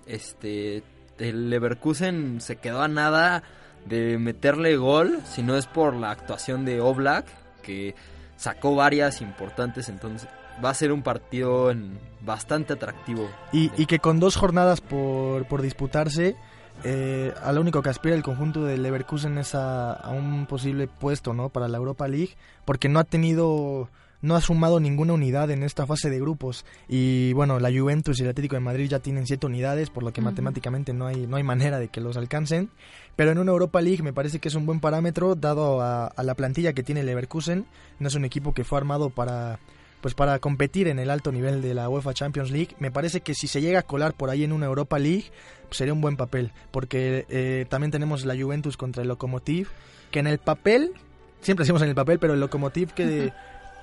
este 0.05 0.83
el 1.17 1.49
Leverkusen 1.49 2.39
se 2.41 2.57
quedó 2.57 2.81
a 2.83 2.87
nada 2.87 3.41
de 3.85 4.17
meterle 4.17 4.75
gol, 4.77 5.19
si 5.25 5.43
no 5.43 5.55
es 5.55 5.65
por 5.67 5.93
la 5.95 6.11
actuación 6.11 6.65
de 6.65 6.81
Oblak, 6.81 7.25
que 7.61 7.95
sacó 8.35 8.75
varias 8.75 9.21
importantes, 9.21 9.89
entonces 9.89 10.27
va 10.63 10.69
a 10.71 10.73
ser 10.73 10.91
un 10.91 11.01
partido 11.03 11.71
en- 11.71 11.99
bastante 12.21 12.73
atractivo. 12.73 13.29
Y, 13.53 13.71
y 13.77 13.85
que 13.85 13.99
con 13.99 14.19
dos 14.19 14.35
jornadas 14.35 14.81
por, 14.81 15.45
por 15.47 15.61
disputarse, 15.61 16.35
eh, 16.83 17.33
a 17.43 17.51
lo 17.53 17.61
único 17.61 17.81
que 17.81 17.89
aspira 17.89 18.15
el 18.15 18.23
conjunto 18.23 18.63
del 18.65 18.83
Leverkusen 18.83 19.37
es 19.37 19.55
a, 19.55 19.93
a 19.93 20.09
un 20.09 20.45
posible 20.45 20.87
puesto 20.87 21.33
¿no? 21.33 21.49
para 21.49 21.67
la 21.67 21.77
Europa 21.77 22.07
League, 22.07 22.35
porque 22.65 22.89
no 22.89 22.99
ha 22.99 23.03
tenido, 23.03 23.89
no 24.21 24.35
ha 24.35 24.41
sumado 24.41 24.79
ninguna 24.79 25.13
unidad 25.13 25.49
en 25.51 25.63
esta 25.63 25.85
fase 25.87 26.09
de 26.09 26.19
grupos. 26.19 26.65
Y 26.87 27.33
bueno, 27.33 27.59
la 27.59 27.69
Juventus 27.71 28.19
y 28.19 28.23
el 28.23 28.29
Atlético 28.29 28.55
de 28.55 28.59
Madrid 28.61 28.89
ya 28.89 28.99
tienen 28.99 29.25
siete 29.25 29.45
unidades, 29.47 29.89
por 29.89 30.03
lo 30.03 30.11
que 30.13 30.21
matemáticamente 30.21 30.93
no 30.93 31.07
hay, 31.07 31.25
no 31.27 31.37
hay 31.37 31.43
manera 31.43 31.79
de 31.79 31.87
que 31.87 32.01
los 32.01 32.17
alcancen. 32.17 32.69
Pero 33.17 33.31
en 33.31 33.39
una 33.39 33.51
Europa 33.51 33.81
League 33.81 34.01
me 34.01 34.13
parece 34.13 34.39
que 34.39 34.47
es 34.47 34.55
un 34.55 34.65
buen 34.65 34.79
parámetro, 34.79 35.35
dado 35.35 35.81
a, 35.81 36.05
a 36.05 36.23
la 36.23 36.35
plantilla 36.35 36.71
que 36.71 36.83
tiene 36.83 37.03
Leverkusen. 37.03 37.65
No 37.99 38.07
es 38.07 38.15
un 38.15 38.23
equipo 38.23 38.53
que 38.53 38.63
fue 38.63 38.77
armado 38.77 39.09
para 39.09 39.59
pues 40.01 40.13
para 40.13 40.37
competir 40.39 40.87
en 40.87 40.99
el 40.99 41.09
alto 41.09 41.31
nivel 41.31 41.61
de 41.61 41.73
la 41.73 41.89
UEFA 41.89 42.13
Champions 42.13 42.51
League. 42.51 42.75
Me 42.79 42.91
parece 42.91 43.21
que 43.21 43.33
si 43.33 43.47
se 43.47 43.61
llega 43.61 43.79
a 43.79 43.83
colar 43.83 44.13
por 44.13 44.29
ahí 44.29 44.43
en 44.43 44.53
una 44.53 44.67
Europa 44.67 44.99
League, 44.99 45.25
pues 45.67 45.77
sería 45.77 45.93
un 45.93 46.01
buen 46.01 46.17
papel. 46.17 46.51
Porque 46.71 47.25
eh, 47.29 47.65
también 47.69 47.91
tenemos 47.91 48.25
la 48.25 48.35
Juventus 48.35 48.77
contra 48.77 49.01
el 49.01 49.09
Lokomotiv, 49.09 49.69
que 50.11 50.19
en 50.19 50.27
el 50.27 50.37
papel, 50.37 50.93
siempre 51.41 51.63
decimos 51.63 51.81
en 51.81 51.89
el 51.89 51.95
papel, 51.95 52.19
pero 52.19 52.33
el 52.33 52.39
Lokomotiv 52.39 52.93
que, 52.93 53.33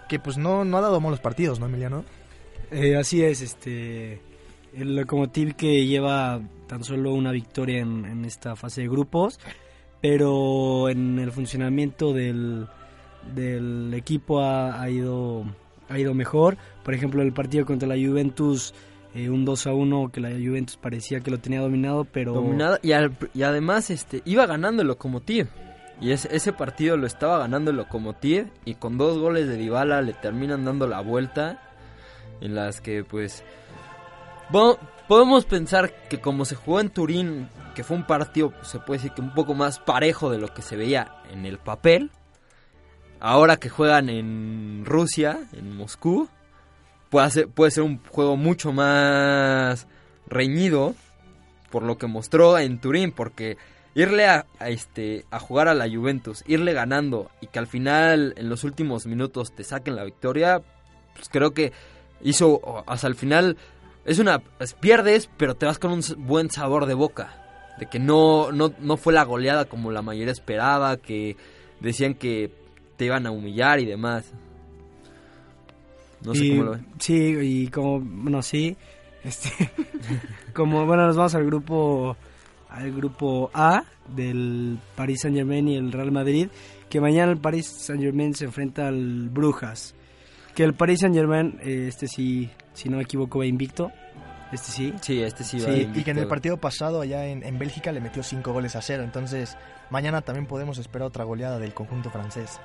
que 0.08 0.18
pues 0.18 0.38
no, 0.38 0.64
no 0.64 0.78
ha 0.78 0.80
dado 0.80 1.00
malos 1.00 1.20
partidos, 1.20 1.58
¿no, 1.58 1.66
Emiliano? 1.66 2.04
Eh, 2.70 2.96
así 2.96 3.22
es, 3.22 3.40
este 3.42 4.20
el 4.76 4.96
Lokomotiv 4.96 5.54
que 5.54 5.86
lleva 5.86 6.40
tan 6.66 6.84
solo 6.84 7.12
una 7.12 7.32
victoria 7.32 7.80
en, 7.80 8.24
esta 8.24 8.56
fase 8.56 8.82
de 8.82 8.88
grupos, 8.88 9.40
pero 10.00 10.88
en 10.88 11.18
el 11.18 11.32
funcionamiento 11.32 12.12
del, 12.12 12.68
equipo 13.92 14.40
ha, 14.40 14.80
ha 14.80 14.90
ido 14.90 15.44
ha 15.88 15.98
ido 15.98 16.14
mejor. 16.14 16.56
Por 16.82 16.94
ejemplo, 16.94 17.22
el 17.22 17.32
partido 17.32 17.64
contra 17.64 17.88
la 17.88 17.94
Juventus, 17.94 18.74
eh, 19.14 19.30
un 19.30 19.44
2 19.44 19.66
a 19.66 19.72
1 19.72 20.10
que 20.12 20.20
la 20.20 20.30
Juventus 20.30 20.76
parecía 20.76 21.20
que 21.20 21.30
lo 21.30 21.38
tenía 21.38 21.60
dominado, 21.60 22.04
pero 22.04 22.44
y, 22.82 23.42
además 23.42 23.90
este 23.90 24.22
iba 24.24 24.46
ganando 24.46 24.82
el 24.82 24.88
Lokomotiv. 24.88 25.48
Y 26.00 26.10
ese, 26.10 26.52
partido 26.52 26.96
lo 26.96 27.06
estaba 27.06 27.38
ganando 27.38 27.70
el 27.70 27.76
Lokomotiv 27.76 28.48
y 28.64 28.74
con 28.74 28.98
dos 28.98 29.18
goles 29.18 29.46
de 29.46 29.56
Dybala 29.56 30.02
le 30.02 30.12
terminan 30.12 30.64
dando 30.64 30.88
la 30.88 31.00
vuelta 31.00 31.62
en 32.40 32.56
las 32.56 32.80
que 32.80 33.04
pues 33.04 33.44
podemos 35.08 35.44
pensar 35.44 35.92
que 36.08 36.20
como 36.20 36.44
se 36.44 36.54
jugó 36.54 36.80
en 36.80 36.90
Turín, 36.90 37.48
que 37.74 37.84
fue 37.84 37.96
un 37.96 38.06
partido 38.06 38.52
se 38.62 38.78
puede 38.78 38.98
decir 38.98 39.12
que 39.12 39.20
un 39.20 39.34
poco 39.34 39.54
más 39.54 39.78
parejo 39.78 40.30
de 40.30 40.38
lo 40.38 40.52
que 40.52 40.62
se 40.62 40.76
veía 40.76 41.16
en 41.30 41.46
el 41.46 41.58
papel. 41.58 42.10
Ahora 43.20 43.56
que 43.56 43.70
juegan 43.70 44.08
en 44.10 44.84
Rusia, 44.84 45.38
en 45.52 45.76
Moscú, 45.76 46.28
puede 47.08 47.30
ser, 47.30 47.48
puede 47.48 47.70
ser 47.70 47.84
un 47.84 48.02
juego 48.08 48.36
mucho 48.36 48.72
más 48.72 49.86
reñido 50.26 50.94
por 51.70 51.82
lo 51.82 51.98
que 51.98 52.06
mostró 52.06 52.58
en 52.58 52.78
Turín, 52.78 53.12
porque 53.12 53.56
irle 53.94 54.26
a, 54.26 54.46
a 54.58 54.68
este 54.68 55.24
a 55.30 55.40
jugar 55.40 55.68
a 55.68 55.74
la 55.74 55.88
Juventus, 55.88 56.44
irle 56.46 56.72
ganando 56.72 57.30
y 57.40 57.46
que 57.46 57.58
al 57.58 57.66
final 57.66 58.34
en 58.36 58.48
los 58.48 58.62
últimos 58.62 59.06
minutos 59.06 59.54
te 59.54 59.64
saquen 59.64 59.96
la 59.96 60.04
victoria, 60.04 60.62
pues 61.14 61.28
creo 61.28 61.52
que 61.52 61.72
hizo 62.22 62.84
hasta 62.86 63.06
el 63.06 63.14
final 63.14 63.56
es 64.04 64.18
una 64.18 64.42
es- 64.60 64.74
pierdes, 64.74 65.28
pero 65.36 65.54
te 65.54 65.66
vas 65.66 65.78
con 65.78 65.92
un 65.92 66.00
buen 66.18 66.50
sabor 66.50 66.86
de 66.86 66.94
boca, 66.94 67.36
de 67.78 67.86
que 67.86 67.98
no 67.98 68.52
no 68.52 68.72
no 68.80 68.96
fue 68.96 69.12
la 69.12 69.24
goleada 69.24 69.64
como 69.66 69.90
la 69.90 70.02
mayoría 70.02 70.32
esperaba, 70.32 70.96
que 70.96 71.36
decían 71.80 72.14
que 72.14 72.50
te 72.96 73.06
iban 73.06 73.26
a 73.26 73.30
humillar 73.30 73.80
y 73.80 73.86
demás. 73.86 74.24
No 76.24 76.34
sé 76.34 76.44
Y- 76.44 76.50
cómo 76.50 76.62
lo 76.64 76.70
ven. 76.72 76.86
Sí, 76.98 77.14
y 77.42 77.68
como, 77.68 78.00
bueno, 78.00 78.40
sí. 78.42 78.76
Este, 79.22 79.50
como, 80.54 80.86
bueno, 80.86 81.06
nos 81.06 81.16
vamos 81.16 81.34
al 81.34 81.44
grupo 81.46 82.16
al 82.68 82.90
grupo 82.92 83.50
A 83.54 83.84
del 84.08 84.78
Paris 84.96 85.20
Saint 85.22 85.36
Germain 85.36 85.68
y 85.68 85.76
el 85.76 85.92
Real 85.92 86.10
Madrid, 86.10 86.48
que 86.90 87.00
mañana 87.00 87.30
el 87.32 87.38
Paris 87.38 87.66
Saint 87.68 88.02
Germain 88.02 88.34
se 88.34 88.46
enfrenta 88.46 88.88
al 88.88 89.28
Brujas. 89.30 89.94
Que 90.54 90.62
el 90.64 90.74
Paris 90.74 91.00
Saint 91.00 91.14
Germain, 91.14 91.58
eh, 91.62 91.86
este 91.88 92.06
sí, 92.06 92.50
si 92.74 92.88
no 92.88 92.96
me 92.98 93.02
equivoco, 93.02 93.38
va 93.40 93.46
invicto. 93.46 93.90
Este 94.52 94.70
sí. 94.70 94.92
Sí, 95.00 95.20
este 95.20 95.42
sí 95.42 95.58
va 95.58 95.64
Sí, 95.66 95.70
invicto. 95.80 95.98
y 96.00 96.04
que 96.04 96.10
en 96.12 96.18
el 96.18 96.28
partido 96.28 96.56
pasado 96.58 97.00
allá 97.00 97.26
en, 97.26 97.42
en 97.42 97.58
Bélgica 97.58 97.90
le 97.90 98.00
metió 98.00 98.22
5 98.22 98.52
goles 98.52 98.76
a 98.76 98.82
cero. 98.82 99.02
Entonces, 99.02 99.56
mañana 99.90 100.20
también 100.20 100.46
podemos 100.46 100.78
esperar 100.78 101.08
otra 101.08 101.24
goleada 101.24 101.58
del 101.58 101.74
conjunto 101.74 102.08
francés. 102.10 102.60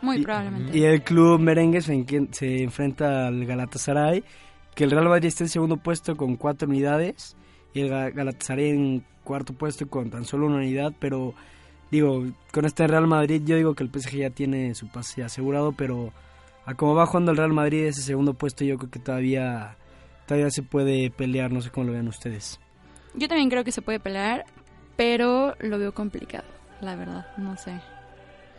Muy 0.00 0.18
Y- 0.18 0.22
probablemente. 0.22 0.78
Y 0.78 0.84
el 0.84 1.02
club 1.02 1.40
merengue 1.40 1.80
se, 1.80 2.04
se 2.30 2.62
enfrenta 2.62 3.26
al 3.26 3.44
Galatasaray, 3.46 4.22
que 4.76 4.84
el 4.84 4.90
Real 4.92 5.08
Madrid 5.08 5.26
está 5.28 5.42
en 5.44 5.50
segundo 5.50 5.76
puesto 5.78 6.16
con 6.16 6.36
cuatro 6.36 6.68
unidades 6.68 7.36
y 7.72 7.80
el 7.80 7.90
Ga- 7.90 8.12
Galatasaray 8.14 8.70
en 8.70 9.04
cuarto 9.24 9.54
puesto 9.54 9.88
con 9.88 10.10
tan 10.10 10.24
solo 10.24 10.46
una 10.46 10.56
unidad, 10.56 10.92
pero 11.00 11.34
digo, 11.90 12.24
con 12.52 12.64
este 12.64 12.86
Real 12.86 13.06
Madrid 13.08 13.42
yo 13.44 13.56
digo 13.56 13.74
que 13.74 13.82
el 13.82 13.90
PSG 13.90 14.18
ya 14.18 14.30
tiene 14.30 14.74
su 14.74 14.86
pase 14.88 15.24
asegurado, 15.24 15.72
pero 15.72 16.12
a 16.66 16.74
como 16.74 16.94
va 16.94 17.06
jugando 17.06 17.30
el 17.32 17.36
Real 17.36 17.52
Madrid 17.52 17.84
ese 17.84 18.02
segundo 18.02 18.34
puesto 18.34 18.64
yo 18.64 18.78
creo 18.78 18.90
que 18.90 18.98
todavía 18.98 19.76
todavía 20.26 20.50
se 20.50 20.62
puede 20.62 21.10
pelear, 21.10 21.52
no 21.52 21.60
sé 21.60 21.70
cómo 21.70 21.86
lo 21.86 21.92
vean 21.92 22.08
ustedes. 22.08 22.58
Yo 23.14 23.28
también 23.28 23.50
creo 23.50 23.62
que 23.64 23.72
se 23.72 23.82
puede 23.82 24.00
pelear, 24.00 24.46
pero 24.96 25.54
lo 25.60 25.78
veo 25.78 25.92
complicado, 25.92 26.44
la 26.80 26.96
verdad, 26.96 27.26
no 27.36 27.56
sé. 27.56 27.80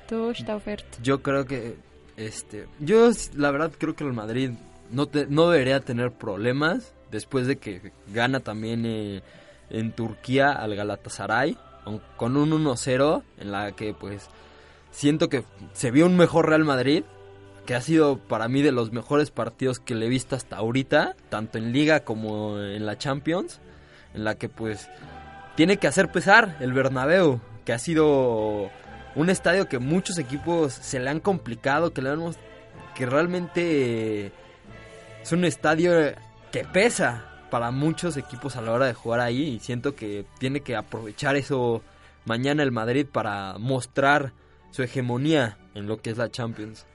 Tú, 0.07 0.31
Staufert. 0.35 0.85
Yo 1.01 1.23
creo 1.23 1.45
que, 1.45 1.75
este, 2.17 2.67
yo 2.79 3.09
la 3.35 3.49
verdad 3.51 3.71
creo 3.77 3.95
que 3.95 4.03
el 4.03 4.13
Madrid 4.13 4.51
no, 4.91 5.07
te- 5.07 5.25
no 5.25 5.49
debería 5.49 5.79
tener 5.79 6.11
problemas 6.11 6.93
después 7.09 7.47
de 7.47 7.57
que 7.57 7.91
gana 8.13 8.39
también 8.41 8.85
eh, 8.85 9.23
en 9.71 9.91
Turquía 9.93 10.51
al 10.51 10.75
Galatasaray 10.75 11.57
con 12.17 12.37
un 12.37 12.51
1-0 12.51 13.23
en 13.39 13.51
la 13.51 13.71
que 13.71 13.93
pues 13.93 14.29
siento 14.91 15.27
que 15.29 15.43
se 15.73 15.89
vio 15.91 16.05
un 16.05 16.17
mejor 16.17 16.47
Real 16.49 16.63
Madrid 16.65 17.03
que 17.65 17.75
ha 17.75 17.81
sido 17.81 18.17
para 18.17 18.47
mí 18.47 18.61
de 18.61 18.71
los 18.71 18.91
mejores 18.91 19.31
partidos 19.31 19.79
que 19.79 19.95
le 19.95 20.05
he 20.05 20.09
visto 20.09 20.35
hasta 20.35 20.57
ahorita, 20.57 21.15
tanto 21.29 21.57
en 21.57 21.71
liga 21.71 22.01
como 22.01 22.59
en 22.59 22.85
la 22.85 22.97
Champions, 22.97 23.59
en 24.13 24.23
la 24.23 24.35
que 24.35 24.49
pues 24.49 24.89
tiene 25.55 25.77
que 25.77 25.87
hacer 25.87 26.11
pesar 26.11 26.57
el 26.59 26.73
Bernabéu, 26.73 27.41
que 27.65 27.73
ha 27.73 27.79
sido 27.79 28.69
un 29.15 29.29
estadio 29.29 29.67
que 29.67 29.79
muchos 29.79 30.17
equipos 30.17 30.73
se 30.73 30.99
le 30.99 31.09
han 31.09 31.19
complicado, 31.19 31.93
que 31.93 32.01
le 32.01 32.09
han 32.09 32.35
que 32.93 33.05
realmente 33.05 34.31
es 35.21 35.31
un 35.31 35.43
estadio 35.43 35.91
que 36.51 36.63
pesa 36.63 37.25
para 37.49 37.71
muchos 37.71 38.17
equipos 38.17 38.55
a 38.55 38.61
la 38.61 38.71
hora 38.71 38.85
de 38.85 38.93
jugar 38.93 39.19
ahí 39.19 39.55
y 39.55 39.59
siento 39.59 39.95
que 39.95 40.25
tiene 40.39 40.61
que 40.61 40.75
aprovechar 40.75 41.35
eso 41.35 41.81
mañana 42.25 42.63
el 42.63 42.71
Madrid 42.71 43.05
para 43.11 43.57
mostrar 43.57 44.33
su 44.71 44.83
hegemonía 44.83 45.57
en 45.73 45.87
lo 45.87 46.01
que 46.01 46.09
es 46.09 46.17
la 46.17 46.29
Champions. 46.29 46.85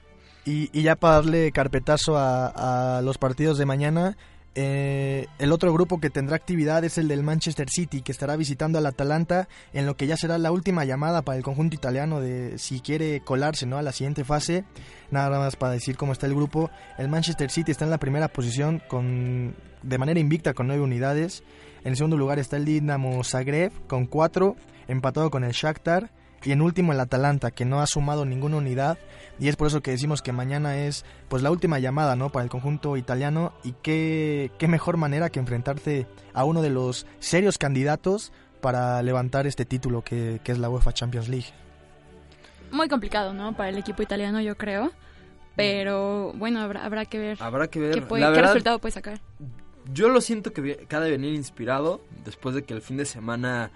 Y, 0.45 0.81
ya 0.81 0.95
para 0.95 1.15
darle 1.15 1.51
carpetazo 1.51 2.15
a, 2.17 3.01
los 3.03 3.17
partidos 3.17 3.57
de 3.57 3.65
mañana, 3.65 4.17
eh, 4.55 5.27
el 5.39 5.51
otro 5.51 5.71
grupo 5.71 5.99
que 5.99 6.09
tendrá 6.09 6.35
actividad 6.35 6.83
es 6.83 6.97
el 6.97 7.07
del 7.07 7.23
Manchester 7.23 7.69
City, 7.69 8.01
que 8.01 8.11
estará 8.11 8.35
visitando 8.35 8.77
al 8.77 8.85
Atalanta 8.85 9.47
en 9.73 9.85
lo 9.85 9.95
que 9.95 10.07
ya 10.07 10.17
será 10.17 10.37
la 10.37 10.51
última 10.51 10.83
llamada 10.83 11.21
para 11.21 11.37
el 11.37 11.43
conjunto 11.43 11.75
italiano 11.75 12.19
de 12.19 12.57
si 12.57 12.79
quiere 12.79 13.21
colarse 13.21 13.65
¿no? 13.65 13.77
a 13.77 13.83
la 13.83 13.91
siguiente 13.91 14.23
fase. 14.23 14.65
Nada 15.11 15.37
más 15.39 15.55
para 15.55 15.73
decir 15.73 15.95
cómo 15.95 16.11
está 16.11 16.25
el 16.25 16.35
grupo. 16.35 16.71
El 16.97 17.07
Manchester 17.07 17.51
City 17.51 17.71
está 17.71 17.85
en 17.85 17.91
la 17.91 17.99
primera 17.99 18.27
posición 18.27 18.81
con 18.87 19.55
de 19.83 19.97
manera 19.97 20.19
invicta 20.19 20.53
con 20.53 20.67
nueve 20.67 20.81
unidades. 20.81 21.43
En 21.83 21.95
segundo 21.95 22.17
lugar 22.17 22.39
está 22.39 22.57
el 22.57 22.65
Dinamo 22.65 23.23
Zagreb 23.23 23.71
con 23.87 24.05
cuatro, 24.05 24.55
empatado 24.87 25.29
con 25.29 25.43
el 25.43 25.51
Shakhtar. 25.51 26.11
Y 26.43 26.51
en 26.51 26.61
último 26.61 26.91
el 26.93 26.99
Atalanta, 26.99 27.51
que 27.51 27.65
no 27.65 27.81
ha 27.81 27.87
sumado 27.87 28.25
ninguna 28.25 28.57
unidad. 28.57 28.97
Y 29.39 29.47
es 29.47 29.55
por 29.55 29.67
eso 29.67 29.81
que 29.81 29.91
decimos 29.91 30.21
que 30.21 30.31
mañana 30.31 30.77
es 30.77 31.05
pues 31.29 31.43
la 31.43 31.51
última 31.51 31.79
llamada 31.79 32.15
¿no? 32.15 32.29
para 32.31 32.43
el 32.43 32.49
conjunto 32.49 32.97
italiano. 32.97 33.53
Y 33.63 33.73
qué, 33.83 34.51
qué 34.57 34.67
mejor 34.67 34.97
manera 34.97 35.29
que 35.29 35.39
enfrentarse 35.39 36.07
a 36.33 36.43
uno 36.43 36.61
de 36.61 36.69
los 36.71 37.05
serios 37.19 37.57
candidatos 37.57 38.31
para 38.61 39.01
levantar 39.03 39.47
este 39.47 39.65
título 39.65 40.03
que, 40.03 40.39
que 40.43 40.51
es 40.51 40.57
la 40.59 40.69
UEFA 40.69 40.93
Champions 40.93 41.29
League. 41.29 41.47
Muy 42.71 42.87
complicado, 42.87 43.33
¿no? 43.33 43.53
Para 43.55 43.69
el 43.69 43.77
equipo 43.77 44.01
italiano, 44.01 44.39
yo 44.41 44.55
creo. 44.57 44.91
Pero 45.55 46.31
bueno, 46.33 46.61
habrá, 46.61 46.85
habrá 46.85 47.05
que 47.05 47.17
ver. 47.19 47.37
Habrá 47.41 47.67
que 47.67 47.79
ver. 47.79 47.93
qué, 47.95 48.01
puede- 48.01 48.23
La 48.23 48.33
qué 48.33 48.41
resultado 48.41 48.79
puede 48.79 48.93
sacar. 48.93 49.19
Yo 49.93 50.09
lo 50.09 50.21
siento 50.21 50.53
que, 50.53 50.61
vi- 50.61 50.75
que 50.87 50.95
ha 50.95 50.99
de 50.99 51.11
venir 51.11 51.33
inspirado 51.33 52.01
después 52.23 52.55
de 52.55 52.63
que 52.63 52.73
el 52.73 52.81
fin 52.81 52.97
de 52.97 53.05
semana 53.05 53.71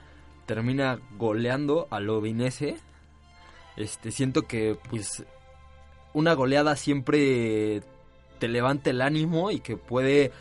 termina 0.46 1.00
goleando 1.18 1.88
a 1.90 2.00
Udinese. 2.00 2.78
Este, 3.78 4.12
siento 4.12 4.44
que 4.44 4.78
pues 4.90 5.26
una 6.14 6.34
goleada 6.34 6.76
siempre 6.76 7.82
te 8.40 8.48
levanta 8.48 8.90
el 8.90 9.02
ánimo 9.02 9.52
y 9.52 9.60
que 9.60 9.76
puede 9.78 10.32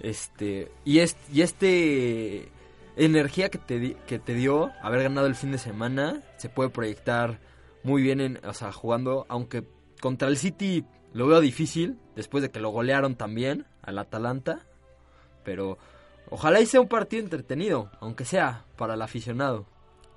este 0.00 0.70
y 0.84 0.98
es 0.98 1.16
y 1.32 1.42
este 1.42 2.48
energía 2.96 3.48
que 3.48 3.58
te 3.58 3.96
que 4.06 4.18
te 4.18 4.34
dio 4.34 4.70
haber 4.82 5.04
ganado 5.04 5.26
el 5.26 5.34
fin 5.34 5.52
de 5.52 5.58
semana 5.58 6.20
se 6.36 6.48
puede 6.48 6.68
proyectar 6.68 7.38
muy 7.82 8.02
bien 8.02 8.20
en, 8.20 8.40
o 8.44 8.52
sea, 8.52 8.72
jugando 8.72 9.26
aunque 9.28 9.64
contra 10.00 10.28
el 10.28 10.36
City 10.36 10.84
lo 11.14 11.26
veo 11.26 11.40
difícil 11.40 11.98
después 12.14 12.42
de 12.42 12.50
que 12.50 12.60
lo 12.60 12.70
golearon 12.70 13.16
también 13.16 13.66
al 13.82 13.98
Atalanta, 13.98 14.60
pero 15.44 15.78
ojalá 16.32 16.60
y 16.60 16.66
sea 16.66 16.80
un 16.80 16.88
partido 16.88 17.22
entretenido, 17.22 17.90
aunque 18.00 18.24
sea 18.24 18.64
para 18.76 18.94
el 18.94 19.02
aficionado. 19.02 19.66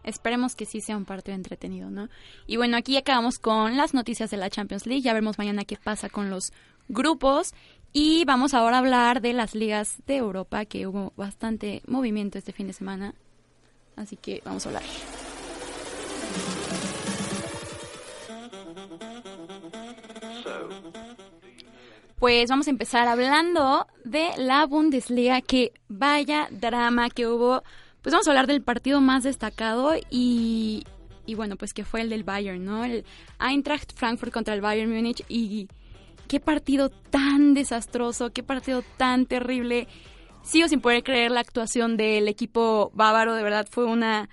Esperemos 0.03 0.55
que 0.55 0.65
sí 0.65 0.81
sea 0.81 0.97
un 0.97 1.05
partido 1.05 1.35
entretenido, 1.35 1.89
¿no? 1.89 2.09
Y 2.47 2.57
bueno, 2.57 2.77
aquí 2.77 2.95
acabamos 2.95 3.37
con 3.39 3.75
las 3.75 3.93
noticias 3.93 4.29
de 4.29 4.37
la 4.37 4.49
Champions 4.49 4.85
League. 4.85 5.01
Ya 5.01 5.13
veremos 5.13 5.37
mañana 5.37 5.65
qué 5.65 5.77
pasa 5.77 6.09
con 6.09 6.29
los 6.29 6.53
grupos. 6.87 7.53
Y 7.91 8.23
vamos 8.25 8.53
ahora 8.53 8.77
a 8.77 8.79
hablar 8.79 9.21
de 9.21 9.33
las 9.33 9.55
ligas 9.55 9.97
de 10.05 10.17
Europa, 10.17 10.65
que 10.65 10.85
hubo 10.85 11.13
bastante 11.15 11.81
movimiento 11.87 12.37
este 12.37 12.51
fin 12.51 12.67
de 12.67 12.73
semana. 12.73 13.15
Así 13.95 14.15
que 14.15 14.41
vamos 14.45 14.65
a 14.65 14.69
hablar. 14.69 14.83
Pues 22.25 22.49
vamos 22.49 22.65
a 22.65 22.71
empezar 22.71 23.07
hablando 23.07 23.85
de 24.03 24.31
la 24.37 24.65
Bundesliga, 24.65 25.41
que 25.41 25.73
vaya 25.89 26.47
drama 26.49 27.11
que 27.11 27.27
hubo. 27.27 27.61
Pues 28.01 28.13
vamos 28.13 28.27
a 28.27 28.31
hablar 28.31 28.47
del 28.47 28.63
partido 28.63 28.99
más 28.99 29.21
destacado 29.21 29.91
y, 30.09 30.85
y 31.27 31.35
bueno, 31.35 31.55
pues 31.55 31.75
que 31.75 31.85
fue 31.85 32.01
el 32.01 32.09
del 32.09 32.23
Bayern, 32.23 32.65
¿no? 32.65 32.83
El 32.83 33.05
Eintracht 33.39 33.93
Frankfurt 33.93 34.33
contra 34.33 34.55
el 34.55 34.61
Bayern 34.61 34.91
Múnich 34.91 35.23
y 35.29 35.67
qué 36.27 36.39
partido 36.39 36.89
tan 36.89 37.53
desastroso, 37.53 38.31
qué 38.31 38.41
partido 38.41 38.83
tan 38.97 39.27
terrible. 39.27 39.87
Sigo 40.41 40.67
sin 40.67 40.81
poder 40.81 41.03
creer 41.03 41.29
la 41.29 41.41
actuación 41.41 41.95
del 41.95 42.27
equipo 42.27 42.89
bávaro, 42.95 43.35
de 43.35 43.43
verdad 43.43 43.67
fue 43.69 43.85
una 43.85 44.29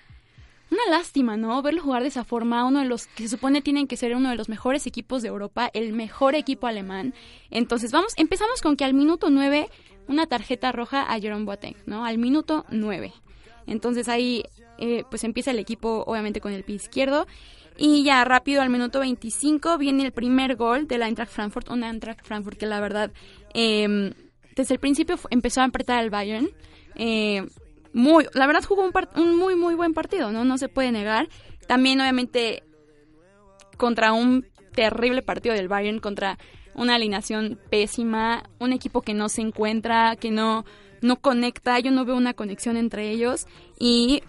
una 0.72 0.86
lástima, 0.90 1.36
¿no? 1.36 1.60
Verlo 1.62 1.82
jugar 1.82 2.02
de 2.02 2.08
esa 2.08 2.24
forma, 2.24 2.64
uno 2.64 2.80
de 2.80 2.86
los 2.86 3.06
que 3.06 3.24
se 3.24 3.28
supone 3.28 3.62
tienen 3.62 3.86
que 3.86 3.96
ser 3.96 4.16
uno 4.16 4.30
de 4.30 4.36
los 4.36 4.48
mejores 4.48 4.86
equipos 4.86 5.22
de 5.22 5.28
Europa, 5.28 5.70
el 5.74 5.92
mejor 5.92 6.34
equipo 6.34 6.66
alemán. 6.66 7.14
Entonces, 7.50 7.92
vamos, 7.92 8.12
empezamos 8.16 8.60
con 8.60 8.76
que 8.76 8.84
al 8.84 8.94
minuto 8.94 9.30
9 9.30 9.68
una 10.08 10.26
tarjeta 10.26 10.72
roja 10.72 11.02
a 11.02 11.20
Jerome 11.20 11.44
Boateng, 11.44 11.76
¿no? 11.86 12.04
Al 12.04 12.18
minuto 12.18 12.64
9. 12.70 13.12
Entonces 13.66 14.08
ahí 14.08 14.42
eh, 14.78 15.04
pues 15.08 15.24
empieza 15.24 15.52
el 15.52 15.58
equipo 15.58 16.04
obviamente 16.06 16.40
con 16.40 16.52
el 16.52 16.64
pie 16.64 16.76
izquierdo 16.76 17.26
y 17.78 18.02
ya 18.04 18.24
rápido 18.24 18.60
al 18.62 18.70
minuto 18.70 19.00
25 19.00 19.78
viene 19.78 20.04
el 20.04 20.12
primer 20.12 20.56
gol 20.56 20.88
de 20.88 20.98
la 20.98 21.06
Eintracht 21.06 21.32
Frankfurt, 21.32 21.70
una 21.70 21.88
Eintracht 21.88 22.24
Frankfurt 22.26 22.58
que 22.58 22.66
la 22.66 22.80
verdad 22.80 23.12
eh, 23.54 24.12
desde 24.56 24.74
el 24.74 24.80
principio 24.80 25.18
empezó 25.30 25.60
a 25.60 25.64
apretar 25.64 25.98
al 25.98 26.10
Bayern. 26.10 26.50
Eh, 26.96 27.46
muy, 27.92 28.26
la 28.34 28.46
verdad 28.46 28.64
jugó 28.64 28.82
un, 28.82 28.92
un 29.16 29.36
muy 29.36 29.54
muy 29.54 29.74
buen 29.74 29.94
partido, 29.94 30.32
¿no? 30.32 30.44
No 30.44 30.58
se 30.58 30.68
puede 30.68 30.92
negar. 30.92 31.28
También 31.66 32.00
obviamente 32.00 32.64
contra 33.76 34.12
un 34.12 34.46
terrible 34.74 35.22
partido 35.22 35.54
del 35.54 35.68
Bayern, 35.68 36.00
contra 36.00 36.38
una 36.74 36.94
alineación 36.94 37.58
pésima, 37.70 38.44
un 38.58 38.72
equipo 38.72 39.02
que 39.02 39.14
no 39.14 39.28
se 39.28 39.42
encuentra, 39.42 40.16
que 40.16 40.30
no, 40.30 40.64
no 41.00 41.16
conecta, 41.16 41.78
yo 41.80 41.90
no 41.90 42.04
veo 42.04 42.16
una 42.16 42.34
conexión 42.34 42.76
entre 42.76 43.10
ellos 43.10 43.46
y 43.78 44.22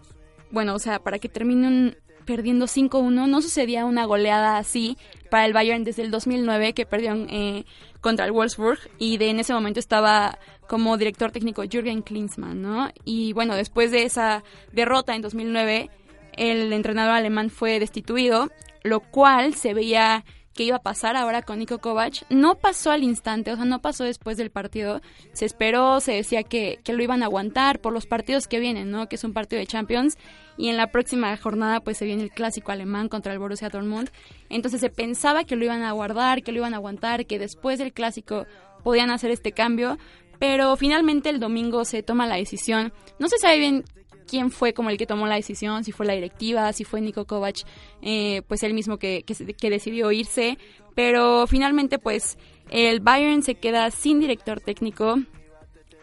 bueno, 0.52 0.76
o 0.76 0.80
sea, 0.80 1.00
para 1.00 1.20
que 1.20 1.30
terminen 1.30 1.98
perdiendo 2.26 2.66
5-1, 2.66 3.28
no 3.28 3.42
sucedía 3.42 3.86
una 3.86 4.06
goleada 4.06 4.58
así 4.58 4.98
para 5.30 5.46
el 5.46 5.54
Bayern 5.54 5.84
desde 5.84 6.04
el 6.04 6.12
2009 6.12 6.74
que 6.74 6.86
perdieron 6.86 7.28
eh, 7.30 7.66
contra 8.02 8.26
el 8.26 8.32
Wolfsburg 8.32 8.80
y 9.00 9.18
de 9.18 9.30
en 9.30 9.40
ese 9.40 9.54
momento 9.54 9.80
estaba 9.80 10.38
como 10.68 10.98
director 10.98 11.32
técnico 11.32 11.64
Jürgen 11.64 12.02
Klinsmann, 12.02 12.62
¿no? 12.62 12.90
Y 13.06 13.34
bueno, 13.34 13.56
después 13.56 13.92
de 13.92 14.04
esa 14.04 14.44
derrota 14.72 15.16
en 15.16 15.22
2009, 15.22 15.90
el 16.38 16.74
entrenador 16.74 17.16
alemán 17.16 17.50
fue 17.50 17.80
destituido, 17.80 18.50
lo 18.84 19.00
cual 19.00 19.54
se 19.54 19.74
veía 19.74 20.26
que 20.54 20.64
iba 20.64 20.78
a 20.78 20.82
pasar 20.82 21.16
ahora 21.16 21.42
con 21.42 21.60
Niko 21.60 21.80
Kovac. 21.80 22.26
No 22.30 22.56
pasó 22.56 22.92
al 22.92 23.04
instante, 23.04 23.52
o 23.52 23.56
sea, 23.56 23.66
no 23.66 23.82
pasó 23.82 24.04
después 24.04 24.38
del 24.38 24.52
partido. 24.52 25.02
Se 25.34 25.46
esperó, 25.46 26.00
se 26.00 26.14
decía 26.14 26.44
que, 26.44 26.80
que 26.84 26.94
lo 26.94 27.04
iban 27.04 27.24
a 27.24 27.26
aguantar 27.26 27.80
por 27.80 27.92
los 27.92 28.06
partidos 28.06 28.48
que 28.48 28.60
vienen, 28.60 28.92
¿no? 28.92 29.08
Que 29.08 29.16
es 29.16 29.24
un 29.24 29.34
partido 29.34 29.60
de 29.60 29.68
Champions. 29.68 30.18
Y 30.58 30.70
en 30.70 30.78
la 30.78 30.92
próxima 30.92 31.36
jornada, 31.38 31.80
pues 31.80 31.98
se 31.98 32.06
viene 32.06 32.22
el 32.22 32.30
clásico 32.30 32.72
alemán 32.72 33.10
contra 33.10 33.34
el 33.34 33.40
Borussia 33.40 33.70
Dortmund. 33.70 34.12
Entonces 34.50 34.80
se 34.80 34.90
pensaba 34.90 35.44
que 35.44 35.56
lo 35.56 35.66
iban 35.66 35.82
a 35.82 35.92
guardar, 35.92 36.44
que 36.44 36.52
lo 36.52 36.60
iban 36.60 36.76
a 36.76 36.78
aguantar, 36.78 37.26
que 37.26 37.40
después 37.40 37.80
del 37.80 37.94
clásico 37.94 38.46
podían 38.84 39.10
hacer 39.10 39.32
este 39.32 39.54
cambio. 39.54 39.98
Pero 40.44 40.76
finalmente 40.76 41.30
el 41.30 41.40
domingo 41.40 41.86
se 41.86 42.04
toma 42.04 42.28
la 42.28 42.36
decisión. 42.36 42.92
No 43.18 43.30
se 43.30 43.38
sabe 43.38 43.60
bien 43.60 43.86
quién 44.28 44.52
fue 44.52 44.74
como 44.74 44.90
el 44.90 44.98
que 44.98 45.06
tomó 45.06 45.26
la 45.26 45.36
decisión, 45.36 45.86
si 45.86 45.94
fue 45.94 46.06
la 46.06 46.16
directiva, 46.16 46.74
si 46.74 46.84
fue 46.84 47.00
Niko 47.00 47.24
Kovac, 47.24 47.60
eh, 48.02 48.42
pues 48.50 48.62
él 48.64 48.74
mismo 48.74 48.98
que, 48.98 49.24
que, 49.24 49.70
decidió 49.70 50.12
irse, 50.12 50.58
pero 50.96 51.48
finalmente 51.48 51.98
pues 51.98 52.38
el 52.70 53.00
Bayern 53.00 53.42
se 53.42 53.56
queda 53.56 53.90
sin 53.90 54.20
director 54.20 54.60
técnico 54.60 55.16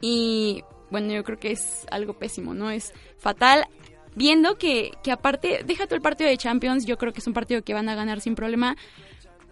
y 0.01 0.65
bueno, 0.91 1.13
yo 1.13 1.23
creo 1.23 1.39
que 1.39 1.51
es 1.51 1.87
algo 1.91 2.15
pésimo, 2.15 2.55
¿no? 2.55 2.71
Es 2.71 2.95
fatal. 3.19 3.67
Viendo 4.15 4.57
que, 4.57 4.93
que 5.05 5.13
aparte, 5.13 5.65
déjate 5.67 5.95
el 5.95 6.01
partido 6.01 6.31
de 6.31 6.39
Champions, 6.39 6.87
yo 6.87 6.97
creo 6.97 7.13
que 7.13 7.19
es 7.19 7.27
un 7.27 7.35
partido 7.35 7.61
que 7.61 7.75
van 7.75 7.91
a 7.91 7.95
ganar 7.95 8.23
sin 8.23 8.37
problema, 8.37 8.75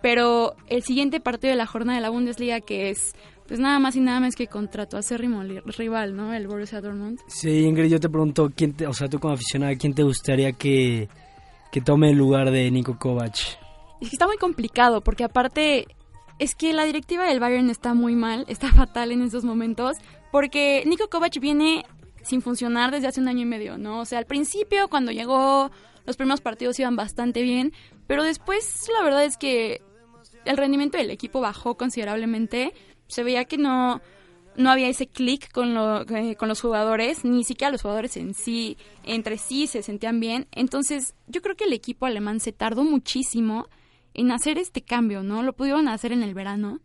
pero 0.00 0.56
el 0.68 0.82
siguiente 0.82 1.20
partido 1.20 1.50
de 1.50 1.56
la 1.56 1.66
jornada 1.66 1.98
de 1.98 2.02
la 2.02 2.08
Bundesliga, 2.08 2.62
que 2.62 2.88
es 2.88 3.14
pues 3.48 3.58
nada 3.58 3.78
más 3.78 3.96
y 3.96 4.00
nada 4.00 4.20
más 4.20 4.36
que 4.36 4.46
contrató 4.46 4.98
a 4.98 5.00
acérrimo 5.00 5.42
rival, 5.42 6.14
¿no? 6.14 6.34
El 6.34 6.46
Borussia 6.46 6.82
Dortmund. 6.82 7.18
Sí, 7.28 7.64
Ingrid, 7.64 7.90
yo 7.90 7.98
te 7.98 8.10
pregunto, 8.10 8.52
¿quién 8.54 8.76
o 8.86 8.92
sea, 8.92 9.08
tú 9.08 9.18
como 9.18 9.32
aficionada, 9.32 9.74
¿quién 9.76 9.94
te 9.94 10.02
gustaría 10.02 10.52
que, 10.52 11.08
que 11.72 11.80
tome 11.80 12.10
el 12.10 12.18
lugar 12.18 12.50
de 12.50 12.70
Niko 12.70 12.98
Kovac? 12.98 13.36
Es 14.02 14.10
que 14.10 14.14
está 14.14 14.26
muy 14.26 14.36
complicado, 14.36 15.00
porque 15.00 15.24
aparte 15.24 15.86
es 16.38 16.54
que 16.54 16.74
la 16.74 16.84
directiva 16.84 17.24
del 17.24 17.40
Bayern 17.40 17.70
está 17.70 17.94
muy 17.94 18.14
mal, 18.14 18.44
está 18.48 18.70
fatal 18.70 19.12
en 19.12 19.22
estos 19.22 19.44
momentos, 19.44 19.96
porque 20.30 20.84
Niko 20.84 21.08
Kovac 21.08 21.40
viene 21.40 21.86
sin 22.22 22.42
funcionar 22.42 22.90
desde 22.90 23.06
hace 23.06 23.20
un 23.22 23.28
año 23.28 23.40
y 23.40 23.46
medio, 23.46 23.78
¿no? 23.78 24.00
O 24.00 24.04
sea, 24.04 24.18
al 24.18 24.26
principio, 24.26 24.88
cuando 24.88 25.10
llegó, 25.10 25.70
los 26.04 26.18
primeros 26.18 26.42
partidos 26.42 26.78
iban 26.78 26.96
bastante 26.96 27.40
bien, 27.40 27.72
pero 28.06 28.24
después 28.24 28.86
la 28.92 29.02
verdad 29.02 29.24
es 29.24 29.38
que 29.38 29.80
el 30.44 30.58
rendimiento 30.58 30.98
del 30.98 31.10
equipo 31.10 31.40
bajó 31.40 31.76
considerablemente 31.76 32.74
se 33.08 33.22
veía 33.24 33.44
que 33.44 33.58
no, 33.58 34.00
no 34.56 34.70
había 34.70 34.88
ese 34.88 35.06
clic 35.06 35.50
con, 35.52 35.74
lo, 35.74 36.02
eh, 36.02 36.36
con 36.36 36.48
los 36.48 36.60
jugadores, 36.60 37.24
ni 37.24 37.44
siquiera 37.44 37.70
los 37.70 37.82
jugadores 37.82 38.16
en 38.16 38.34
sí, 38.34 38.76
entre 39.04 39.38
sí 39.38 39.66
se 39.66 39.82
sentían 39.82 40.20
bien. 40.20 40.46
Entonces, 40.52 41.14
yo 41.26 41.40
creo 41.42 41.56
que 41.56 41.64
el 41.64 41.72
equipo 41.72 42.06
alemán 42.06 42.40
se 42.40 42.52
tardó 42.52 42.84
muchísimo 42.84 43.68
en 44.14 44.32
hacer 44.32 44.58
este 44.58 44.82
cambio, 44.82 45.22
¿no? 45.22 45.42
Lo 45.42 45.52
pudieron 45.52 45.88
hacer 45.88 46.12
en 46.12 46.22
el 46.24 46.34
verano. 46.34 46.80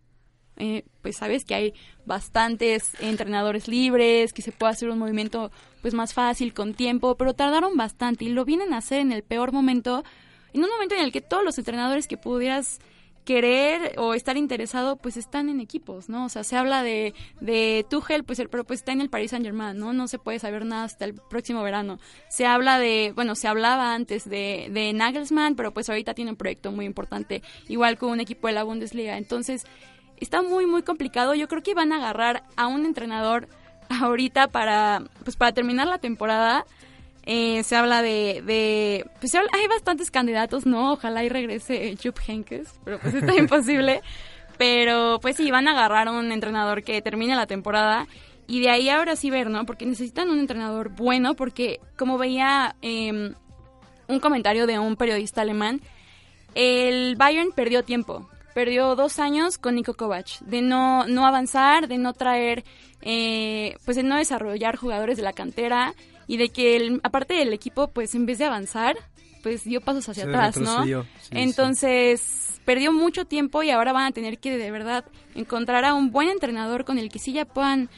Eh, 0.57 0.85
pues 1.01 1.17
sabes 1.17 1.45
que 1.45 1.55
hay 1.55 1.73
bastantes 2.05 2.91
entrenadores 2.99 3.67
libres, 3.67 4.33
que 4.33 4.43
se 4.43 4.51
puede 4.51 4.73
hacer 4.73 4.89
un 4.89 4.99
movimiento 4.99 5.51
pues 5.81 5.95
más 5.95 6.13
fácil, 6.13 6.53
con 6.53 6.75
tiempo, 6.75 7.17
pero 7.17 7.33
tardaron 7.33 7.75
bastante 7.75 8.25
y 8.25 8.29
lo 8.29 8.45
vienen 8.45 8.71
a 8.71 8.77
hacer 8.77 8.99
en 8.99 9.11
el 9.11 9.23
peor 9.23 9.51
momento, 9.51 10.03
en 10.53 10.63
un 10.63 10.69
momento 10.69 10.93
en 10.93 11.01
el 11.01 11.11
que 11.11 11.21
todos 11.21 11.43
los 11.43 11.57
entrenadores 11.57 12.07
que 12.07 12.17
pudieras 12.17 12.79
querer 13.25 13.95
o 13.97 14.13
estar 14.13 14.37
interesado, 14.37 14.97
pues 14.97 15.17
están 15.17 15.49
en 15.49 15.59
equipos, 15.59 16.09
¿no? 16.09 16.25
O 16.25 16.29
sea, 16.29 16.43
se 16.43 16.55
habla 16.57 16.83
de, 16.83 17.13
de 17.39 17.85
Tuchel, 17.89 18.23
pues, 18.23 18.41
pero 18.49 18.63
pues 18.63 18.81
está 18.81 18.91
en 18.91 19.01
el 19.01 19.09
Paris 19.09 19.31
Saint 19.31 19.45
Germain, 19.45 19.77
¿no? 19.77 19.93
No 19.93 20.07
se 20.07 20.19
puede 20.19 20.39
saber 20.39 20.65
nada 20.65 20.83
hasta 20.83 21.05
el 21.05 21.13
próximo 21.13 21.63
verano. 21.63 21.99
Se 22.29 22.45
habla 22.45 22.79
de, 22.79 23.13
bueno, 23.15 23.35
se 23.35 23.47
hablaba 23.47 23.93
antes 23.93 24.29
de, 24.29 24.67
de 24.71 24.93
Nagelsmann, 24.93 25.55
pero 25.55 25.73
pues 25.73 25.89
ahorita 25.89 26.13
tiene 26.13 26.31
un 26.31 26.37
proyecto 26.37 26.71
muy 26.71 26.85
importante, 26.85 27.41
igual 27.67 27.97
con 27.97 28.11
un 28.11 28.19
equipo 28.19 28.47
de 28.47 28.53
la 28.53 28.63
Bundesliga. 28.63 29.17
Entonces, 29.17 29.65
está 30.17 30.41
muy, 30.41 30.65
muy 30.65 30.83
complicado. 30.83 31.35
Yo 31.35 31.47
creo 31.47 31.63
que 31.63 31.73
van 31.73 31.93
a 31.93 31.97
agarrar 31.97 32.43
a 32.55 32.67
un 32.67 32.85
entrenador 32.85 33.47
ahorita 33.89 34.47
para, 34.47 35.03
pues, 35.23 35.35
para 35.35 35.53
terminar 35.53 35.87
la 35.87 35.97
temporada 35.97 36.65
eh, 37.25 37.63
se 37.63 37.75
habla 37.75 38.01
de, 38.01 38.43
de 38.45 39.05
pues 39.19 39.33
hay 39.35 39.67
bastantes 39.69 40.11
candidatos, 40.11 40.65
¿no? 40.65 40.93
Ojalá 40.93 41.23
y 41.23 41.29
regrese 41.29 41.95
Jupp 42.01 42.19
Henkes, 42.27 42.79
pero 42.83 42.99
pues 42.99 43.13
está 43.13 43.33
imposible. 43.37 44.01
Pero 44.57 45.19
pues 45.21 45.37
sí, 45.37 45.49
van 45.49 45.67
a 45.67 45.71
agarrar 45.71 46.07
a 46.07 46.11
un 46.11 46.31
entrenador 46.31 46.83
que 46.83 47.01
termine 47.01 47.35
la 47.35 47.47
temporada 47.47 48.07
y 48.45 48.61
de 48.61 48.69
ahí 48.69 48.89
ahora 48.89 49.15
sí 49.15 49.29
ver, 49.29 49.49
¿no? 49.49 49.65
Porque 49.65 49.85
necesitan 49.85 50.29
un 50.29 50.39
entrenador 50.39 50.89
bueno 50.89 51.33
porque 51.33 51.79
como 51.97 52.17
veía 52.17 52.75
em, 52.81 53.33
un 54.07 54.19
comentario 54.19 54.67
de 54.67 54.79
un 54.79 54.95
periodista 54.95 55.41
alemán, 55.41 55.81
el 56.55 57.15
Bayern 57.15 57.51
perdió 57.51 57.83
tiempo. 57.83 58.29
Perdió 58.53 58.95
dos 58.95 59.17
años 59.17 59.57
con 59.57 59.75
Niko 59.75 59.95
Kovac, 59.95 60.39
de 60.41 60.61
no, 60.61 61.07
no 61.07 61.25
avanzar, 61.25 61.87
de 61.87 61.97
no 61.97 62.13
traer, 62.13 62.63
eh, 63.01 63.75
pues 63.83 63.97
de 63.97 64.03
no 64.03 64.17
desarrollar 64.17 64.75
jugadores 64.75 65.17
de 65.17 65.23
la 65.23 65.33
cantera, 65.33 65.95
y 66.27 66.37
de 66.37 66.49
que 66.49 66.75
el, 66.75 67.01
aparte 67.03 67.33
del 67.33 67.53
equipo 67.53 67.87
pues 67.87 68.15
en 68.15 68.25
vez 68.25 68.37
de 68.37 68.45
avanzar 68.45 68.97
pues 69.43 69.65
dio 69.65 69.81
pasos 69.81 70.07
hacia 70.07 70.23
atrás, 70.23 70.57
¿no? 70.57 71.05
Entonces 71.31 72.61
perdió 72.65 72.93
mucho 72.93 73.25
tiempo 73.25 73.61
y 73.61 73.71
ahora 73.71 73.91
van 73.91 74.05
a 74.05 74.11
tener 74.11 74.39
que 74.39 74.57
de 74.57 74.71
verdad 74.71 75.03
encontrar 75.35 75.83
a 75.83 75.93
un 75.93 76.11
buen 76.11 76.29
entrenador 76.29 76.85
con 76.85 76.97
el 76.97 77.09
que 77.09 77.19
sí 77.19 77.33
ya 77.33 77.45
puedan 77.45 77.89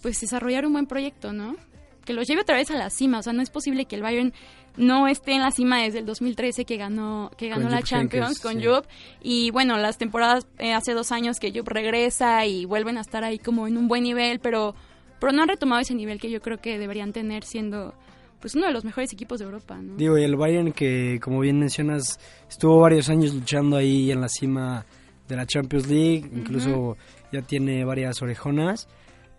pues 0.00 0.20
desarrollar 0.20 0.64
un 0.64 0.72
buen 0.72 0.86
proyecto, 0.86 1.32
¿no? 1.32 1.56
Que 2.04 2.12
los 2.12 2.26
lleve 2.26 2.42
otra 2.42 2.56
vez 2.56 2.70
a 2.70 2.76
la 2.76 2.90
cima, 2.90 3.18
o 3.18 3.22
sea, 3.22 3.32
no 3.32 3.42
es 3.42 3.50
posible 3.50 3.84
que 3.84 3.96
el 3.96 4.02
Bayern 4.02 4.32
no 4.76 5.06
esté 5.06 5.32
en 5.32 5.42
la 5.42 5.50
cima 5.50 5.82
desde 5.82 5.98
el 5.98 6.06
2013 6.06 6.64
que 6.64 6.76
ganó 6.76 7.30
que 7.36 7.48
ganó 7.48 7.68
la 7.68 7.82
Champions 7.82 8.40
con 8.40 8.60
sí. 8.60 8.66
Jupp 8.66 8.86
y 9.20 9.50
bueno 9.50 9.76
las 9.76 9.98
temporadas 9.98 10.46
eh, 10.58 10.72
hace 10.72 10.94
dos 10.94 11.12
años 11.12 11.38
que 11.38 11.52
Jupp 11.52 11.68
regresa 11.68 12.46
y 12.46 12.64
vuelven 12.64 12.96
a 12.96 13.02
estar 13.02 13.22
ahí 13.22 13.38
como 13.38 13.66
en 13.66 13.76
un 13.76 13.86
buen 13.86 14.02
nivel 14.02 14.40
pero 14.40 14.74
pero 15.22 15.32
no 15.32 15.42
han 15.42 15.48
retomado 15.48 15.80
ese 15.80 15.94
nivel 15.94 16.18
que 16.18 16.28
yo 16.28 16.42
creo 16.42 16.58
que 16.58 16.80
deberían 16.80 17.12
tener 17.12 17.44
siendo 17.44 17.94
pues 18.40 18.56
uno 18.56 18.66
de 18.66 18.72
los 18.72 18.84
mejores 18.84 19.12
equipos 19.12 19.38
de 19.38 19.44
Europa, 19.44 19.78
¿no? 19.80 19.94
Digo, 19.94 20.18
y 20.18 20.24
el 20.24 20.34
Bayern 20.34 20.72
que 20.72 21.20
como 21.22 21.38
bien 21.38 21.60
mencionas 21.60 22.18
estuvo 22.50 22.80
varios 22.80 23.08
años 23.08 23.32
luchando 23.32 23.76
ahí 23.76 24.10
en 24.10 24.20
la 24.20 24.28
cima 24.28 24.84
de 25.28 25.36
la 25.36 25.46
Champions 25.46 25.86
League, 25.86 26.28
incluso 26.34 26.96
ya 27.30 27.40
tiene 27.40 27.84
varias 27.84 28.20
orejonas, 28.20 28.88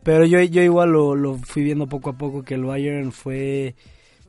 pero 0.03 0.25
yo, 0.25 0.39
yo 0.39 0.61
igual 0.61 0.91
lo, 0.91 1.15
lo 1.15 1.35
fui 1.35 1.63
viendo 1.63 1.85
poco 1.85 2.11
a 2.11 2.17
poco 2.17 2.43
que 2.43 2.53
el 2.53 2.63
Bayern 2.63 3.11
fue 3.11 3.75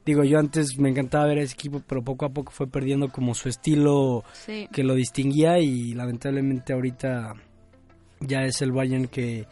digo, 0.05 0.25
yo 0.25 0.41
antes 0.41 0.77
me 0.77 0.89
encantaba 0.89 1.27
ver 1.27 1.39
a 1.39 1.43
ese 1.43 1.55
equipo, 1.55 1.81
pero 1.87 2.03
poco 2.03 2.27
a 2.27 2.31
poco 2.31 2.51
fue 2.51 2.67
perdiendo 2.67 3.11
como 3.11 3.33
su 3.33 3.49
estilo 3.49 4.25
que 4.73 4.83
lo 4.83 4.97
distinguía 4.97 5.61
y 5.61 5.95
lamentablemente 5.95 6.73
ahorita 6.73 7.35
ya 8.19 8.43
es 8.43 8.61
el 8.61 8.73
Bayern 8.73 9.07
que 9.07 9.47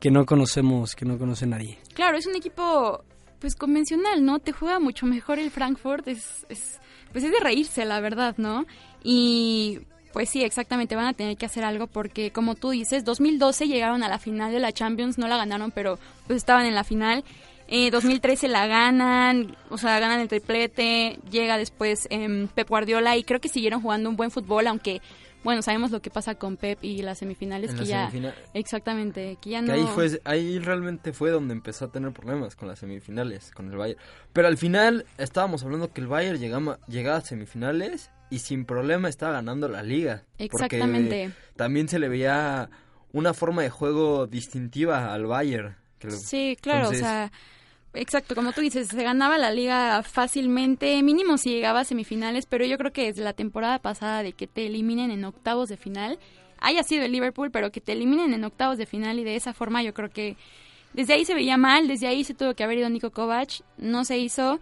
que 0.00 0.10
no 0.10 0.26
conocemos, 0.26 0.94
que 0.94 1.04
no 1.04 1.18
conoce 1.18 1.46
nadie. 1.46 1.78
Claro, 1.94 2.16
es 2.16 2.26
un 2.26 2.36
equipo 2.36 3.04
pues 3.38 3.54
convencional, 3.54 4.24
¿no? 4.24 4.38
Te 4.38 4.52
juega 4.52 4.78
mucho 4.80 5.06
mejor 5.06 5.38
el 5.38 5.50
Frankfurt, 5.50 6.08
es, 6.08 6.46
es 6.48 6.78
pues 7.12 7.24
es 7.24 7.30
de 7.30 7.40
reírse, 7.40 7.84
la 7.84 8.00
verdad, 8.00 8.34
¿no? 8.36 8.66
Y 9.02 9.80
pues 10.12 10.30
sí, 10.30 10.42
exactamente, 10.42 10.96
van 10.96 11.06
a 11.06 11.12
tener 11.12 11.36
que 11.36 11.46
hacer 11.46 11.64
algo 11.64 11.86
porque 11.86 12.32
como 12.32 12.54
tú 12.54 12.70
dices, 12.70 13.04
2012 13.04 13.66
llegaron 13.66 14.02
a 14.02 14.08
la 14.08 14.18
final 14.18 14.52
de 14.52 14.60
la 14.60 14.72
Champions, 14.72 15.18
no 15.18 15.28
la 15.28 15.36
ganaron, 15.36 15.70
pero 15.70 15.98
pues 16.26 16.38
estaban 16.38 16.66
en 16.66 16.74
la 16.74 16.84
final. 16.84 17.24
Eh, 17.70 17.90
2013 17.90 18.48
la 18.48 18.66
ganan, 18.66 19.54
o 19.68 19.76
sea, 19.76 19.98
ganan 20.00 20.20
el 20.20 20.28
triplete, 20.28 21.18
llega 21.30 21.58
después 21.58 22.08
eh, 22.10 22.48
Pep 22.54 22.66
Guardiola 22.66 23.16
y 23.18 23.24
creo 23.24 23.40
que 23.40 23.50
siguieron 23.50 23.82
jugando 23.82 24.08
un 24.08 24.16
buen 24.16 24.30
fútbol, 24.30 24.66
aunque 24.66 25.02
bueno, 25.44 25.62
sabemos 25.62 25.90
lo 25.90 26.02
que 26.02 26.10
pasa 26.10 26.34
con 26.34 26.56
Pep 26.56 26.78
y 26.82 27.02
las 27.02 27.18
semifinales 27.18 27.74
que 27.74 27.84
ya 27.84 28.10
exactamente, 28.54 29.38
que 29.40 29.50
ya 29.50 29.62
no 29.62 29.72
ahí 29.72 29.86
fue 29.94 30.20
ahí 30.24 30.58
realmente 30.58 31.12
fue 31.12 31.30
donde 31.30 31.54
empezó 31.54 31.86
a 31.86 31.92
tener 31.92 32.12
problemas 32.12 32.56
con 32.56 32.68
las 32.68 32.80
semifinales, 32.80 33.50
con 33.52 33.70
el 33.70 33.76
Bayern. 33.76 34.00
Pero 34.32 34.48
al 34.48 34.56
final 34.56 35.06
estábamos 35.16 35.62
hablando 35.62 35.92
que 35.92 36.00
el 36.00 36.08
Bayern 36.08 36.38
llegaba 36.38 36.78
llegaba 36.88 37.18
a 37.18 37.20
semifinales 37.20 38.10
y 38.30 38.40
sin 38.40 38.64
problema 38.64 39.08
estaba 39.08 39.32
ganando 39.34 39.68
la 39.68 39.82
liga, 39.82 40.24
Exactamente. 40.38 41.30
también 41.56 41.88
se 41.88 41.98
le 41.98 42.08
veía 42.08 42.68
una 43.12 43.32
forma 43.32 43.62
de 43.62 43.70
juego 43.70 44.26
distintiva 44.26 45.12
al 45.14 45.26
Bayern. 45.26 45.76
sí, 46.08 46.56
claro, 46.60 46.90
o 46.90 46.94
sea, 46.94 47.32
Exacto, 48.00 48.36
como 48.36 48.52
tú 48.52 48.60
dices, 48.60 48.86
se 48.86 49.02
ganaba 49.02 49.38
la 49.38 49.50
liga 49.50 50.04
fácilmente, 50.04 51.02
mínimo 51.02 51.36
si 51.36 51.50
llegaba 51.50 51.80
a 51.80 51.84
semifinales, 51.84 52.46
pero 52.46 52.64
yo 52.64 52.78
creo 52.78 52.92
que 52.92 53.06
desde 53.06 53.24
la 53.24 53.32
temporada 53.32 53.80
pasada 53.80 54.22
de 54.22 54.34
que 54.34 54.46
te 54.46 54.66
eliminen 54.66 55.10
en 55.10 55.24
octavos 55.24 55.68
de 55.68 55.76
final, 55.76 56.20
haya 56.60 56.84
sido 56.84 57.04
el 57.04 57.10
Liverpool, 57.10 57.50
pero 57.50 57.72
que 57.72 57.80
te 57.80 57.90
eliminen 57.90 58.34
en 58.34 58.44
octavos 58.44 58.78
de 58.78 58.86
final 58.86 59.18
y 59.18 59.24
de 59.24 59.34
esa 59.34 59.52
forma 59.52 59.82
yo 59.82 59.94
creo 59.94 60.10
que 60.10 60.36
desde 60.92 61.14
ahí 61.14 61.24
se 61.24 61.34
veía 61.34 61.56
mal, 61.56 61.88
desde 61.88 62.06
ahí 62.06 62.22
se 62.22 62.34
tuvo 62.34 62.54
que 62.54 62.62
haber 62.62 62.78
ido 62.78 62.88
Nico 62.88 63.10
Kovac, 63.10 63.64
no 63.78 64.04
se 64.04 64.16
hizo 64.16 64.60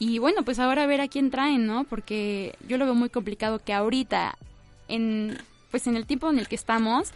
y 0.00 0.18
bueno, 0.18 0.42
pues 0.42 0.58
ahora 0.58 0.82
a 0.82 0.86
ver 0.86 1.02
a 1.02 1.06
quién 1.06 1.30
traen, 1.30 1.68
¿no? 1.68 1.84
Porque 1.84 2.56
yo 2.66 2.78
lo 2.78 2.86
veo 2.86 2.96
muy 2.96 3.10
complicado 3.10 3.60
que 3.60 3.74
ahorita 3.74 4.36
en 4.88 5.38
pues 5.70 5.86
en 5.86 5.94
el 5.94 6.04
tiempo 6.04 6.28
en 6.30 6.40
el 6.40 6.48
que 6.48 6.56
estamos 6.56 7.12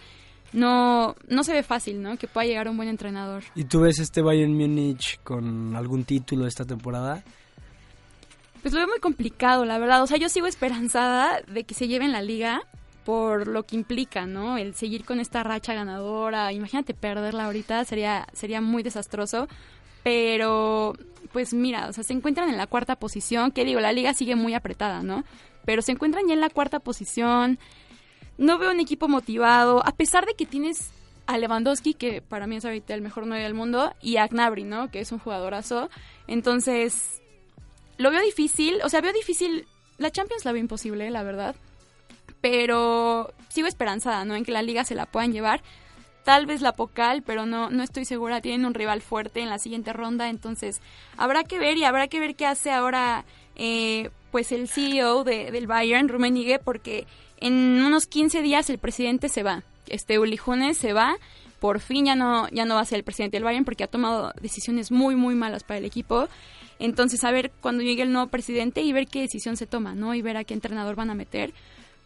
no, 0.57 1.14
no 1.28 1.44
se 1.44 1.52
ve 1.52 1.62
fácil, 1.62 2.00
¿no? 2.00 2.16
Que 2.16 2.26
pueda 2.26 2.46
llegar 2.46 2.66
un 2.68 2.78
buen 2.78 2.88
entrenador. 2.88 3.44
¿Y 3.54 3.64
tú 3.64 3.80
ves 3.80 3.98
este 3.98 4.22
Bayern 4.22 4.57
Múnich 4.57 5.20
con 5.22 5.76
algún 5.76 6.04
título 6.04 6.46
esta 6.46 6.64
temporada? 6.64 7.22
Pues 8.62 8.72
lo 8.72 8.80
veo 8.80 8.88
muy 8.88 8.98
complicado, 8.98 9.66
la 9.66 9.76
verdad. 9.76 10.02
O 10.02 10.07
sea, 10.07 10.16
yo 10.16 10.30
sigo 10.30 10.46
esperanzada 10.46 11.42
de 11.42 11.64
que 11.64 11.74
se 11.74 11.88
lleven 11.88 12.11
la 12.11 12.22
liga, 12.22 12.62
por 13.04 13.48
lo 13.48 13.64
que 13.64 13.76
implica, 13.76 14.24
¿no? 14.24 14.57
El 14.57 14.74
seguir 14.74 15.04
con 15.04 15.20
esta 15.20 15.42
racha 15.42 15.74
ganadora. 15.74 16.50
Imagínate 16.54 16.94
perderla 16.94 17.44
ahorita, 17.44 17.84
sería, 17.84 18.26
sería 18.32 18.62
muy 18.62 18.82
desastroso. 18.82 19.48
Pero, 20.04 20.94
pues 21.34 21.52
mira, 21.52 21.86
o 21.88 21.92
sea, 21.92 22.02
se 22.02 22.14
encuentran 22.14 22.48
en 22.48 22.57
la 22.57 22.66
cuarta 22.66 22.96
posición. 22.96 23.50
Que 23.50 23.66
digo, 23.66 23.80
la 23.80 23.92
liga 23.92 24.14
sigue 24.14 24.36
muy 24.36 24.54
apretada, 24.54 25.02
¿no? 25.02 25.22
Pero 25.66 25.82
se 25.82 25.92
encuentran 25.92 26.26
ya 26.26 26.32
en 26.32 26.40
la 26.40 26.48
cuarta 26.48 26.80
posición. 26.80 27.59
No 28.39 28.59
veo 28.59 28.70
un 28.70 28.80
equipo 28.80 29.09
motivado. 29.09 29.87
A 29.87 29.93
pesar 29.93 30.26
de 30.26 30.34
que 30.34 30.47
tienes 30.47 30.91
a 31.26 31.39
Lewandowski, 31.39 31.95
que 31.95 32.22
para 32.22 32.47
mí 32.47 32.57
es 32.57 32.64
ahorita 32.64 32.95
el 32.95 33.03
mejor 33.03 33.26
9 33.26 33.43
del 33.43 33.55
mundo, 33.55 33.95
y 34.01 34.16
a 34.16 34.26
Gnabry, 34.26 34.64
¿no? 34.64 34.91
Que 34.91 35.01
es 35.01 35.12
un 35.12 35.18
jugadorazo. 35.18 35.91
Entonces, 36.26 37.22
lo 37.97 38.11
veo 38.11 38.20
difícil. 38.22 38.80
O 38.84 38.89
sea, 38.89 39.01
veo 39.01 39.12
difícil. 39.12 39.66
La 39.99 40.11
Champions 40.11 40.45
la 40.45 40.53
veo 40.53 40.61
imposible, 40.61 41.11
la 41.11 41.22
verdad 41.22 41.57
pero 42.41 43.32
sigo 43.49 43.66
esperanzada, 43.66 44.24
¿no? 44.24 44.37
En 44.37 44.45
que 44.45 44.53
la 44.53 44.62
liga 44.62 44.84
se 44.84 44.95
la 44.95 45.07
puedan 45.07 45.32
llevar. 45.32 45.62
Tal 46.24 46.47
vez 46.47 46.61
la 46.61 46.72
Pocal, 46.72 47.22
pero 47.22 47.45
no, 47.45 47.70
no 47.70 47.82
estoy 47.82 48.05
segura. 48.05 48.41
Tienen 48.41 48.66
un 48.66 48.74
rival 48.74 49.01
fuerte 49.01 49.41
en 49.41 49.49
la 49.49 49.59
siguiente 49.59 49.93
ronda, 49.93 50.28
entonces 50.28 50.80
habrá 51.16 51.43
que 51.43 51.59
ver 51.59 51.76
y 51.76 51.82
habrá 51.82 52.07
que 52.07 52.20
ver 52.20 52.37
qué 52.37 52.47
hace 52.47 52.70
ahora 52.70 53.24
eh, 53.57 54.11
pues 54.30 54.53
el 54.53 54.68
CEO 54.68 55.24
de, 55.24 55.51
del 55.51 55.66
Bayern, 55.66 56.09
Rummenigge, 56.09 56.61
porque 56.61 57.07
en 57.41 57.55
unos 57.84 58.07
15 58.07 58.43
días 58.43 58.70
el 58.70 58.78
presidente 58.78 59.28
se 59.28 59.43
va. 59.43 59.62
Este 59.89 60.18
Uli 60.18 60.39
se 60.74 60.93
va. 60.93 61.16
Por 61.61 61.80
fin 61.80 62.07
ya 62.07 62.16
no, 62.16 62.49
ya 62.51 62.64
no 62.64 62.74
va 62.74 62.82
a 62.82 62.84
ser 62.84 62.99
el 62.99 63.05
presidente 63.05 63.37
del 63.37 63.45
Bayern 63.45 63.64
porque 63.64 63.84
ha 63.84 63.89
tomado 63.89 64.32
decisiones 64.41 64.91
muy, 64.91 65.16
muy 65.16 65.34
malas 65.34 65.64
para 65.64 65.78
el 65.78 65.84
equipo. 65.84 66.28
Entonces, 66.78 67.24
a 67.24 67.30
ver 67.30 67.51
cuando 67.61 67.82
llegue 67.82 68.03
el 68.03 68.12
nuevo 68.12 68.28
presidente 68.28 68.82
y 68.82 68.93
ver 68.93 69.07
qué 69.07 69.22
decisión 69.22 69.57
se 69.57 69.66
toma, 69.66 69.95
¿no? 69.95 70.14
Y 70.14 70.20
ver 70.20 70.37
a 70.37 70.45
qué 70.45 70.53
entrenador 70.53 70.97
van 70.97 71.11
a 71.11 71.14
meter 71.14 71.55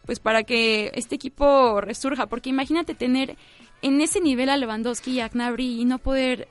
pues 0.05 0.19
para 0.19 0.43
que 0.43 0.91
este 0.95 1.15
equipo 1.15 1.81
resurja, 1.81 2.25
porque 2.25 2.49
imagínate 2.49 2.95
tener 2.95 3.37
en 3.81 4.01
ese 4.01 4.19
nivel 4.19 4.49
a 4.49 4.57
Lewandowski 4.57 5.11
y 5.11 5.19
a 5.19 5.29
Gnabry 5.29 5.81
y 5.81 5.85
no 5.85 5.99
poder 5.99 6.47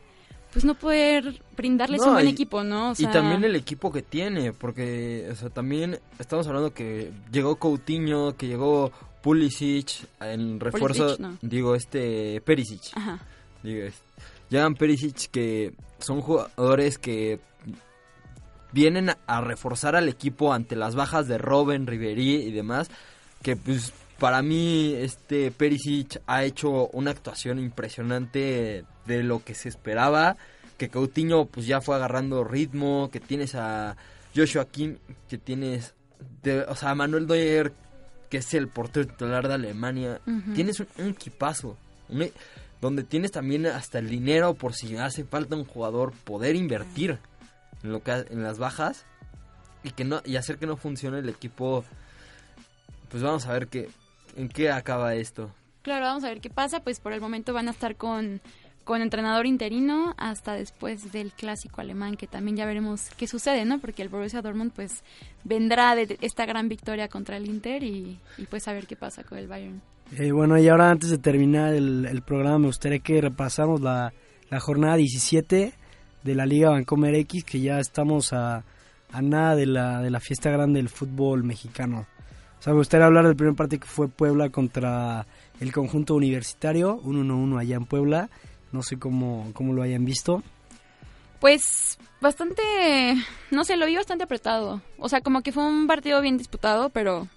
pues 0.53 0.64
no 0.64 0.74
poder 0.74 1.40
brindarles 1.57 2.01
un 2.03 2.14
buen 2.14 2.26
equipo, 2.26 2.64
¿no? 2.64 2.92
Y 2.98 3.07
también 3.07 3.44
el 3.44 3.57
equipo 3.57 3.92
que 3.92 4.03
tiene, 4.03 4.53
porque 4.53 5.28
o 5.30 5.34
sea, 5.34 5.51
también 5.51 5.98
estamos 6.18 6.46
hablando 6.46 6.74
que 6.74 7.12
llegó 7.30 7.57
Coutinho, 7.57 8.36
que 8.36 8.46
llegó 8.46 8.90
Pulisic 9.22 10.07
en 10.20 10.59
refuerzo, 10.59 11.16
digo, 11.42 11.74
este 11.74 12.40
Perisic. 12.40 12.82
Ajá. 12.94 13.20
Digo, 13.62 13.88
llegan 14.48 14.74
Perisic 14.74 15.30
que 15.30 15.74
son 15.98 16.20
jugadores 16.20 16.98
que 16.98 17.40
vienen 18.72 19.11
a 19.26 19.40
reforzar 19.40 19.96
al 19.96 20.09
equipo 20.09 20.53
ante 20.53 20.76
las 20.76 20.94
bajas 20.94 21.28
de 21.28 21.38
Robben, 21.38 21.86
Ribery 21.86 22.36
y 22.36 22.53
demás 22.53 22.90
que 23.42 23.57
pues 23.57 23.92
para 24.18 24.42
mí 24.42 24.94
este 24.94 25.51
Perisic 25.51 26.20
ha 26.26 26.44
hecho 26.44 26.88
una 26.88 27.11
actuación 27.11 27.59
impresionante 27.59 28.84
de 29.11 29.22
lo 29.22 29.44
que 29.44 29.54
se 29.54 29.68
esperaba, 29.68 30.36
que 30.78 30.88
Coutinho 30.88 31.46
pues 31.46 31.66
ya 31.66 31.80
fue 31.80 31.96
agarrando 31.96 32.44
ritmo, 32.44 33.11
que 33.11 33.20
tienes 33.20 33.54
a 33.54 33.96
Joshua 34.34 34.66
Kim, 34.66 34.98
que 35.28 35.38
tienes 35.38 35.94
o 36.68 36.74
sea, 36.74 36.90
a 36.90 36.94
Manuel 36.94 37.26
Neuer 37.26 37.72
que 38.30 38.38
es 38.38 38.54
el 38.54 38.68
portero 38.68 39.08
titular 39.08 39.48
de 39.48 39.54
Alemania, 39.54 40.20
tienes 40.54 40.78
un, 40.78 40.86
equipazo, 41.08 41.76
e, 42.11 42.32
donde 42.80 43.02
tienes 43.02 43.32
también 43.32 43.66
hasta 43.66 43.98
el 43.98 44.08
dinero 44.08 44.54
por 44.54 44.72
si 44.72 44.96
hace 44.96 45.24
falta 45.24 45.56
un 45.56 45.64
jugador 45.64 46.12
poder 46.12 46.54
invertir 46.54 47.18
en 47.82 47.90
lo 47.90 48.04
que 48.04 48.12
en 48.12 48.44
las 48.44 48.58
bajas 48.58 49.04
y 49.82 49.90
que 49.90 50.04
no 50.04 50.22
y 50.24 50.36
hacer 50.36 50.58
que 50.58 50.66
no 50.66 50.76
funcione 50.76 51.18
el 51.18 51.28
equipo 51.28 51.84
pues 53.11 53.22
vamos 53.22 53.46
a 53.46 53.52
ver 53.52 53.66
qué, 53.66 53.90
en 54.36 54.48
qué 54.48 54.70
acaba 54.70 55.14
esto. 55.16 55.50
Claro, 55.82 56.06
vamos 56.06 56.24
a 56.24 56.28
ver 56.28 56.40
qué 56.40 56.50
pasa. 56.50 56.80
Pues 56.80 57.00
por 57.00 57.12
el 57.12 57.20
momento 57.20 57.52
van 57.52 57.68
a 57.68 57.72
estar 57.72 57.96
con, 57.96 58.40
con 58.85 59.03
entrenador 59.03 59.47
interino 59.47 60.14
hasta 60.16 60.55
después 60.55 61.12
del 61.12 61.33
clásico 61.33 61.81
alemán, 61.81 62.16
que 62.16 62.26
también 62.26 62.57
ya 62.57 62.66
veremos 62.66 63.11
qué 63.16 63.26
sucede, 63.26 63.64
¿no? 63.64 63.78
Porque 63.78 64.03
el 64.03 64.09
Borussia 64.09 64.43
Dortmund 64.43 64.72
pues 64.72 65.03
vendrá 65.45 65.95
de 65.95 66.18
esta 66.20 66.47
gran 66.47 66.68
victoria 66.68 67.09
contra 67.09 67.37
el 67.37 67.47
Inter 67.47 67.83
y, 67.83 68.18
pues 68.49 68.66
a 68.68 68.72
ver 68.72 68.87
qué 68.87 68.97
pasa 68.97 69.22
con 69.22 69.39
el 69.39 69.49
Bayern. 69.49 69.81
Eh, 70.18 70.33
bueno, 70.33 70.59
y 70.59 70.68
ahora 70.68 70.91
antes 70.91 71.11
de 71.11 71.18
terminar 71.18 71.72
el, 71.74 72.22
programa 72.26 72.59
me 72.59 72.66
gustaría 72.66 72.99
que 72.99 73.20
repasamos 73.20 73.81
la, 73.81 74.12
la, 74.51 74.59
jornada 74.59 74.97
17 74.97 75.72
de 76.24 76.35
la 76.35 76.47
Liga 76.47 76.70
Vancomer 76.70 77.14
X, 77.14 77.45
que 77.45 77.61
ya 77.61 77.78
estamos 77.78 78.33
a, 78.33 78.64
a 79.12 79.22
nada 79.22 79.55
de 79.55 79.66
la, 79.66 80.03
de 80.03 80.11
la 80.11 80.20
fiesta 80.20 80.51
grande 80.51 80.81
del 80.81 80.89
fútbol 80.89 81.45
mexicano. 81.45 82.07
O 82.59 82.62
sea, 82.62 82.72
me 82.72 82.81
gustaría 82.81 83.07
hablar 83.07 83.26
del 83.26 83.37
primer 83.37 83.55
partido 83.55 83.81
que 83.81 83.89
fue 83.89 84.09
Puebla 84.09 84.51
contra 84.51 85.26
el 85.61 85.72
conjunto 85.72 86.14
universitario, 86.14 87.01
1-1 87.03 87.59
allá 87.59 87.76
en 87.76 87.87
Puebla. 87.87 88.28
No 88.73 88.83
sé 88.83 88.99
cómo, 88.99 89.51
cómo 89.53 89.73
lo 89.73 89.83
hayan 89.83 90.05
visto. 90.05 90.43
Pues 91.41 91.99
bastante, 92.21 92.62
no 93.51 93.64
sé, 93.64 93.77
lo 93.77 93.87
vi 93.87 93.97
bastante 93.97 94.25
apretado. 94.25 94.83
O 94.99 95.09
sea, 95.09 95.21
como 95.21 95.43
que 95.43 95.53
fue 95.53 95.64
un 95.64 95.87
partido 95.87 96.21
bien 96.21 96.37
disputado, 96.37 96.91
pero 96.91 97.29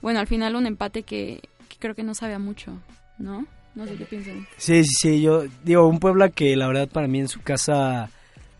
bueno, 0.00 0.20
al 0.20 0.26
final 0.26 0.56
un 0.56 0.66
empate 0.66 1.02
que, 1.02 1.40
creo 1.78 1.94
que 1.94 2.02
no 2.02 2.14
sabía 2.14 2.38
mucho, 2.38 2.78
¿no? 3.18 3.46
No 3.74 3.86
sé 3.86 3.96
qué 3.96 4.04
piensan. 4.06 4.46
Sí, 4.56 4.84
sí, 4.84 4.94
sí, 4.98 5.20
yo 5.20 5.44
digo, 5.64 5.86
un 5.86 5.98
Puebla 5.98 6.30
que 6.30 6.56
la 6.56 6.66
verdad 6.68 6.88
para 6.88 7.08
mí 7.08 7.20
en 7.20 7.28
su 7.28 7.42
casa 7.42 8.10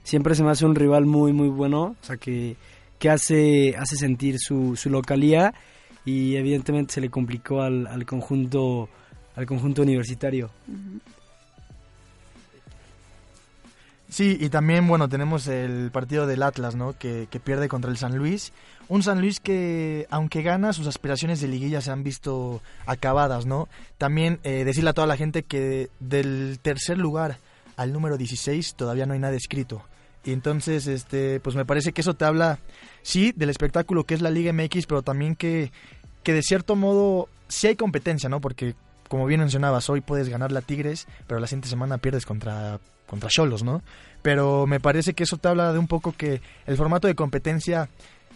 siempre 0.03 0.35
se 0.35 0.43
me 0.43 0.51
hace 0.51 0.67
un 0.67 0.75
rival 0.75 1.07
muy, 1.07 1.33
muy 1.33 1.49
bueno. 1.49 1.97
O 2.01 2.05
sea, 2.05 2.17
que, 2.17 2.57
que 2.99 3.09
hace, 3.09 3.75
hace 3.77 3.97
sentir 3.97 4.39
su, 4.39 4.77
su 4.77 4.91
localía 4.91 5.55
y 6.05 6.37
evidentemente 6.37 6.95
se 6.95 7.01
le 7.01 7.09
complicó 7.09 7.63
al, 7.63 7.87
al 7.87 8.05
conjunto 8.05 8.89
al 9.37 9.47
conjunto 9.47 9.83
universitario. 9.83 10.51
Sí, 14.17 14.39
y 14.41 14.49
también, 14.49 14.89
bueno, 14.89 15.11
tenemos 15.11 15.47
el 15.47 15.91
partido 15.91 16.27
del 16.27 16.43
Atlas, 16.43 16.75
¿no? 16.75 16.97
Que, 16.99 17.29
pierde 17.45 17.69
contra 17.69 17.91
el 17.91 17.99
San 17.99 18.17
Luis. 18.17 18.55
Un 18.89 19.03
San 19.03 19.21
Luis 19.21 19.41
que, 19.41 20.07
aunque 20.09 20.41
gana, 20.41 20.73
sus 20.73 20.87
aspiraciones 20.87 21.43
de 21.43 21.49
liguilla 21.49 21.83
se 21.83 21.91
han 21.91 22.03
visto 22.03 22.63
acabadas, 22.87 23.45
¿no? 23.45 23.69
También 23.99 24.41
eh, 24.43 24.65
decirle 24.65 24.89
a 24.89 24.95
toda 24.95 25.07
la 25.07 25.19
gente 25.19 25.43
que 25.43 25.91
del 26.01 26.59
tercer 26.63 26.97
lugar 26.97 27.41
al 27.77 27.93
número 27.93 28.17
16 28.17 28.77
todavía 28.77 29.05
no 29.05 29.13
hay 29.13 29.19
nada 29.19 29.37
escrito. 29.37 29.83
Y 30.25 30.33
entonces, 30.33 30.87
este, 30.87 31.39
pues 31.41 31.55
me 31.55 31.67
parece 31.67 31.93
que 31.93 32.01
eso 32.01 32.15
te 32.15 32.25
habla, 32.25 32.59
sí, 33.03 33.35
del 33.37 33.51
espectáculo 33.51 34.05
que 34.05 34.15
es 34.15 34.23
la 34.23 34.31
Liga 34.31 34.51
MX, 34.51 34.87
pero 34.87 35.03
también 35.03 35.37
que 35.37 35.71
que 36.27 36.33
de 36.33 36.43
cierto 36.43 36.75
modo 36.75 37.29
sí 37.47 37.69
hay 37.69 37.77
competencia, 37.77 38.29
¿no? 38.29 38.41
Porque 38.41 38.75
como 39.09 39.27
bien 39.27 39.41
mencionabas, 39.41 39.89
hoy 39.91 40.01
puedes 40.01 40.29
ganar 40.29 40.53
la 40.53 40.63
Tigres, 40.63 41.07
pero 41.27 41.41
la 41.41 41.47
siguiente 41.47 41.69
semana 41.69 41.99
pierdes 41.99 42.27
contra 42.27 42.81
contra 43.07 43.29
Cholos, 43.29 43.63
¿no? 43.63 43.83
Pero 44.23 44.67
me 44.67 44.81
parece 44.81 45.15
que 45.15 45.25
eso 45.25 45.37
te 45.37 45.49
habla 45.49 45.73
de 45.73 45.79
un 45.79 45.87
poco 45.87 46.13
que 46.13 46.41
el 46.67 46.77
formato 46.77 47.07
de 47.07 47.15
competencia 47.15 47.89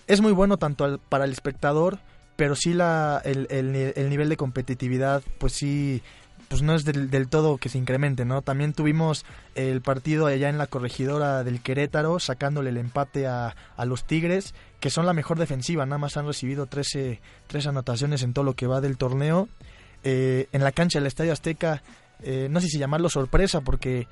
es 0.07 0.21
muy 0.21 0.33
bueno 0.33 0.57
tanto 0.57 0.99
para 1.09 1.25
el 1.25 1.33
espectador, 1.33 1.99
pero 2.37 2.55
sí 2.55 2.73
la, 2.73 3.21
el, 3.25 3.47
el, 3.51 4.11
nivel 4.11 4.29
de 4.29 4.37
competitividad, 4.37 5.23
pues 5.39 5.53
sí, 5.53 6.03
pues 6.49 6.63
no 6.63 6.75
es 6.75 6.85
del, 6.85 7.11
del, 7.11 7.29
todo 7.29 7.59
que 7.59 7.69
se 7.69 7.79
incremente, 7.79 8.25
¿no? 8.25 8.43
También 8.43 8.73
tuvimos 8.73 9.25
el 9.55 9.83
partido 9.83 10.27
allá 10.27 10.49
en 10.49 10.59
la 10.59 10.67
corregidora 10.67 11.45
del 11.45 11.61
Querétaro, 11.61 12.19
sacándole 12.19 12.71
el 12.71 12.79
empate 12.79 13.27
a, 13.27 13.55
a 13.77 13.85
los 13.85 14.05
Tigres, 14.05 14.55
que 14.81 14.91
son 14.91 15.07
la 15.07 15.13
mejor 15.13 15.39
defensiva, 15.39 15.85
nada 15.85 15.99
más 15.99 16.17
han 16.17 16.27
recibido 16.27 16.67
13, 16.67 17.21
anotaciones 17.67 18.23
en 18.23 18.33
todo 18.33 18.45
lo 18.45 18.55
que 18.55 18.67
va 18.67 18.81
del 18.81 18.97
torneo. 18.97 19.49
Eh, 20.05 20.49
en 20.53 20.65
la 20.65 20.73
cancha 20.73 20.99
del 20.99 21.07
Estadio 21.07 21.33
Azteca, 21.33 21.83
eh, 22.23 22.49
no 22.51 22.61
sé 22.61 22.69
si 22.69 22.79
llamarlo 22.79 23.09
sorpresa, 23.09 23.61
porque 23.61 24.09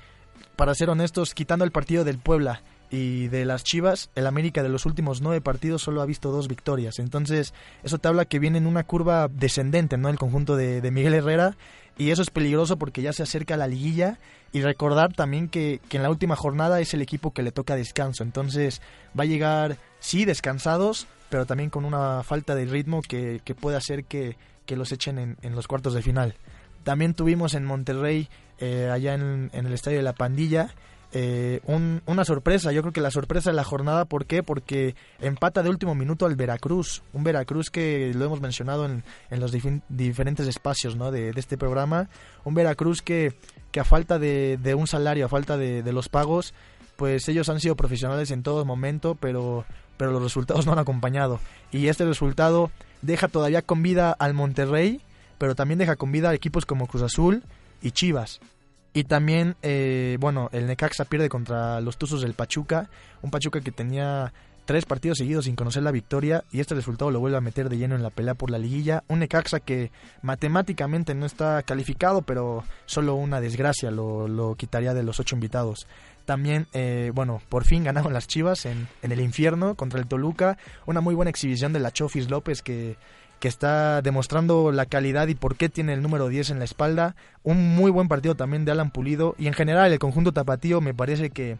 para 0.55 0.75
ser 0.75 0.89
honestos, 0.89 1.33
quitando 1.33 1.65
el 1.65 1.71
partido 1.71 2.03
del 2.03 2.19
Puebla 2.19 2.61
y 2.91 3.27
de 3.27 3.45
las 3.45 3.63
Chivas, 3.63 4.09
el 4.15 4.27
América 4.27 4.63
de 4.63 4.69
los 4.69 4.85
últimos 4.85 5.21
nueve 5.21 5.41
partidos 5.41 5.81
solo 5.81 6.01
ha 6.01 6.05
visto 6.05 6.31
dos 6.31 6.47
victorias. 6.47 6.99
Entonces, 6.99 7.53
eso 7.83 7.97
te 7.97 8.07
habla 8.07 8.25
que 8.25 8.39
viene 8.39 8.57
en 8.57 8.67
una 8.67 8.83
curva 8.83 9.27
descendente, 9.27 9.97
¿no? 9.97 10.09
El 10.09 10.17
conjunto 10.17 10.55
de, 10.55 10.81
Miguel 10.91 11.13
Herrera. 11.13 11.55
Y 11.97 12.11
eso 12.11 12.21
es 12.21 12.29
peligroso 12.29 12.77
porque 12.77 13.01
ya 13.01 13.13
se 13.13 13.23
acerca 13.23 13.57
la 13.57 13.67
liguilla. 13.67 14.17
Y 14.51 14.61
recordar 14.61 15.13
también 15.13 15.47
que, 15.47 15.79
que 15.89 15.97
en 15.97 16.03
la 16.03 16.09
última 16.09 16.35
jornada 16.35 16.79
es 16.79 16.93
el 16.93 17.01
equipo 17.03 17.33
que 17.33 17.43
le 17.43 17.51
toca 17.51 17.75
descanso. 17.75 18.23
Entonces, 18.23 18.81
va 19.17 19.23
a 19.23 19.27
llegar 19.27 19.77
sí, 19.99 20.25
descansados, 20.25 21.07
pero 21.29 21.45
también 21.45 21.69
con 21.69 21.85
una 21.85 22.23
falta 22.23 22.55
de 22.55 22.65
ritmo 22.65 23.01
que, 23.01 23.41
puede 23.59 23.77
hacer 23.77 24.03
que, 24.03 24.35
los 24.75 24.91
echen 24.91 25.37
en, 25.41 25.55
los 25.55 25.67
cuartos 25.67 25.93
de 25.93 26.01
final. 26.01 26.35
También 26.83 27.13
tuvimos 27.13 27.53
en 27.53 27.65
Monterrey, 27.65 28.29
eh, 28.57 28.89
allá 28.91 29.15
en, 29.15 29.49
el 29.53 29.73
Estadio 29.73 29.97
de 29.97 30.03
la 30.03 30.13
Pandilla, 30.13 30.73
eh, 31.11 31.59
una 32.05 32.23
sorpresa. 32.23 32.71
Yo 32.71 32.81
creo 32.81 32.93
que 32.93 33.01
la 33.01 33.11
sorpresa 33.11 33.49
de 33.49 33.55
la 33.55 33.63
jornada, 33.63 34.05
¿por 34.05 34.25
qué? 34.25 34.43
Porque 34.43 34.95
empata 35.19 35.63
de 35.63 35.69
último 35.69 35.95
minuto 35.95 36.25
al 36.25 36.35
Veracruz. 36.35 37.01
Un 37.13 37.23
Veracruz 37.23 37.69
que 37.69 38.13
lo 38.13 38.25
hemos 38.25 38.41
mencionado 38.41 38.85
en, 38.85 39.03
los 39.31 39.51
diferentes 39.87 40.47
espacios 40.47 40.95
¿no? 40.95 41.11
de, 41.11 41.31
este 41.35 41.57
programa. 41.57 42.09
Un 42.43 42.53
Veracruz 42.53 43.01
que, 43.01 43.33
que 43.71 43.79
a 43.79 43.83
falta 43.83 44.19
de, 44.19 44.75
un 44.77 44.87
salario, 44.87 45.25
a 45.25 45.29
falta 45.29 45.57
de, 45.57 45.81
de 45.81 45.93
los 45.93 46.09
pagos, 46.09 46.53
pues 46.95 47.27
ellos 47.27 47.49
han 47.49 47.59
sido 47.59 47.75
profesionales 47.75 48.29
en 48.29 48.43
todo 48.43 48.65
momento, 48.65 49.15
pero 49.15 49.65
pero 49.99 50.13
los 50.13 50.23
resultados 50.23 50.65
no 50.65 50.71
han 50.71 50.79
acompañado. 50.79 51.41
Y 51.73 51.87
este 51.87 52.05
resultado 52.05 52.71
deja 53.01 53.27
todavía 53.27 53.61
con 53.61 53.83
vida 53.83 54.15
al 54.17 54.33
Monterrey, 54.33 55.01
pero 55.37 55.55
también 55.55 55.77
deja 55.77 55.97
con 55.97 56.13
vida 56.13 56.33
equipos 56.33 56.65
como 56.65 56.87
Cruz 56.87 57.03
Azul 57.03 57.43
y 57.81 57.91
Chivas. 57.91 58.39
Y 58.93 59.03
también, 59.03 59.57
eh, 59.61 60.15
bueno, 60.21 60.47
el 60.53 60.67
Necaxa 60.67 61.03
pierde 61.03 61.27
contra 61.27 61.81
los 61.81 61.97
Tuzos 61.97 62.21
del 62.21 62.33
Pachuca, 62.33 62.89
un 63.21 63.29
Pachuca 63.29 63.59
que 63.59 63.73
tenía 63.73 64.31
tres 64.63 64.85
partidos 64.85 65.17
seguidos 65.17 65.45
sin 65.45 65.55
conocer 65.55 65.83
la 65.83 65.91
victoria 65.91 66.43
y 66.51 66.59
este 66.59 66.75
resultado 66.75 67.11
lo 67.11 67.19
vuelve 67.19 67.37
a 67.37 67.41
meter 67.41 67.69
de 67.69 67.77
lleno 67.77 67.95
en 67.95 68.03
la 68.03 68.09
pelea 68.09 68.35
por 68.35 68.51
la 68.51 68.57
liguilla. 68.57 69.03
Un 69.09 69.19
Necaxa 69.19 69.59
que 69.59 69.91
matemáticamente 70.21 71.13
no 71.13 71.25
está 71.25 71.61
calificado, 71.63 72.21
pero 72.21 72.63
solo 72.85 73.15
una 73.15 73.41
desgracia 73.41 73.91
lo, 73.91 74.29
lo 74.29 74.55
quitaría 74.55 74.93
de 74.93 75.03
los 75.03 75.19
ocho 75.19 75.35
invitados. 75.35 75.87
También, 76.29 76.67
eh, 76.73 77.11
bueno, 77.15 77.41
por 77.49 77.65
fin 77.65 77.83
ganaron 77.83 78.13
las 78.13 78.27
Chivas 78.27 78.67
en, 78.67 78.87
en, 79.01 79.11
el 79.11 79.19
infierno 79.19 79.73
contra 79.73 79.99
el 79.99 80.05
Toluca. 80.05 80.59
Una 80.85 81.01
muy 81.01 81.15
buena 81.15 81.31
exhibición 81.31 81.73
de 81.73 81.79
la 81.79 81.89
Chofis 81.89 82.29
López 82.29 82.61
que, 82.61 82.97
que 83.39 83.47
está 83.47 84.03
demostrando 84.03 84.71
la 84.71 84.85
calidad 84.85 85.27
y 85.27 85.33
por 85.33 85.55
qué 85.55 85.69
tiene 85.69 85.93
el 85.93 86.03
número 86.03 86.27
10 86.27 86.51
en 86.51 86.59
la 86.59 86.65
espalda. 86.65 87.15
Un 87.41 87.75
muy 87.75 87.89
buen 87.89 88.07
partido 88.07 88.35
también 88.35 88.63
de 88.63 88.71
Alan 88.71 88.91
Pulido. 88.91 89.33
Y 89.39 89.47
en 89.47 89.53
general 89.53 89.91
el 89.91 89.97
conjunto 89.97 90.31
tapatío 90.31 90.81
me 90.81 90.93
parece 90.93 91.31
que, 91.31 91.57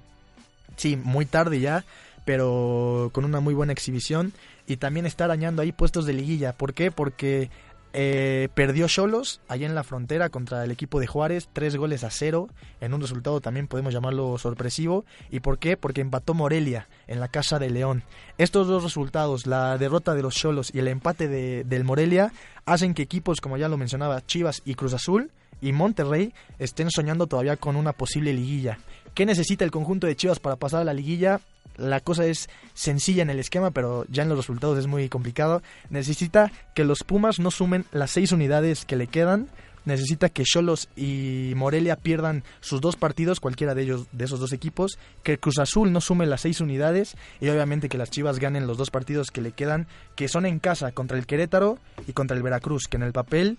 sí, 0.76 0.96
muy 0.98 1.26
tarde 1.26 1.60
ya, 1.60 1.84
pero 2.24 3.10
con 3.12 3.26
una 3.26 3.40
muy 3.40 3.56
buena 3.56 3.74
exhibición. 3.74 4.34
Y 4.68 4.78
también 4.78 5.08
está 5.08 5.26
arañando 5.26 5.64
ahí 5.64 5.72
puestos 5.72 6.06
de 6.06 6.14
liguilla. 6.14 6.54
¿Por 6.54 6.76
qué? 6.76 6.92
Porque 6.92 7.50
eh, 7.94 8.50
perdió 8.54 8.88
Cholos 8.88 9.42
allá 9.48 9.66
en 9.66 9.76
la 9.76 9.84
frontera 9.84 10.30
contra 10.30 10.64
el 10.64 10.72
equipo 10.72 11.00
de 11.00 11.08
Juárez, 11.08 11.50
tres 11.52 11.76
goles 11.76 12.04
a 12.04 12.10
cero, 12.10 12.48
en 12.82 12.94
un 12.94 13.02
resultado 13.02 13.42
también 13.42 13.68
podemos 13.68 13.94
llamarlo 13.94 14.38
sorpresivo. 14.38 15.06
¿Y 15.32 15.40
por 15.40 15.58
qué? 15.60 15.78
Porque 15.78 16.02
empató 16.02 16.34
Morelia 16.34 16.88
en 17.08 17.20
la 17.20 17.28
casa 17.28 17.60
de 17.60 17.70
León. 17.70 18.04
Estos 18.38 18.68
dos 18.68 18.84
resultados, 18.84 19.48
la 19.48 19.78
derrota 19.78 20.14
de 20.14 20.22
los 20.22 20.36
Cholos 20.36 20.72
y 20.74 20.80
el 20.80 20.88
empate 20.88 21.28
de, 21.28 21.64
del 21.64 21.84
Morelia, 21.84 22.32
hacen 22.66 22.94
que 22.94 23.02
equipos 23.02 23.42
como 23.42 23.58
ya 23.58 23.70
lo 23.70 23.78
mencionaba, 23.78 24.26
Chivas 24.26 24.62
y 24.66 24.76
Cruz 24.76 24.94
Azul 24.94 25.32
y 25.62 25.72
Monterrey 25.74 26.34
estén 26.58 26.90
soñando 26.92 27.28
todavía 27.28 27.58
con 27.58 27.76
una 27.76 27.94
posible 27.94 28.34
liguilla. 28.34 28.80
¿Qué 29.14 29.26
necesita 29.26 29.66
el 29.66 29.72
conjunto 29.72 30.08
de 30.08 30.16
Chivas 30.16 30.40
para 30.40 30.56
pasar 30.56 30.82
a 30.82 30.86
la 30.86 30.94
liguilla? 30.94 31.42
la 31.80 32.02
cosa 32.02 32.26
es 32.26 32.50
sencilla 32.74 33.24
en 33.24 33.30
el 33.30 33.40
esquema, 33.40 33.72
pero 33.72 34.06
ya 34.10 34.24
en 34.24 34.30
los 34.30 34.38
resultados 34.38 34.78
es 34.78 34.88
muy 34.88 35.10
complicado. 35.10 35.62
Necesita 35.90 36.52
que 36.76 36.84
los 36.84 37.04
Pumas 37.04 37.40
no 37.40 37.52
sumen 37.52 37.86
las 37.92 38.12
seis 38.12 38.32
unidades 38.32 38.86
que 38.86 38.98
le 38.98 39.08
quedan. 39.08 39.48
Necesita 39.86 40.30
que 40.30 40.44
Cholos 40.44 40.90
y 40.96 41.54
Morelia 41.56 41.96
pierdan 41.96 42.44
sus 42.60 42.82
dos 42.82 42.96
partidos, 42.98 43.40
cualquiera 43.40 43.74
de 43.74 43.84
ellos, 43.84 44.08
de 44.12 44.26
esos 44.26 44.40
dos 44.40 44.52
equipos. 44.52 45.00
Que 45.24 45.40
Cruz 45.40 45.58
Azul 45.58 45.92
no 45.92 46.02
sume 46.02 46.26
las 46.26 46.42
seis 46.42 46.60
unidades. 46.60 47.16
Y 47.40 47.50
obviamente 47.50 47.90
que 47.90 47.98
las 47.98 48.12
Chivas 48.12 48.40
ganen 48.40 48.68
los 48.68 48.78
dos 48.78 48.92
partidos 48.92 49.32
que 49.32 49.42
le 49.42 49.54
quedan, 49.54 49.88
que 50.16 50.28
son 50.28 50.46
en 50.46 50.60
casa 50.60 50.92
contra 50.92 51.18
el 51.18 51.26
Querétaro 51.26 51.80
y 52.08 52.14
contra 52.14 52.36
el 52.36 52.44
Veracruz, 52.44 52.88
que 52.88 52.98
en 52.98 53.04
el 53.04 53.14
papel 53.14 53.58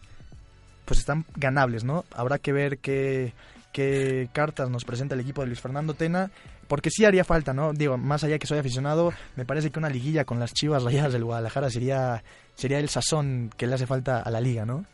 pues 0.85 1.01
están 1.01 1.25
ganables, 1.37 1.85
¿no? 1.85 2.05
Habrá 2.15 2.39
que 2.39 2.53
ver 2.53 2.79
qué, 2.79 3.33
qué 3.73 4.29
cartas 4.33 4.71
nos 4.71 4.85
presenta 4.85 5.15
el 5.15 5.21
equipo 5.21 5.41
de 5.41 5.49
Luis 5.49 5.61
Fernando 5.61 5.95
Tena 5.95 6.31
porque 6.71 6.91
sí 6.91 7.05
haría 7.05 7.25
falta, 7.25 7.53
¿no? 7.53 7.73
Digo, 7.73 7.99
más 7.99 8.23
allá 8.23 8.39
que 8.39 8.47
soy 8.47 8.59
aficionado, 8.59 9.13
me 9.35 9.45
parece 9.45 9.71
que 9.71 9.81
una 9.81 9.89
liguilla 9.89 10.25
con 10.25 10.39
las 10.39 10.53
Chivas 10.53 10.85
Rayadas 10.85 11.13
del 11.13 11.25
Guadalajara 11.25 11.69
sería 11.69 12.23
sería 12.55 12.79
el 12.79 12.89
sazón 12.89 13.51
que 13.57 13.67
le 13.67 13.75
hace 13.75 13.87
falta 13.87 14.21
a 14.21 14.31
la 14.31 14.41
liga, 14.41 14.65
¿no? 14.65 14.85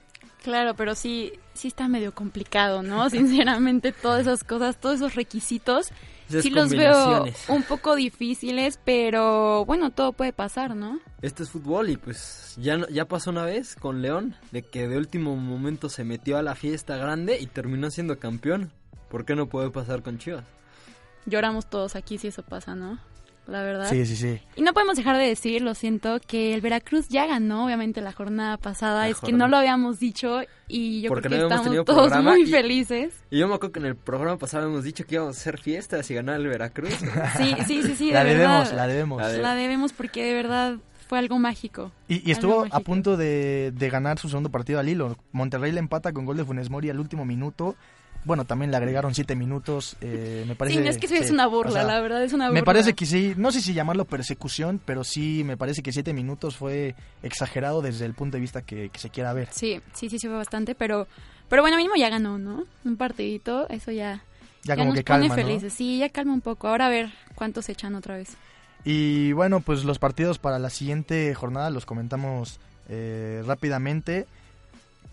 Claro, 0.46 0.74
pero 0.74 0.94
sí 0.94 1.32
sí 1.54 1.66
está 1.66 1.88
medio 1.88 2.14
complicado, 2.14 2.84
¿no? 2.84 3.10
Sinceramente, 3.10 3.90
todas 3.90 4.20
esas 4.20 4.44
cosas, 4.44 4.76
todos 4.76 4.94
esos 4.94 5.16
requisitos 5.16 5.88
sí 6.28 6.50
los 6.50 6.70
veo 6.70 7.24
un 7.48 7.64
poco 7.64 7.96
difíciles, 7.96 8.78
pero 8.84 9.64
bueno, 9.64 9.90
todo 9.90 10.12
puede 10.12 10.32
pasar, 10.32 10.76
¿no? 10.76 11.00
Este 11.20 11.42
es 11.42 11.50
fútbol 11.50 11.90
y 11.90 11.96
pues 11.96 12.54
ya 12.58 12.78
ya 12.90 13.06
pasó 13.06 13.30
una 13.30 13.44
vez 13.44 13.74
con 13.74 14.02
León 14.02 14.36
de 14.52 14.62
que 14.62 14.86
de 14.86 14.96
último 14.96 15.34
momento 15.34 15.88
se 15.88 16.04
metió 16.04 16.38
a 16.38 16.44
la 16.44 16.54
fiesta 16.54 16.96
grande 16.96 17.40
y 17.40 17.48
terminó 17.48 17.90
siendo 17.90 18.20
campeón. 18.20 18.70
¿Por 19.10 19.24
qué 19.24 19.34
no 19.34 19.48
puede 19.48 19.70
pasar 19.70 20.04
con 20.04 20.18
Chivas? 20.18 20.44
lloramos 21.26 21.66
todos 21.66 21.96
aquí 21.96 22.18
si 22.18 22.28
eso 22.28 22.44
pasa, 22.44 22.76
¿no? 22.76 23.00
La 23.46 23.62
verdad. 23.62 23.88
Sí, 23.88 24.04
sí, 24.06 24.16
sí. 24.16 24.40
Y 24.56 24.62
no 24.62 24.72
podemos 24.72 24.96
dejar 24.96 25.16
de 25.16 25.26
decir, 25.26 25.62
lo 25.62 25.74
siento, 25.74 26.18
que 26.26 26.52
el 26.52 26.60
Veracruz 26.60 27.08
ya 27.08 27.26
ganó, 27.26 27.64
obviamente, 27.64 28.00
la 28.00 28.12
jornada 28.12 28.56
pasada. 28.56 29.08
es 29.08 29.20
que 29.20 29.32
no 29.32 29.46
lo 29.48 29.56
habíamos 29.56 30.00
dicho 30.00 30.40
y 30.68 31.02
yo 31.02 31.10
creo 31.12 31.30
que 31.30 31.42
estamos 31.42 31.84
todos 31.84 32.22
muy 32.22 32.46
felices. 32.46 33.14
Y 33.30 33.38
yo 33.38 33.48
me 33.48 33.54
acuerdo 33.54 33.72
que 33.72 33.80
en 33.80 33.86
el 33.86 33.96
programa 33.96 34.36
pasado 34.36 34.64
habíamos 34.64 34.84
dicho 34.84 35.04
que 35.06 35.14
íbamos 35.14 35.36
a 35.36 35.40
hacer 35.40 35.60
fiestas 35.60 36.10
y 36.10 36.14
ganar 36.14 36.40
el 36.40 36.48
Veracruz. 36.48 36.90
sí, 37.36 37.54
sí, 37.66 37.82
sí, 37.82 37.96
sí. 37.96 38.10
la 38.10 38.24
debemos, 38.24 38.72
la 38.72 38.86
debemos. 38.86 39.22
La, 39.22 39.54
debemos 39.54 39.92
porque 39.92 40.24
de 40.24 40.34
verdad 40.34 40.76
fue 41.08 41.18
algo 41.18 41.38
mágico. 41.38 41.92
Y, 42.08 42.28
estuvo 42.30 42.66
a 42.68 42.80
punto 42.80 43.16
de, 43.16 43.72
de, 43.72 43.90
ganar 43.90 44.18
su 44.18 44.28
segundo 44.28 44.50
partido 44.50 44.80
al 44.80 44.88
hilo. 44.88 45.16
Monterrey 45.30 45.70
le 45.70 45.78
empata 45.78 46.12
con 46.12 46.24
gol 46.24 46.36
de 46.36 46.44
Funes 46.44 46.68
Mori 46.68 46.90
al 46.90 46.98
último 46.98 47.24
minuto 47.24 47.76
bueno, 48.26 48.44
también 48.44 48.72
le 48.72 48.76
agregaron 48.76 49.14
siete 49.14 49.36
minutos, 49.36 49.96
eh, 50.00 50.44
me 50.48 50.56
parece... 50.56 50.82
Sí, 50.82 50.88
es 50.88 50.98
que 50.98 51.18
es 51.18 51.30
una 51.30 51.46
burla, 51.46 51.84
la 51.84 52.00
verdad 52.00 52.24
es 52.24 52.32
una 52.32 52.48
burla. 52.48 52.60
Me 52.60 52.64
parece 52.64 52.94
que 52.94 53.06
sí, 53.06 53.34
no 53.36 53.52
sé 53.52 53.60
si 53.60 53.72
llamarlo 53.72 54.04
persecución, 54.04 54.80
pero 54.84 55.04
sí 55.04 55.44
me 55.44 55.56
parece 55.56 55.80
que 55.80 55.92
siete 55.92 56.12
minutos 56.12 56.56
fue 56.56 56.96
exagerado 57.22 57.82
desde 57.82 58.04
el 58.04 58.14
punto 58.14 58.36
de 58.36 58.40
vista 58.40 58.62
que, 58.62 58.90
se 58.94 59.10
quiera 59.10 59.32
ver. 59.32 59.48
Sí, 59.52 59.80
sí, 59.94 60.10
sí, 60.10 60.18
se 60.18 60.26
fue 60.26 60.36
bastante, 60.36 60.74
pero, 60.74 61.06
pero 61.48 61.62
bueno, 61.62 61.76
mínimo 61.76 61.94
ya 61.94 62.08
ganó, 62.08 62.36
¿no? 62.36 62.64
Un 62.84 62.96
partidito, 62.96 63.68
eso 63.68 63.92
ya... 63.92 64.24
Ya, 64.64 64.76
como 64.76 64.92
que 64.92 65.04
calma, 65.04 65.32
felices, 65.32 65.72
sí, 65.72 65.98
ya 65.98 66.08
calma 66.08 66.32
un 66.32 66.40
poco. 66.40 66.66
Ahora 66.66 66.86
a 66.86 66.88
ver 66.88 67.12
cuántos 67.36 67.68
echan 67.68 67.94
otra 67.94 68.16
vez. 68.16 68.36
Y 68.84 69.30
bueno, 69.30 69.60
pues 69.60 69.84
los 69.84 70.00
partidos 70.00 70.40
para 70.40 70.58
la 70.58 70.70
siguiente 70.70 71.32
jornada 71.36 71.70
los 71.70 71.86
comentamos 71.86 72.58
eh, 72.88 73.44
rápidamente 73.46 74.26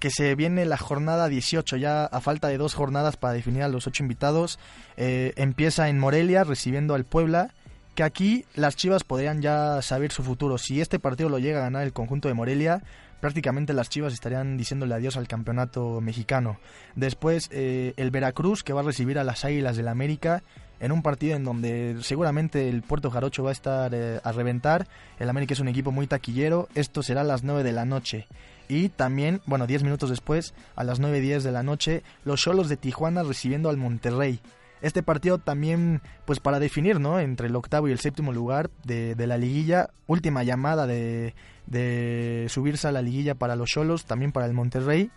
que 0.03 0.09
se 0.09 0.35
viene 0.35 0.65
la 0.65 0.75
jornada 0.75 1.29
18, 1.29 1.77
ya 1.77 2.03
a 2.03 2.19
falta 2.19 2.49
de 2.49 2.57
dos 2.57 2.73
jornadas 2.73 3.15
para 3.15 3.33
definir 3.33 3.63
a 3.63 3.69
los 3.69 3.87
ocho 3.87 4.03
invitados. 4.03 4.59
Eh, 4.97 5.31
empieza 5.37 5.87
en 5.87 5.97
Morelia 5.97 6.43
recibiendo 6.43 6.93
al 6.93 7.05
Puebla, 7.05 7.53
que 7.95 8.03
aquí 8.03 8.43
las 8.53 8.75
Chivas 8.75 9.05
podrían 9.05 9.41
ya 9.41 9.81
saber 9.81 10.11
su 10.11 10.21
futuro. 10.21 10.57
Si 10.57 10.81
este 10.81 10.99
partido 10.99 11.29
lo 11.29 11.39
llega 11.39 11.59
a 11.59 11.63
ganar 11.63 11.83
el 11.83 11.93
conjunto 11.93 12.27
de 12.27 12.33
Morelia, 12.33 12.83
prácticamente 13.21 13.71
las 13.71 13.87
Chivas 13.87 14.11
estarían 14.11 14.57
diciéndole 14.57 14.93
adiós 14.93 15.15
al 15.15 15.29
campeonato 15.29 16.01
mexicano. 16.01 16.59
Después 16.97 17.47
eh, 17.53 17.93
el 17.95 18.11
Veracruz, 18.11 18.61
que 18.61 18.73
va 18.73 18.81
a 18.81 18.83
recibir 18.83 19.17
a 19.17 19.23
las 19.23 19.45
Águilas 19.45 19.77
del 19.77 19.87
América 19.87 20.43
en 20.81 20.91
un 20.91 21.01
partido 21.01 21.37
en 21.37 21.45
donde 21.45 21.95
seguramente 22.01 22.67
el 22.67 22.81
Puerto 22.81 23.09
Jarocho 23.09 23.41
va 23.41 23.51
a 23.51 23.53
estar 23.53 23.95
eh, 23.95 24.19
a 24.21 24.33
reventar. 24.33 24.85
El 25.17 25.29
América 25.29 25.53
es 25.53 25.61
un 25.61 25.69
equipo 25.69 25.93
muy 25.93 26.07
taquillero. 26.07 26.67
Esto 26.75 27.03
será 27.03 27.21
a 27.21 27.23
las 27.23 27.43
9 27.43 27.63
de 27.63 27.71
la 27.71 27.85
noche. 27.85 28.27
Y 28.67 28.89
también, 28.89 29.41
bueno, 29.45 29.67
10 29.67 29.83
minutos 29.83 30.09
después, 30.09 30.53
a 30.75 30.83
las 30.83 31.01
9.10 31.01 31.41
de 31.41 31.51
la 31.51 31.63
noche, 31.63 32.03
los 32.23 32.41
Cholos 32.41 32.69
de 32.69 32.77
Tijuana 32.77 33.23
recibiendo 33.23 33.69
al 33.69 33.77
Monterrey. 33.77 34.39
Este 34.81 35.01
partido 35.01 35.37
también, 35.37 36.01
pues 36.25 36.39
para 36.39 36.59
definir, 36.59 36.99
¿no? 36.99 37.19
Entre 37.19 37.47
el 37.47 37.55
octavo 37.55 37.87
y 37.87 37.91
el 37.91 37.99
séptimo 37.99 38.33
lugar 38.33 38.69
de, 38.83 39.15
la 39.15 39.37
liguilla, 39.37 39.91
última 40.07 40.43
llamada 40.43 40.85
de, 40.87 41.35
de 41.67 42.47
subirse 42.49 42.87
a 42.87 42.91
la 42.91 43.01
liguilla 43.01 43.35
para 43.35 43.55
los 43.55 43.69
Cholos, 43.69 44.05
también 44.05 44.33
para 44.33 44.45
el 44.45 44.53
Monterrey. 44.53 45.09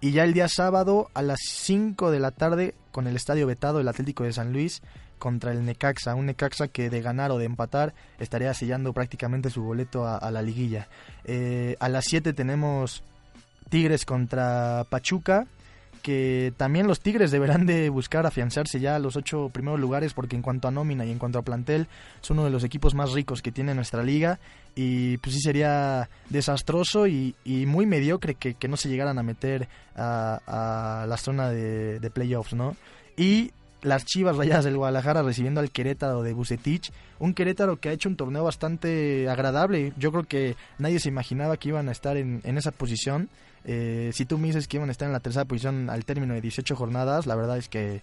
Y 0.00 0.10
ya 0.10 0.24
el 0.24 0.32
día 0.32 0.48
sábado 0.48 1.08
a 1.14 1.22
las 1.22 1.38
5 1.44 2.10
de 2.10 2.18
la 2.18 2.32
tarde, 2.32 2.74
con 2.90 3.06
el 3.06 3.14
estadio 3.14 3.46
vetado, 3.46 3.78
el 3.78 3.86
Atlético 3.86 4.24
de 4.24 4.32
San 4.32 4.52
Luis 4.52 4.82
contra 5.22 5.52
el 5.52 5.64
Necaxa, 5.64 6.16
un 6.16 6.26
Necaxa 6.26 6.66
que 6.66 6.90
de 6.90 7.00
ganar 7.00 7.30
o 7.30 7.38
de 7.38 7.44
empatar 7.44 7.94
estaría 8.18 8.52
sellando 8.54 8.92
prácticamente 8.92 9.50
su 9.50 9.62
boleto 9.62 10.04
a, 10.04 10.28
la 10.32 10.42
liguilla. 10.42 10.88
Eh, 11.24 11.76
a 11.78 11.88
las 11.88 12.06
7 12.06 12.32
tenemos 12.32 13.04
Tigres 13.68 14.04
contra 14.04 14.84
Pachuca, 14.90 15.46
que 16.02 16.52
también 16.56 16.88
los 16.88 16.98
Tigres 16.98 17.30
deberán 17.30 17.66
de 17.66 17.88
buscar 17.88 18.26
afianzarse 18.26 18.80
ya 18.80 18.96
a 18.96 18.98
los 18.98 19.14
ocho 19.14 19.48
primeros 19.50 19.78
lugares 19.78 20.12
porque 20.12 20.34
en 20.34 20.42
cuanto 20.42 20.66
a 20.66 20.72
nómina 20.72 21.06
y 21.06 21.12
en 21.12 21.20
cuanto 21.20 21.38
a 21.38 21.42
plantel 21.42 21.86
son 22.20 22.38
uno 22.38 22.46
de 22.46 22.50
los 22.50 22.64
equipos 22.64 22.96
más 22.96 23.12
ricos 23.12 23.42
que 23.42 23.52
tiene 23.52 23.76
nuestra 23.76 24.02
liga 24.02 24.40
y 24.74 25.18
pues 25.18 25.36
sí 25.36 25.40
sería 25.40 26.10
desastroso 26.30 27.06
y, 27.06 27.36
muy 27.44 27.86
mediocre 27.86 28.34
que, 28.34 28.68
no 28.68 28.76
se 28.76 28.88
llegaran 28.88 29.20
a 29.20 29.22
meter 29.22 29.68
a, 29.94 31.06
la 31.08 31.16
zona 31.16 31.50
de, 31.50 32.00
de 32.00 32.10
playoffs, 32.10 32.54
¿no? 32.54 32.74
Y 33.16 33.52
las 33.82 34.04
Chivas 34.04 34.36
Rayadas 34.36 34.64
del 34.64 34.76
Guadalajara 34.76 35.22
recibiendo 35.22 35.60
al 35.60 35.70
Querétaro 35.70 36.22
de 36.22 36.32
Bucetich, 36.32 36.92
un 37.18 37.34
Querétaro 37.34 37.78
que 37.78 37.88
ha 37.88 37.92
hecho 37.92 38.08
un 38.08 38.16
torneo 38.16 38.44
bastante 38.44 39.28
agradable. 39.28 39.92
Yo 39.98 40.12
creo 40.12 40.24
que 40.24 40.56
nadie 40.78 41.00
se 41.00 41.08
imaginaba 41.08 41.56
que 41.56 41.68
iban 41.68 41.88
a 41.88 41.92
estar 41.92 42.16
en, 42.16 42.40
esa 42.44 42.70
posición. 42.70 43.28
Eh, 43.64 44.10
si 44.12 44.24
tú 44.24 44.38
me 44.38 44.46
dices 44.46 44.68
que 44.68 44.76
iban 44.76 44.88
a 44.88 44.92
estar 44.92 45.06
en 45.06 45.12
la 45.12 45.20
tercera 45.20 45.44
posición 45.44 45.90
al 45.90 46.04
término 46.04 46.34
de 46.34 46.40
18 46.40 46.74
jornadas, 46.76 47.26
la 47.26 47.34
verdad 47.34 47.58
es 47.58 47.68
que 47.68 48.02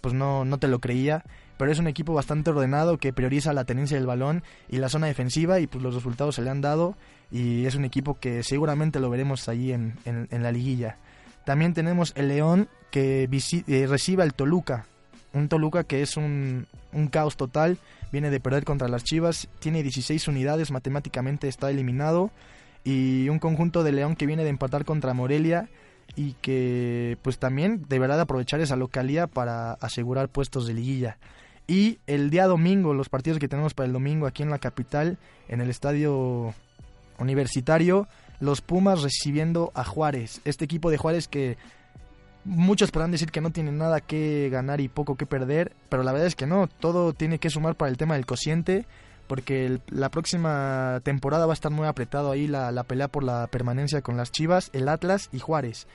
pues 0.00 0.14
no, 0.14 0.44
no 0.44 0.58
te 0.58 0.68
lo 0.68 0.78
creía. 0.80 1.24
Pero 1.58 1.72
es 1.72 1.78
un 1.78 1.88
equipo 1.88 2.14
bastante 2.14 2.50
ordenado 2.50 2.98
que 2.98 3.12
prioriza 3.12 3.52
la 3.52 3.64
tenencia 3.64 3.96
del 3.96 4.06
balón 4.06 4.44
y 4.68 4.78
la 4.78 4.88
zona 4.88 5.08
defensiva 5.08 5.58
y 5.60 5.66
pues 5.66 5.82
los 5.82 5.94
resultados 5.94 6.36
se 6.36 6.42
le 6.42 6.50
han 6.50 6.60
dado 6.60 6.96
y 7.32 7.66
es 7.66 7.74
un 7.74 7.84
equipo 7.84 8.14
que 8.14 8.44
seguramente 8.44 9.00
lo 9.00 9.10
veremos 9.10 9.48
allí 9.48 9.72
en, 9.72 9.98
en, 10.04 10.42
la 10.42 10.52
liguilla. 10.52 10.98
También 11.44 11.74
tenemos 11.74 12.12
el 12.16 12.28
León 12.28 12.68
que 12.92 13.24
eh, 13.24 13.86
recibe 13.88 14.22
al 14.22 14.34
Toluca 14.34 14.86
un 15.32 15.48
Toluca 15.48 15.84
que 15.84 16.02
es 16.02 16.16
un, 16.16 16.66
caos 17.10 17.36
total, 17.36 17.78
viene 18.12 18.30
de 18.30 18.40
perder 18.40 18.64
contra 18.64 18.88
las 18.88 19.04
Chivas, 19.04 19.48
tiene 19.58 19.82
16 19.82 20.28
unidades, 20.28 20.70
matemáticamente 20.70 21.48
está 21.48 21.70
eliminado. 21.70 22.30
Y 22.84 23.28
un 23.28 23.38
conjunto 23.38 23.82
de 23.82 23.92
León 23.92 24.16
que 24.16 24.26
viene 24.26 24.44
de 24.44 24.50
empatar 24.50 24.84
contra 24.84 25.12
Morelia, 25.12 25.68
y 26.16 26.32
que 26.40 27.18
pues 27.22 27.38
también 27.38 27.84
deberá 27.88 28.16
de 28.16 28.22
aprovechar 28.22 28.60
esa 28.60 28.76
localía 28.76 29.26
para 29.26 29.72
asegurar 29.74 30.28
puestos 30.28 30.66
de 30.66 30.74
liguilla. 30.74 31.18
Y 31.66 31.98
el 32.06 32.30
día 32.30 32.46
domingo, 32.46 32.94
los 32.94 33.10
partidos 33.10 33.38
que 33.38 33.48
tenemos 33.48 33.74
para 33.74 33.86
el 33.86 33.92
domingo 33.92 34.26
aquí 34.26 34.42
en 34.42 34.50
la 34.50 34.58
capital, 34.58 35.18
en 35.48 35.60
el 35.60 35.68
estadio 35.68 36.54
universitario, 37.18 38.08
los 38.40 38.62
Pumas 38.62 39.02
recibiendo 39.02 39.70
a 39.74 39.84
Juárez. 39.84 40.40
Este 40.44 40.64
equipo 40.64 40.90
de 40.90 40.96
Juárez 40.96 41.28
que 41.28 41.58
muchos 42.44 42.90
podrán 42.90 43.10
decir 43.10 43.30
que 43.30 43.40
no 43.40 43.50
tiene 43.50 43.72
nada 43.72 44.00
que 44.00 44.48
ganar 44.50 44.80
y 44.80 44.88
poco 44.88 45.16
que 45.16 45.26
perder, 45.26 45.72
pero 45.88 46.02
la 46.02 46.12
verdad 46.12 46.26
es 46.26 46.36
que 46.36 46.46
no, 46.46 46.66
todo 46.66 47.12
tiene 47.12 47.38
que 47.38 47.50
sumar 47.50 47.74
para 47.74 47.90
el 47.90 47.96
tema 47.96 48.14
del 48.14 48.26
cociente, 48.26 48.86
porque 49.26 49.80
la 49.88 50.10
próxima 50.10 51.00
temporada 51.04 51.46
va 51.46 51.52
a 51.52 51.54
estar 51.54 51.70
muy 51.70 51.86
apretado 51.86 52.30
ahí 52.30 52.46
la, 52.46 52.72
la 52.72 52.84
pelea 52.84 53.08
por 53.08 53.22
la 53.22 53.46
permanencia 53.48 54.00
con 54.00 54.16
las 54.16 54.32
Chivas, 54.32 54.70
el 54.72 54.88
Atlas 54.88 55.28
y 55.32 55.38
Juárez. 55.38 55.86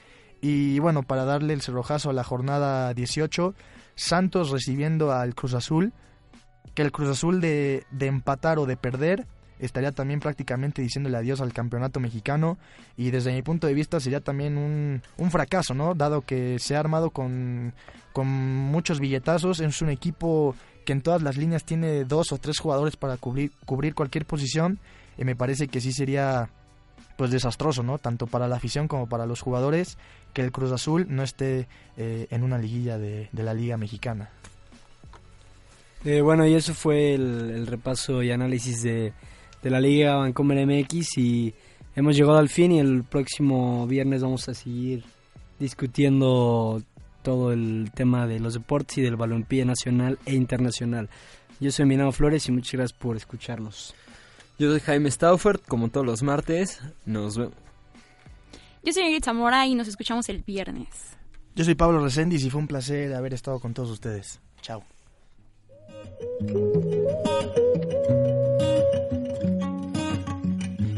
Y 0.42 0.80
bueno, 0.80 1.04
para 1.04 1.26
darle 1.26 1.54
el 1.54 1.62
cerrojazo 1.62 2.10
a 2.10 2.14
la 2.14 2.24
jornada 2.24 2.94
18, 2.94 3.56
Santos 3.96 4.52
recibiendo 4.52 5.12
al 5.12 5.36
Cruz 5.36 5.54
Azul, 5.54 5.94
que 6.76 6.82
el 6.82 6.92
Cruz 6.92 7.10
Azul 7.10 7.42
de, 7.42 7.86
de 7.92 8.08
empatar 8.08 8.60
o 8.60 8.66
de 8.66 8.78
perder 8.78 9.26
estaría 9.60 9.92
también 9.92 10.20
prácticamente 10.20 10.82
diciéndole 10.82 11.18
adiós 11.18 11.42
al 11.42 11.54
campeonato 11.54 12.00
mexicano 12.00 12.58
y 12.98 13.12
desde 13.12 13.34
mi 13.34 13.42
punto 13.42 13.68
de 13.68 13.74
vista 13.74 14.00
sería 14.00 14.20
también 14.20 14.58
un, 14.58 15.02
un 15.18 15.32
fracaso, 15.32 15.74
¿no? 15.74 15.94
Dado 15.96 16.22
que 16.22 16.60
se 16.60 16.76
ha 16.76 16.80
armado 16.80 17.12
con, 17.12 17.74
con 18.12 18.28
muchos 18.28 19.00
billetazos, 19.00 19.60
es 19.60 19.82
un 19.82 19.90
equipo 19.90 20.56
que 20.86 20.94
en 20.94 21.02
todas 21.02 21.22
las 21.22 21.38
líneas 21.38 21.64
tiene 21.64 22.04
dos 22.04 22.32
o 22.32 22.38
tres 22.38 22.60
jugadores 22.60 22.98
para 22.98 23.18
cubrir, 23.18 23.52
cubrir 23.66 23.96
cualquier 23.96 24.26
posición 24.26 24.80
y 25.18 25.24
me 25.24 25.36
parece 25.36 25.68
que 25.68 25.82
sí 25.82 25.94
sería 25.94 26.50
pues 27.16 27.32
desastroso, 27.32 27.84
¿no? 27.84 28.00
Tanto 28.00 28.28
para 28.28 28.48
la 28.48 28.56
afición 28.56 28.88
como 28.88 29.08
para 29.08 29.26
los 29.26 29.42
jugadores 29.42 29.98
que 30.34 30.42
el 30.42 30.52
Cruz 30.52 30.72
Azul 30.72 31.06
no 31.10 31.24
esté 31.24 31.68
eh, 31.96 32.28
en 32.32 32.44
una 32.44 32.58
liguilla 32.58 32.98
de, 32.98 33.30
de 33.32 33.44
la 33.44 33.54
Liga 33.54 33.78
Mexicana. 33.78 34.30
Eh, 36.06 36.22
bueno, 36.22 36.46
y 36.46 36.54
eso 36.56 36.74
fue 36.74 37.14
el, 37.14 37.52
el 37.52 37.68
repaso 37.68 38.24
y 38.24 38.32
análisis 38.32 38.82
de, 38.84 39.14
de, 39.64 39.70
la 39.70 39.80
Liga 39.80 40.16
Vancomer 40.18 40.66
MX 40.68 41.18
y 41.18 41.54
hemos 41.96 42.16
llegado 42.16 42.38
al 42.38 42.50
fin 42.50 42.74
y 42.74 42.80
el 42.80 43.04
próximo 43.04 43.88
viernes 43.88 44.22
vamos 44.22 44.48
a 44.50 44.54
seguir 44.54 45.04
discutiendo 45.60 46.82
todo 47.22 47.54
el 47.54 47.92
tema 47.96 48.28
de 48.28 48.40
los 48.40 48.54
deportes 48.54 48.98
y 48.98 49.02
del 49.02 49.16
balompié 49.16 49.66
nacional 49.66 50.20
e 50.26 50.36
internacional. 50.36 51.10
Yo 51.60 51.72
soy 51.72 51.86
Minado 51.86 52.12
Flores 52.12 52.48
y 52.50 52.52
muchas 52.52 52.74
gracias 52.74 53.00
por 53.00 53.16
escucharnos. 53.16 53.96
Yo 54.60 54.70
soy 54.70 54.80
Jaime 54.82 55.10
Staufert, 55.10 55.66
como 55.66 55.90
todos 55.90 56.06
los 56.06 56.22
martes. 56.22 56.82
Nos 57.06 57.38
vemos. 57.38 57.56
Yo 58.84 58.92
soy 58.92 59.04
Ingrid 59.04 59.24
Zamora 59.24 59.66
y 59.66 59.76
nos 59.76 59.88
escuchamos 59.88 60.28
el 60.30 60.44
viernes. 60.44 61.16
Yo 61.56 61.64
soy 61.64 61.76
Pablo 61.76 62.04
Reséndiz 62.04 62.44
y 62.44 62.50
fue 62.50 62.60
un 62.60 62.68
placer 62.68 63.14
haber 63.14 63.34
estado 63.34 63.60
con 63.60 63.74
todos 63.74 63.90
ustedes. 63.90 64.42
Chao. 64.62 64.84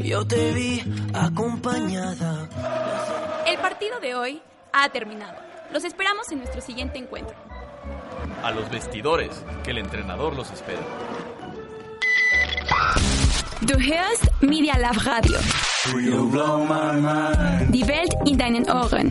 Yo 0.06 0.24
te 0.24 0.52
vi 0.52 0.80
acompañada. 1.12 2.48
El 3.44 3.58
partido 3.58 3.98
de 3.98 4.14
hoy 4.14 4.40
ha 4.72 4.88
terminado. 4.90 5.34
Los 5.72 5.82
esperamos 5.82 6.30
en 6.30 6.38
nuestro 6.38 6.60
siguiente 6.60 6.96
encuentro. 6.96 7.34
A 8.44 8.52
los 8.52 8.70
vestidores, 8.70 9.44
que 9.64 9.72
el 9.72 9.78
entrenador 9.78 10.36
los 10.36 10.48
espera. 10.52 10.82
Du 13.62 13.74
hörst 13.74 14.24
Media 14.42 14.78
Lab 14.78 14.96
Radio. 15.04 15.38
Die 17.70 17.84
Welt 17.84 18.14
in 18.26 18.38
deinen 18.38 18.70
Ohren. 18.70 19.10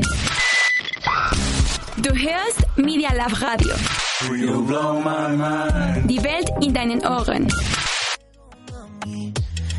Du 1.98 2.10
hörst 2.12 2.78
Media 2.78 3.14
Lab 3.14 3.34
Radio. 3.42 3.76
Die 6.06 6.24
Welt 6.24 6.50
in 6.62 6.74
deinen 6.74 7.06
Ohren. 7.06 7.50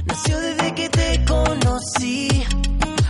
Nació 0.06 0.38
que 0.77 0.89
te 0.91 1.24
conocí. 1.24 2.29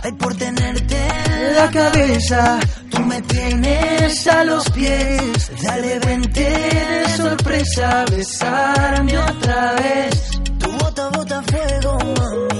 Ay, 0.03 0.11
por 0.13 0.33
tenerte 0.35 0.95
en 0.95 1.55
la 1.55 1.69
cabeza. 1.69 2.59
Tú 2.89 2.99
me 3.01 3.21
tienes 3.21 4.27
a 4.27 4.43
los 4.45 4.69
pies. 4.71 5.51
Dale, 5.61 5.99
vente 5.99 6.49
de 6.49 7.17
sorpresa. 7.17 8.05
Besarme 8.09 9.17
otra 9.17 9.73
vez. 9.73 10.39
Tu 10.59 10.71
bota, 10.71 11.09
bota 11.09 11.43
fuego, 11.43 11.97
mami. 12.17 12.56